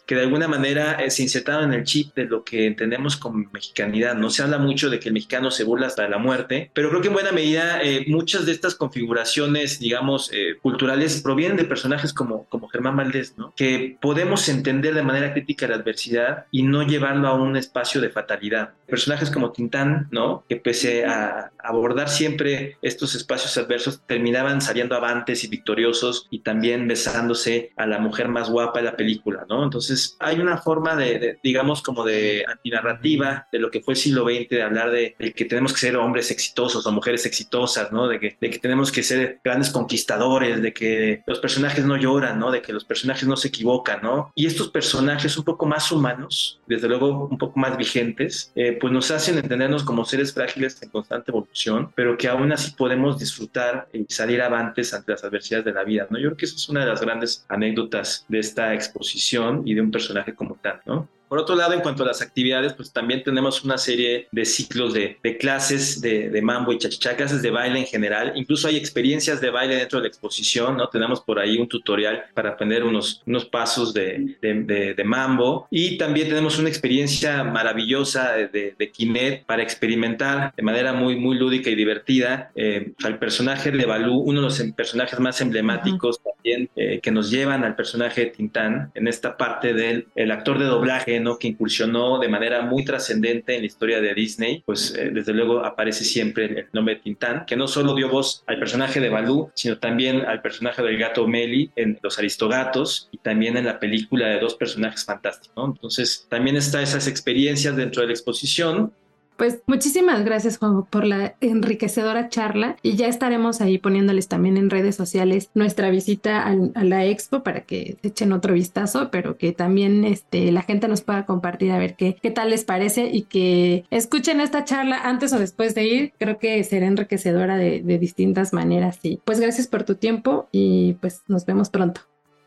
que 0.06 0.14
de 0.14 0.22
alguna 0.22 0.48
manera 0.48 0.94
eh, 0.94 1.10
se 1.10 1.22
insertaron 1.22 1.72
en 1.72 1.80
el 1.80 1.84
chip 1.84 2.14
de 2.14 2.24
lo 2.24 2.44
que 2.44 2.66
entendemos 2.66 3.16
como 3.16 3.48
mexicanidad. 3.52 4.14
No 4.14 4.30
se 4.30 4.42
habla 4.42 4.58
mucho 4.58 4.90
de 4.90 4.98
que 4.98 5.08
el 5.08 5.14
mexicano 5.14 5.50
se 5.50 5.64
burla 5.64 5.86
hasta 5.86 6.08
la 6.08 6.18
muerte, 6.18 6.70
pero 6.74 6.88
creo 6.90 7.00
que 7.00 7.08
en 7.08 7.14
buena 7.14 7.32
medida 7.32 7.82
eh, 7.82 8.04
muchas 8.08 8.46
de 8.46 8.52
estas 8.52 8.74
configuraciones, 8.74 9.78
digamos, 9.78 10.30
eh, 10.32 10.56
culturales 10.60 11.20
provienen 11.22 11.56
de 11.56 11.64
personajes 11.64 12.12
como, 12.12 12.44
como 12.44 12.68
Germán 12.68 12.96
Valdés, 12.96 13.34
¿no? 13.36 13.52
que 13.56 13.96
podemos 14.00 14.48
entender 14.48 14.94
de 14.94 15.02
manera 15.02 15.32
crítica 15.32 15.68
la 15.68 15.76
adversidad 15.76 16.46
y 16.50 16.62
no 16.62 16.82
llevarlo 16.82 17.28
a 17.28 17.34
un 17.34 17.56
espacio 17.56 18.00
de 18.00 18.10
fatalidad. 18.10 18.74
Personajes 18.86 19.30
como 19.30 19.52
Tintán, 19.52 20.08
¿no? 20.10 20.44
que 20.48 20.56
pese 20.56 21.04
a 21.04 21.50
abordar 21.58 22.08
siempre 22.08 22.76
estos 22.82 23.14
espacios 23.14 23.56
adversos, 23.58 24.00
terminaban 24.06 24.60
saliendo 24.60 24.94
avantes 24.94 25.44
y 25.44 25.48
victoriosos 25.48 26.26
y 26.30 26.40
también 26.40 26.88
besándose 26.88 27.72
a 27.76 27.86
la 27.86 27.98
mujer 27.98 28.28
más 28.28 28.50
guapa 28.50 28.78
de 28.78 28.86
la 28.86 28.96
película, 28.96 29.27
¿no? 29.48 29.64
Entonces 29.64 30.16
hay 30.18 30.40
una 30.40 30.58
forma 30.58 30.96
de, 30.96 31.38
digamos, 31.42 31.82
como 31.82 32.04
de 32.04 32.44
antinarrativa 32.48 33.46
de 33.52 33.58
lo 33.58 33.70
que 33.70 33.80
fue 33.80 33.94
el 33.94 33.98
siglo 33.98 34.24
XX, 34.24 34.48
de 34.48 34.62
hablar 34.62 34.90
de, 34.90 35.14
que 35.34 35.44
tenemos 35.44 35.72
que 35.72 35.80
ser 35.80 35.96
hombres 35.96 36.30
exitosos 36.30 36.86
o 36.86 36.92
mujeres 36.92 37.26
exitosas, 37.26 37.92
¿no? 37.92 38.08
De 38.08 38.18
que, 38.18 38.36
de 38.40 38.50
que 38.50 38.58
tenemos 38.58 38.90
que 38.92 39.02
ser 39.02 39.40
grandes 39.44 39.70
conquistadores, 39.70 40.62
de 40.62 40.72
que 40.72 41.22
los 41.26 41.38
personajes 41.40 41.84
no 41.84 41.96
lloran, 41.96 42.38
¿no? 42.38 42.50
De 42.50 42.62
que 42.62 42.72
los 42.72 42.84
personajes 42.84 43.28
no 43.28 43.36
se 43.36 43.48
equivocan, 43.48 44.00
¿no? 44.02 44.32
Y 44.34 44.46
estos 44.46 44.68
personajes 44.68 45.36
un 45.36 45.44
poco 45.44 45.66
más 45.66 45.90
humanos, 45.92 46.60
desde 46.66 46.88
luego 46.88 47.26
un 47.26 47.38
poco 47.38 47.58
más 47.58 47.76
vigentes, 47.76 48.52
eh, 48.54 48.78
pues 48.80 48.92
nos 48.92 49.10
hacen 49.10 49.38
entendernos 49.38 49.84
como 49.84 50.04
seres 50.04 50.32
frágiles 50.32 50.80
en 50.82 50.90
constante 50.90 51.30
evolución, 51.30 51.92
pero 51.94 52.16
que 52.16 52.28
aún 52.28 52.52
así 52.52 52.72
podemos 52.72 53.18
disfrutar 53.18 53.88
y 53.92 54.04
salir 54.08 54.40
avantes 54.42 54.94
ante 54.94 55.12
las 55.12 55.24
adversidades 55.24 55.64
de 55.66 55.72
la 55.72 55.84
vida, 55.84 56.06
¿no? 56.10 56.18
Yo 56.18 56.28
creo 56.28 56.36
que 56.36 56.46
eso 56.46 56.56
es 56.56 56.68
una 56.68 56.80
de 56.80 56.86
las 56.86 57.00
grandes 57.00 57.44
anécdotas 57.48 58.24
de 58.28 58.38
esta 58.38 58.74
exposición 58.74 59.17
y 59.64 59.74
de 59.74 59.80
un 59.80 59.90
personaje 59.90 60.34
como 60.34 60.56
tal, 60.56 60.80
¿no? 60.86 61.08
Por 61.28 61.38
otro 61.38 61.54
lado, 61.54 61.74
en 61.74 61.80
cuanto 61.80 62.02
a 62.02 62.06
las 62.06 62.22
actividades, 62.22 62.72
pues 62.72 62.92
también 62.92 63.22
tenemos 63.22 63.64
una 63.64 63.78
serie 63.78 64.28
de 64.32 64.44
ciclos 64.44 64.94
de, 64.94 65.18
clases 65.38 66.00
de, 66.00 66.40
mambo 66.42 66.72
y 66.72 66.78
chachichá, 66.78 67.16
clases 67.16 67.42
de 67.42 67.50
baile 67.50 67.80
en 67.80 67.86
general. 67.86 68.32
Incluso 68.36 68.68
hay 68.68 68.76
experiencias 68.76 69.40
de 69.40 69.50
baile 69.50 69.76
dentro 69.76 69.98
de 69.98 70.04
la 70.04 70.08
exposición, 70.08 70.76
¿no? 70.76 70.88
Tenemos 70.88 71.20
por 71.20 71.38
ahí 71.38 71.58
un 71.58 71.68
tutorial 71.68 72.24
para 72.34 72.50
aprender 72.50 72.84
unos, 72.84 73.22
unos 73.26 73.44
pasos 73.44 73.92
de, 73.92 74.36
de 74.40 75.04
mambo. 75.04 75.66
Y 75.70 75.98
también 75.98 76.28
tenemos 76.28 76.58
una 76.58 76.68
experiencia 76.68 77.44
maravillosa 77.44 78.32
de, 78.32 78.74
de, 78.78 78.90
Kinet 78.90 79.44
para 79.44 79.62
experimentar 79.62 80.52
de 80.56 80.62
manera 80.62 80.92
muy, 80.92 81.16
muy 81.16 81.36
lúdica 81.36 81.70
y 81.70 81.74
divertida 81.74 82.50
eh, 82.54 82.92
al 83.04 83.18
personaje 83.18 83.70
de 83.70 83.84
Balú, 83.84 84.18
uno 84.18 84.40
de 84.40 84.46
los 84.46 84.62
personajes 84.72 85.18
más 85.20 85.40
emblemáticos 85.40 86.20
también 86.22 86.70
eh, 86.76 87.00
que 87.02 87.10
nos 87.10 87.30
llevan 87.30 87.64
al 87.64 87.76
personaje 87.76 88.22
de 88.22 88.26
Tintán 88.28 88.90
en 88.94 89.08
esta 89.08 89.36
parte 89.36 89.74
del 89.74 90.06
el 90.14 90.30
actor 90.30 90.58
de 90.58 90.64
doblaje 90.64 91.17
que 91.38 91.48
incursionó 91.48 92.18
de 92.18 92.28
manera 92.28 92.62
muy 92.62 92.84
trascendente 92.84 93.54
en 93.54 93.60
la 93.62 93.66
historia 93.66 94.00
de 94.00 94.14
Disney, 94.14 94.62
pues 94.64 94.94
eh, 94.96 95.10
desde 95.12 95.32
luego 95.32 95.64
aparece 95.64 96.04
siempre 96.04 96.44
el 96.44 96.66
nombre 96.72 96.96
de 96.96 97.00
Tintán, 97.00 97.44
que 97.46 97.56
no 97.56 97.68
solo 97.68 97.94
dio 97.94 98.08
voz 98.08 98.44
al 98.46 98.58
personaje 98.58 99.00
de 99.00 99.08
Balú, 99.08 99.50
sino 99.54 99.78
también 99.78 100.22
al 100.22 100.42
personaje 100.42 100.82
del 100.82 100.98
gato 100.98 101.26
Meli 101.26 101.70
en 101.76 101.98
Los 102.02 102.18
Aristogatos 102.18 103.08
y 103.12 103.18
también 103.18 103.56
en 103.56 103.66
la 103.66 103.78
película 103.78 104.28
de 104.28 104.40
dos 104.40 104.54
personajes 104.54 105.04
fantásticos. 105.04 105.70
Entonces 105.74 106.26
también 106.28 106.56
está 106.56 106.82
esas 106.82 107.06
experiencias 107.06 107.76
dentro 107.76 108.02
de 108.02 108.08
la 108.08 108.12
exposición 108.12 108.92
pues 109.38 109.60
muchísimas 109.66 110.24
gracias 110.24 110.58
Juan 110.58 110.84
por 110.84 111.06
la 111.06 111.36
enriquecedora 111.40 112.28
charla 112.28 112.76
y 112.82 112.96
ya 112.96 113.06
estaremos 113.06 113.60
ahí 113.60 113.78
poniéndoles 113.78 114.26
también 114.26 114.56
en 114.56 114.68
redes 114.68 114.96
sociales 114.96 115.50
nuestra 115.54 115.90
visita 115.90 116.44
a, 116.44 116.84
la 116.84 117.06
expo 117.06 117.44
para 117.44 117.60
que 117.60 117.98
echen 118.02 118.32
otro 118.32 118.54
vistazo, 118.54 119.10
pero 119.12 119.38
que 119.38 119.52
también 119.52 120.04
este, 120.04 120.50
la 120.50 120.62
gente 120.62 120.88
nos 120.88 121.02
pueda 121.02 121.24
compartir 121.24 121.70
a 121.70 121.78
ver 121.78 121.94
qué, 121.94 122.16
qué 122.20 122.32
tal 122.32 122.50
les 122.50 122.64
parece 122.64 123.10
y 123.12 123.22
que 123.22 123.84
escuchen 123.90 124.40
esta 124.40 124.64
charla 124.64 125.02
antes 125.04 125.32
o 125.32 125.38
después 125.38 125.74
de 125.76 125.84
ir. 125.84 126.12
Creo 126.18 126.38
que 126.38 126.64
será 126.64 126.86
enriquecedora 126.86 127.56
de, 127.56 127.80
de 127.82 127.98
distintas 127.98 128.52
maneras. 128.52 128.98
Y 129.04 129.20
pues 129.24 129.38
gracias 129.38 129.68
por 129.68 129.84
tu 129.84 129.94
tiempo 129.94 130.48
y 130.50 130.94
pues 130.94 131.22
nos 131.28 131.46
vemos 131.46 131.70
pronto. 131.70 132.00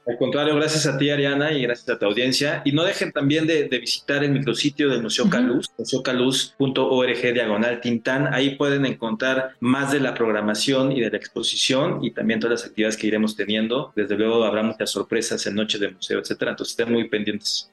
Al 0.08 0.18
contrario, 0.18 0.56
gracias 0.56 0.88
a 0.88 0.98
ti, 0.98 1.12
Ariana, 1.12 1.52
y 1.52 1.62
gracias 1.62 1.88
a 1.90 2.00
tu 2.00 2.06
audiencia. 2.06 2.64
Y 2.66 2.72
no 2.72 2.84
dejen 2.84 3.12
también 3.12 3.46
de, 3.46 3.68
visitar 3.68 4.24
el 4.24 4.32
micrositio 4.32 4.90
del 4.90 5.04
Museo 5.04 5.30
Caluz, 5.30 5.70
museocaluz.org 5.78 7.34
diagonal 7.34 7.82
Tintán. 7.82 8.34
Ahí 8.34 8.56
pueden 8.56 8.86
encontrar 8.88 9.56
más 9.60 9.92
de 9.92 10.00
la 10.00 10.16
programación 10.16 10.92
y 10.92 11.02
de 11.02 11.12
la 11.12 11.18
exposición 11.18 12.04
y 12.04 12.12
también 12.12 12.40
todas 12.40 12.62
las 12.62 12.70
actividades 12.70 12.98
que 12.98 13.08
iremos 13.08 13.36
teniendo. 13.36 13.94
Desde 13.96 14.18
luego 14.18 14.44
habrá 14.44 14.64
muchas 14.64 14.90
sorpresas 14.90 15.46
en 15.46 15.56
Noche 15.56 15.78
de 15.78 15.92
Museo, 15.92 16.20
etcétera. 16.20 16.52
Entonces 16.52 16.72
estén 16.72 16.92
muy 16.92 17.08
pendientes. 17.08 17.72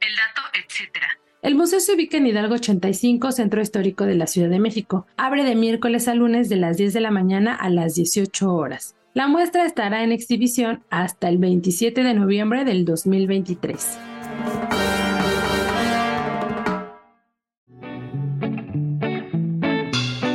El 0.00 0.14
dato, 0.14 0.42
etcétera. 0.54 1.08
El 1.42 1.56
museo 1.56 1.80
se 1.80 1.94
ubica 1.94 2.16
en 2.16 2.26
Hidalgo 2.26 2.54
85, 2.54 3.32
Centro 3.32 3.60
Histórico 3.60 4.06
de 4.06 4.14
la 4.14 4.26
Ciudad 4.28 4.48
de 4.48 4.60
México. 4.60 5.06
Abre 5.16 5.44
de 5.44 5.56
miércoles 5.56 6.06
a 6.08 6.14
lunes 6.14 6.48
de 6.48 6.56
las 6.56 6.76
10 6.76 6.94
de 6.94 7.00
la 7.00 7.10
mañana 7.10 7.54
a 7.54 7.68
las 7.70 7.96
18 7.96 8.54
horas. 8.54 8.94
La 9.14 9.28
muestra 9.28 9.64
estará 9.64 10.02
en 10.02 10.10
exhibición 10.10 10.82
hasta 10.90 11.28
el 11.28 11.38
27 11.38 12.02
de 12.02 12.14
noviembre 12.14 12.64
del 12.64 12.84
2023. 12.84 13.96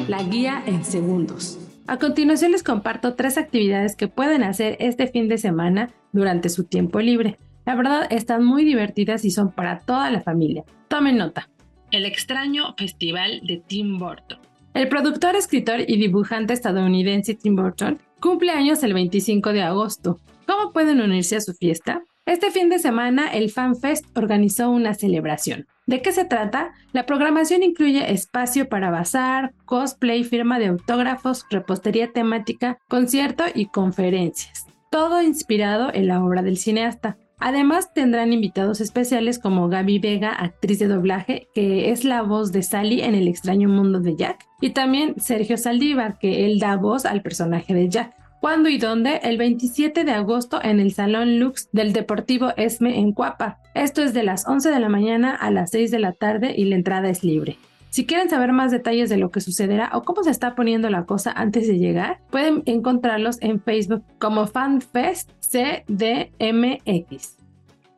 La 0.07 0.23
guía 0.23 0.63
en 0.65 0.85
segundos. 0.85 1.59
A 1.87 1.97
continuación 1.97 2.53
les 2.53 2.63
comparto 2.63 3.15
tres 3.15 3.37
actividades 3.37 3.97
que 3.97 4.07
pueden 4.07 4.43
hacer 4.43 4.77
este 4.79 5.07
fin 5.07 5.27
de 5.27 5.37
semana 5.37 5.89
durante 6.13 6.47
su 6.47 6.63
tiempo 6.63 7.01
libre. 7.01 7.37
La 7.65 7.75
verdad 7.75 8.07
están 8.09 8.45
muy 8.45 8.63
divertidas 8.63 9.25
y 9.25 9.31
son 9.31 9.51
para 9.51 9.79
toda 9.79 10.09
la 10.09 10.21
familia. 10.21 10.63
Tomen 10.87 11.17
nota. 11.17 11.49
El 11.91 12.05
extraño 12.05 12.75
Festival 12.77 13.41
de 13.43 13.57
Tim 13.57 13.99
Burton. 13.99 14.48
El 14.73 14.87
productor, 14.87 15.35
escritor 15.35 15.81
y 15.87 15.97
dibujante 15.97 16.53
estadounidense 16.53 17.35
Tim 17.35 17.55
Burton 17.55 17.99
cumple 18.19 18.51
años 18.51 18.83
el 18.83 18.93
25 18.93 19.51
de 19.53 19.63
agosto. 19.63 20.19
¿Cómo 20.47 20.71
pueden 20.71 21.01
unirse 21.01 21.35
a 21.35 21.41
su 21.41 21.53
fiesta? 21.53 22.03
Este 22.25 22.51
fin 22.51 22.69
de 22.69 22.77
semana 22.77 23.27
el 23.29 23.49
FanFest 23.49 24.15
organizó 24.15 24.69
una 24.69 24.93
celebración. 24.93 25.65
¿De 25.87 26.03
qué 26.03 26.11
se 26.11 26.25
trata? 26.25 26.73
La 26.93 27.07
programación 27.07 27.63
incluye 27.63 28.11
espacio 28.11 28.69
para 28.69 28.91
bazar, 28.91 29.53
cosplay, 29.65 30.23
firma 30.23 30.59
de 30.59 30.67
autógrafos, 30.67 31.47
repostería 31.49 32.11
temática, 32.11 32.77
concierto 32.87 33.45
y 33.55 33.65
conferencias. 33.65 34.67
Todo 34.91 35.23
inspirado 35.23 35.91
en 35.91 36.07
la 36.07 36.23
obra 36.23 36.43
del 36.43 36.57
cineasta. 36.57 37.17
Además 37.39 37.93
tendrán 37.93 38.33
invitados 38.33 38.81
especiales 38.81 39.39
como 39.39 39.69
Gaby 39.69 39.99
Vega, 39.99 40.31
actriz 40.31 40.79
de 40.79 40.87
doblaje, 40.87 41.47
que 41.53 41.91
es 41.91 42.03
la 42.03 42.21
voz 42.21 42.51
de 42.51 42.63
Sally 42.63 43.01
en 43.01 43.15
El 43.15 43.27
extraño 43.27 43.69
mundo 43.69 43.99
de 43.99 44.15
Jack, 44.15 44.45
y 44.61 44.71
también 44.71 45.15
Sergio 45.19 45.57
Saldívar, 45.57 46.19
que 46.19 46.45
él 46.45 46.59
da 46.59 46.75
voz 46.75 47.05
al 47.05 47.21
personaje 47.21 47.73
de 47.73 47.89
Jack. 47.89 48.13
¿Cuándo 48.41 48.69
y 48.69 48.77
dónde? 48.77 49.17
El 49.23 49.37
27 49.37 50.05
de 50.05 50.11
agosto 50.11 50.61
en 50.63 50.79
el 50.79 50.93
Salón 50.93 51.39
Lux 51.39 51.69
del 51.73 51.91
Deportivo 51.91 52.53
Esme 52.55 52.97
en 52.97 53.11
Cuapa. 53.11 53.59
Esto 53.73 54.01
es 54.01 54.13
de 54.13 54.23
las 54.23 54.47
11 54.47 54.69
de 54.69 54.79
la 54.79 54.87
mañana 54.87 55.35
a 55.35 55.51
las 55.51 55.71
6 55.71 55.91
de 55.91 55.99
la 55.99 56.13
tarde 56.13 56.53
y 56.55 56.65
la 56.65 56.75
entrada 56.75 57.09
es 57.09 57.23
libre. 57.23 57.57
Si 57.89 58.05
quieren 58.05 58.29
saber 58.29 58.51
más 58.53 58.71
detalles 58.71 59.09
de 59.09 59.17
lo 59.17 59.31
que 59.31 59.41
sucederá 59.41 59.89
o 59.93 60.03
cómo 60.03 60.23
se 60.23 60.29
está 60.29 60.53
poniendo 60.53 60.89
la 60.91 61.05
cosa 61.05 61.31
antes 61.31 61.67
de 61.67 61.79
llegar, 61.79 62.19
pueden 62.29 62.61
encontrarlos 62.65 63.41
en 63.41 63.59
Facebook 63.61 64.03
como 64.19 64.45
FanFest 64.45 65.31
CDMX. 65.41 67.37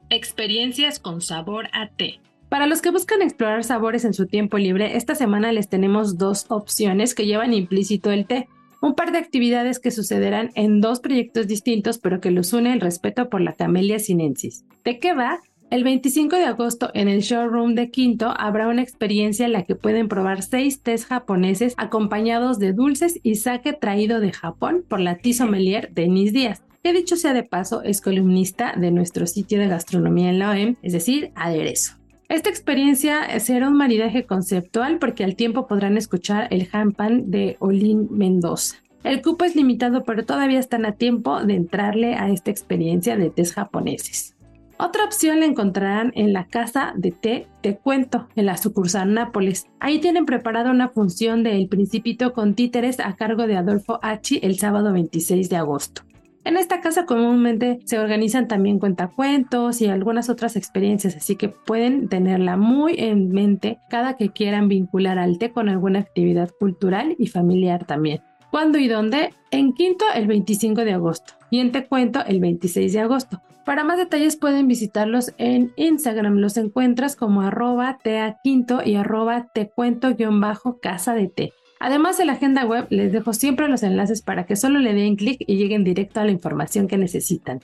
Experiencias 0.09 0.99
con 0.99 1.19
sabor 1.19 1.67
a 1.73 1.89
té. 1.89 2.19
Para 2.47 2.67
los 2.67 2.81
que 2.81 2.91
buscan 2.91 3.21
explorar 3.21 3.63
sabores 3.63 4.05
en 4.05 4.13
su 4.13 4.27
tiempo 4.27 4.57
libre, 4.57 4.95
esta 4.95 5.15
semana 5.15 5.51
les 5.51 5.69
tenemos 5.69 6.17
dos 6.17 6.45
opciones 6.49 7.13
que 7.13 7.25
llevan 7.25 7.53
implícito 7.53 8.11
el 8.11 8.25
té. 8.25 8.47
Un 8.81 8.95
par 8.95 9.11
de 9.11 9.19
actividades 9.19 9.79
que 9.79 9.91
sucederán 9.91 10.51
en 10.55 10.81
dos 10.81 11.01
proyectos 11.01 11.47
distintos, 11.47 11.97
pero 11.97 12.19
que 12.19 12.31
los 12.31 12.51
une 12.51 12.73
el 12.73 12.81
respeto 12.81 13.29
por 13.29 13.41
la 13.41 13.53
Camellia 13.53 13.99
sinensis. 13.99 14.65
¿De 14.83 14.99
qué 14.99 15.13
va? 15.13 15.39
El 15.71 15.85
25 15.85 16.35
de 16.35 16.43
agosto 16.43 16.91
en 16.93 17.07
el 17.07 17.21
showroom 17.21 17.75
de 17.75 17.91
Quinto 17.91 18.33
habrá 18.37 18.67
una 18.67 18.81
experiencia 18.81 19.45
en 19.45 19.53
la 19.53 19.63
que 19.63 19.75
pueden 19.75 20.09
probar 20.09 20.41
seis 20.43 20.81
tés 20.81 21.05
japoneses 21.05 21.75
acompañados 21.77 22.59
de 22.59 22.73
dulces 22.73 23.21
y 23.23 23.35
sake 23.35 23.71
traído 23.71 24.19
de 24.19 24.33
Japón 24.33 24.83
por 24.85 24.99
la 24.99 25.17
tea 25.17 25.33
sommelier 25.33 25.89
Denise 25.93 26.33
Díaz, 26.33 26.61
que 26.83 26.91
dicho 26.91 27.15
sea 27.15 27.31
de 27.31 27.43
paso 27.43 27.83
es 27.83 28.01
columnista 28.01 28.73
de 28.75 28.91
nuestro 28.91 29.25
sitio 29.27 29.59
de 29.59 29.69
gastronomía 29.69 30.29
en 30.29 30.39
la 30.39 30.49
OEM, 30.49 30.75
es 30.81 30.91
decir, 30.91 31.31
aderezo. 31.35 31.93
Esta 32.27 32.49
experiencia 32.49 33.39
será 33.39 33.69
un 33.69 33.77
maridaje 33.77 34.25
conceptual 34.25 34.99
porque 34.99 35.23
al 35.23 35.37
tiempo 35.37 35.67
podrán 35.67 35.95
escuchar 35.95 36.49
el 36.51 36.67
hampan 36.73 37.31
de 37.31 37.55
Olin 37.59 38.09
Mendoza. 38.11 38.75
El 39.05 39.21
cupo 39.21 39.45
es 39.45 39.55
limitado, 39.55 40.03
pero 40.03 40.25
todavía 40.25 40.59
están 40.59 40.85
a 40.85 40.95
tiempo 40.95 41.41
de 41.41 41.55
entrarle 41.55 42.15
a 42.15 42.29
esta 42.29 42.51
experiencia 42.51 43.15
de 43.15 43.29
tés 43.29 43.53
japoneses. 43.53 44.35
Otra 44.83 45.05
opción 45.05 45.41
la 45.41 45.45
encontrarán 45.45 46.11
en 46.15 46.33
la 46.33 46.47
casa 46.47 46.93
de 46.97 47.11
té 47.11 47.47
Te 47.61 47.77
Cuento, 47.77 48.27
en 48.35 48.47
la 48.47 48.57
sucursal 48.57 49.13
Nápoles. 49.13 49.67
Ahí 49.79 49.99
tienen 49.99 50.25
preparada 50.25 50.71
una 50.71 50.89
función 50.89 51.43
de 51.43 51.55
El 51.55 51.67
Principito 51.67 52.33
con 52.33 52.55
títeres 52.55 52.99
a 52.99 53.15
cargo 53.15 53.45
de 53.45 53.57
Adolfo 53.57 53.99
Hachi 54.01 54.39
el 54.41 54.57
sábado 54.57 54.91
26 54.91 55.49
de 55.49 55.55
agosto. 55.55 56.01
En 56.45 56.57
esta 56.57 56.81
casa 56.81 57.05
comúnmente 57.05 57.77
se 57.85 57.99
organizan 57.99 58.47
también 58.47 58.79
cuentacuentos 58.79 59.81
y 59.81 59.85
algunas 59.85 60.31
otras 60.31 60.55
experiencias, 60.55 61.15
así 61.15 61.35
que 61.35 61.49
pueden 61.49 62.09
tenerla 62.09 62.57
muy 62.57 62.95
en 62.97 63.29
mente 63.29 63.77
cada 63.87 64.17
que 64.17 64.29
quieran 64.29 64.67
vincular 64.67 65.19
al 65.19 65.37
té 65.37 65.51
con 65.51 65.69
alguna 65.69 65.99
actividad 65.99 66.49
cultural 66.59 67.15
y 67.19 67.27
familiar 67.27 67.85
también. 67.85 68.21
¿Cuándo 68.49 68.79
y 68.79 68.87
dónde? 68.87 69.29
En 69.51 69.73
Quinto 69.73 70.05
el 70.15 70.25
25 70.25 70.81
de 70.81 70.93
agosto 70.93 71.35
y 71.51 71.59
en 71.59 71.71
Te 71.71 71.85
Cuento 71.85 72.25
el 72.25 72.39
26 72.39 72.93
de 72.93 72.99
agosto. 72.99 73.43
Para 73.71 73.85
más 73.85 73.97
detalles 73.97 74.35
pueden 74.35 74.67
visitarlos 74.67 75.33
en 75.37 75.71
Instagram, 75.77 76.39
los 76.39 76.57
encuentras 76.57 77.15
como 77.15 77.41
arroba 77.41 77.99
teaquinto 78.03 78.81
y 78.83 78.95
arroba 78.95 79.47
tecuento-casa 79.53 81.13
de 81.13 81.29
té. 81.29 81.53
Además, 81.79 82.19
en 82.19 82.27
la 82.27 82.33
agenda 82.33 82.65
web 82.65 82.87
les 82.89 83.13
dejo 83.13 83.31
siempre 83.31 83.69
los 83.69 83.81
enlaces 83.83 84.21
para 84.23 84.45
que 84.45 84.57
solo 84.57 84.79
le 84.79 84.93
den 84.93 85.15
clic 85.15 85.41
y 85.47 85.55
lleguen 85.55 85.85
directo 85.85 86.19
a 86.19 86.25
la 86.25 86.31
información 86.31 86.89
que 86.89 86.97
necesitan. 86.97 87.61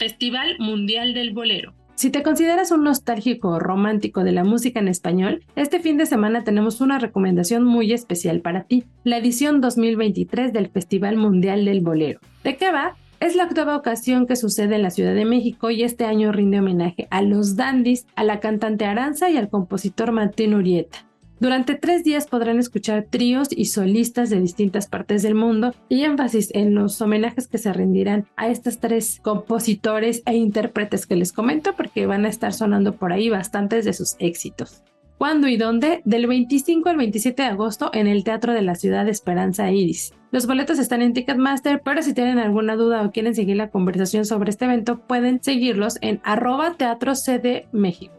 Festival 0.00 0.56
Mundial 0.58 1.14
del 1.14 1.32
Bolero. 1.32 1.74
Si 1.94 2.10
te 2.10 2.24
consideras 2.24 2.72
un 2.72 2.82
nostálgico 2.82 3.50
o 3.50 3.60
romántico 3.60 4.24
de 4.24 4.32
la 4.32 4.42
música 4.42 4.80
en 4.80 4.88
español, 4.88 5.44
este 5.54 5.78
fin 5.78 5.96
de 5.96 6.06
semana 6.06 6.42
tenemos 6.42 6.80
una 6.80 6.98
recomendación 6.98 7.62
muy 7.62 7.92
especial 7.92 8.40
para 8.40 8.64
ti, 8.64 8.82
la 9.04 9.18
edición 9.18 9.60
2023 9.60 10.52
del 10.52 10.70
Festival 10.70 11.16
Mundial 11.16 11.66
del 11.66 11.82
Bolero. 11.82 12.18
¿De 12.42 12.56
qué 12.56 12.72
va? 12.72 12.96
Es 13.20 13.36
la 13.36 13.44
octava 13.44 13.76
ocasión 13.76 14.26
que 14.26 14.34
sucede 14.34 14.76
en 14.76 14.82
la 14.82 14.90
Ciudad 14.90 15.14
de 15.14 15.26
México 15.26 15.70
y 15.70 15.82
este 15.82 16.06
año 16.06 16.32
rinde 16.32 16.60
homenaje 16.60 17.06
a 17.10 17.20
los 17.20 17.54
dandis, 17.54 18.06
a 18.16 18.24
la 18.24 18.40
cantante 18.40 18.86
Aranza 18.86 19.28
y 19.28 19.36
al 19.36 19.50
compositor 19.50 20.10
Martín 20.10 20.54
Urieta. 20.54 21.04
Durante 21.38 21.74
tres 21.74 22.02
días 22.02 22.26
podrán 22.26 22.58
escuchar 22.58 23.06
tríos 23.10 23.48
y 23.50 23.66
solistas 23.66 24.30
de 24.30 24.40
distintas 24.40 24.88
partes 24.88 25.22
del 25.22 25.34
mundo 25.34 25.74
y 25.90 26.04
énfasis 26.04 26.48
en 26.54 26.74
los 26.74 26.98
homenajes 27.02 27.46
que 27.46 27.58
se 27.58 27.74
rendirán 27.74 28.26
a 28.36 28.48
estos 28.48 28.78
tres 28.78 29.20
compositores 29.22 30.22
e 30.24 30.36
intérpretes 30.36 31.06
que 31.06 31.16
les 31.16 31.32
comento 31.34 31.76
porque 31.76 32.06
van 32.06 32.24
a 32.24 32.30
estar 32.30 32.54
sonando 32.54 32.96
por 32.96 33.12
ahí 33.12 33.28
bastantes 33.28 33.84
de 33.84 33.92
sus 33.92 34.16
éxitos. 34.18 34.82
¿Cuándo 35.20 35.48
y 35.48 35.58
dónde? 35.58 36.00
Del 36.06 36.26
25 36.26 36.88
al 36.88 36.96
27 36.96 37.42
de 37.42 37.48
agosto 37.50 37.90
en 37.92 38.06
el 38.06 38.24
Teatro 38.24 38.54
de 38.54 38.62
la 38.62 38.74
Ciudad 38.74 39.04
de 39.04 39.10
Esperanza 39.10 39.70
Iris. 39.70 40.14
Los 40.30 40.46
boletos 40.46 40.78
están 40.78 41.02
en 41.02 41.12
Ticketmaster, 41.12 41.82
pero 41.84 42.00
si 42.00 42.14
tienen 42.14 42.38
alguna 42.38 42.74
duda 42.74 43.02
o 43.02 43.10
quieren 43.12 43.34
seguir 43.34 43.58
la 43.58 43.68
conversación 43.68 44.24
sobre 44.24 44.48
este 44.48 44.64
evento, 44.64 45.06
pueden 45.06 45.42
seguirlos 45.42 45.98
en 46.00 46.22
arroba 46.24 46.72
teatro 46.78 47.12
México. 47.70 48.14